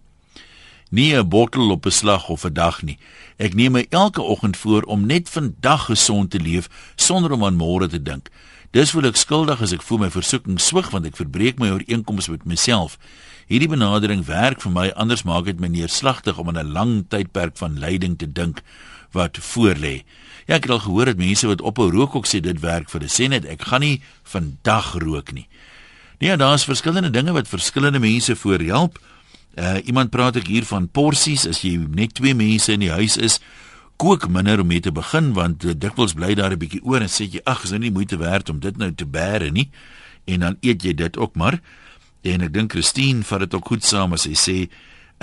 Nie 0.95 1.15
'n 1.17 1.27
bottel 1.27 1.69
op 1.69 1.85
'n 1.85 1.91
slag 1.91 2.29
of 2.29 2.43
'n 2.45 2.53
dag 2.53 2.81
nie. 2.81 2.97
Ek 3.37 3.53
neem 3.53 3.71
my 3.71 3.85
elke 3.89 4.21
oggend 4.21 4.57
voor 4.57 4.81
om 4.81 5.05
net 5.05 5.29
vandag 5.29 5.85
gesond 5.85 6.31
te 6.31 6.39
leef 6.39 6.69
sonder 6.95 7.31
om 7.31 7.43
aan 7.43 7.55
môre 7.55 7.87
te 7.87 8.01
dink. 8.01 8.29
Dis 8.71 8.91
voel 8.91 9.05
ek 9.05 9.15
skuldig 9.15 9.61
as 9.61 9.71
ek 9.71 9.81
voel 9.81 9.97
my 9.97 10.09
versoeking 10.09 10.59
swig 10.59 10.89
want 10.89 11.05
ek 11.05 11.15
verbreek 11.15 11.59
my 11.59 11.69
ooreenkomste 11.69 12.31
met 12.31 12.45
myself. 12.45 12.97
Hierdie 13.47 13.67
benadering 13.67 14.25
werk 14.25 14.61
vir 14.61 14.71
my 14.71 14.89
anders 14.89 15.23
maak 15.23 15.45
dit 15.45 15.59
my 15.59 15.67
neerslagtig 15.67 16.37
om 16.37 16.47
aan 16.47 16.57
'n 16.57 16.71
lang 16.71 17.05
tydperk 17.09 17.57
van 17.57 17.79
lyding 17.79 18.17
te 18.17 18.31
dink 18.31 18.61
wat 19.11 19.37
voorlê. 19.37 20.03
Ja, 20.47 20.55
ek 20.55 20.63
het 20.63 20.69
al 20.71 20.79
gehoor 20.79 21.05
dat 21.05 21.17
mense 21.17 21.47
wat 21.47 21.61
ophou 21.61 21.91
rook 21.91 22.15
ook 22.15 22.27
sê 22.27 22.39
dit 22.39 22.59
werk 22.59 22.89
vir 22.89 22.99
hulle. 22.99 23.11
Sê 23.11 23.27
net 23.27 23.45
ek 23.45 23.61
gaan 23.61 23.81
nie 23.81 24.01
vandag 24.23 24.93
rook 24.93 25.31
nie. 25.31 25.47
Nee, 26.19 26.37
daar's 26.37 26.63
verskillende 26.63 27.09
dinge 27.09 27.31
wat 27.31 27.47
verskillende 27.47 27.99
mense 27.99 28.35
voorhelp. 28.35 28.99
Uh 29.55 29.77
iemand 29.87 30.11
praat 30.11 30.35
ek 30.35 30.47
hier 30.51 30.65
van 30.67 30.89
porsies 30.91 31.45
as 31.47 31.61
jy 31.63 31.77
net 31.95 32.13
twee 32.17 32.35
mense 32.35 32.71
in 32.73 32.83
die 32.83 32.91
huis 32.91 33.15
is, 33.17 33.39
kook 33.95 34.27
minder 34.27 34.59
om 34.59 34.67
mee 34.67 34.83
te 34.83 34.91
begin 34.91 35.31
want 35.33 35.63
uh, 35.63 35.71
dikwels 35.71 36.13
bly 36.13 36.33
daar 36.35 36.51
'n 36.51 36.59
bietjie 36.59 36.83
oor 36.83 37.01
en 37.01 37.11
sê 37.11 37.23
jy 37.23 37.39
ag, 37.45 37.63
is 37.63 37.71
nou 37.71 37.79
nie 37.79 37.91
moeite 37.91 38.17
werd 38.17 38.49
om 38.49 38.59
dit 38.59 38.77
nou 38.77 38.91
te 38.91 39.05
bære 39.05 39.51
nie. 39.51 39.69
En 40.25 40.39
dan 40.39 40.57
eet 40.61 40.83
jy 40.83 40.93
dit 40.93 41.17
ook 41.17 41.35
maar. 41.35 41.61
En 42.21 42.41
ek 42.41 42.53
dink 42.53 42.71
Christine 42.71 43.23
vat 43.23 43.39
dit 43.39 43.53
ook 43.53 43.65
goed 43.65 43.83
saam 43.83 44.13
as 44.13 44.25
sy 44.27 44.33
sê 44.33 44.69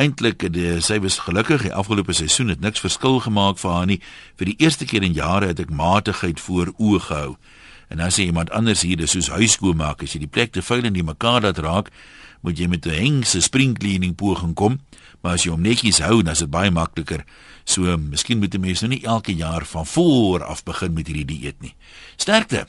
eintlik 0.00 0.46
sy 0.80 0.98
was 1.04 1.18
gelukkig 1.18 1.62
die 1.62 1.74
afgelope 1.74 2.12
seisoen 2.12 2.48
het 2.48 2.60
niks 2.60 2.80
verskil 2.80 3.20
gemaak 3.20 3.58
vir 3.58 3.70
haar 3.70 3.86
nie. 3.86 4.00
Vir 4.36 4.46
die 4.46 4.56
eerste 4.58 4.84
keer 4.84 5.02
in 5.02 5.12
jare 5.12 5.46
het 5.46 5.60
ek 5.60 5.70
matigheid 5.70 6.40
voor 6.40 6.72
oë 6.78 7.00
gehou. 7.00 7.36
En 7.92 7.98
dan 7.98 8.10
sê 8.10 8.24
iemand 8.24 8.50
anders 8.50 8.82
hier, 8.82 8.96
dis 8.96 9.10
soos 9.10 9.28
huiskoonmaak, 9.28 10.02
as 10.02 10.14
jy 10.14 10.22
die 10.24 10.30
plek 10.30 10.54
te 10.54 10.62
vuil 10.64 10.86
en 10.88 10.94
die 10.96 11.04
mekaar 11.04 11.42
laat 11.44 11.58
raak, 11.60 11.90
moet 12.42 12.58
jy 12.58 12.66
met 12.68 12.86
'n 12.86 12.90
hengse 12.90 13.40
spring 13.40 13.78
cleaning 13.78 14.14
poging 14.14 14.54
kom, 14.54 14.80
maar 15.22 15.32
as 15.32 15.44
jy 15.44 15.50
hom 15.50 15.62
netjies 15.62 15.98
hou, 15.98 16.22
dan 16.22 16.32
is 16.32 16.38
dit 16.38 16.50
baie 16.50 16.70
makliker. 16.70 17.24
So, 17.64 17.96
miskien 17.96 18.38
moet 18.38 18.54
'n 18.54 18.60
mens 18.60 18.80
nou 18.80 18.92
nie 18.92 19.04
elke 19.04 19.34
jaar 19.34 19.64
van 19.64 19.86
voor 19.86 20.44
af 20.44 20.62
begin 20.64 20.92
met 20.92 21.06
hierdie 21.06 21.24
dieet 21.24 21.60
nie. 21.60 21.74
Sterkte. 22.16 22.66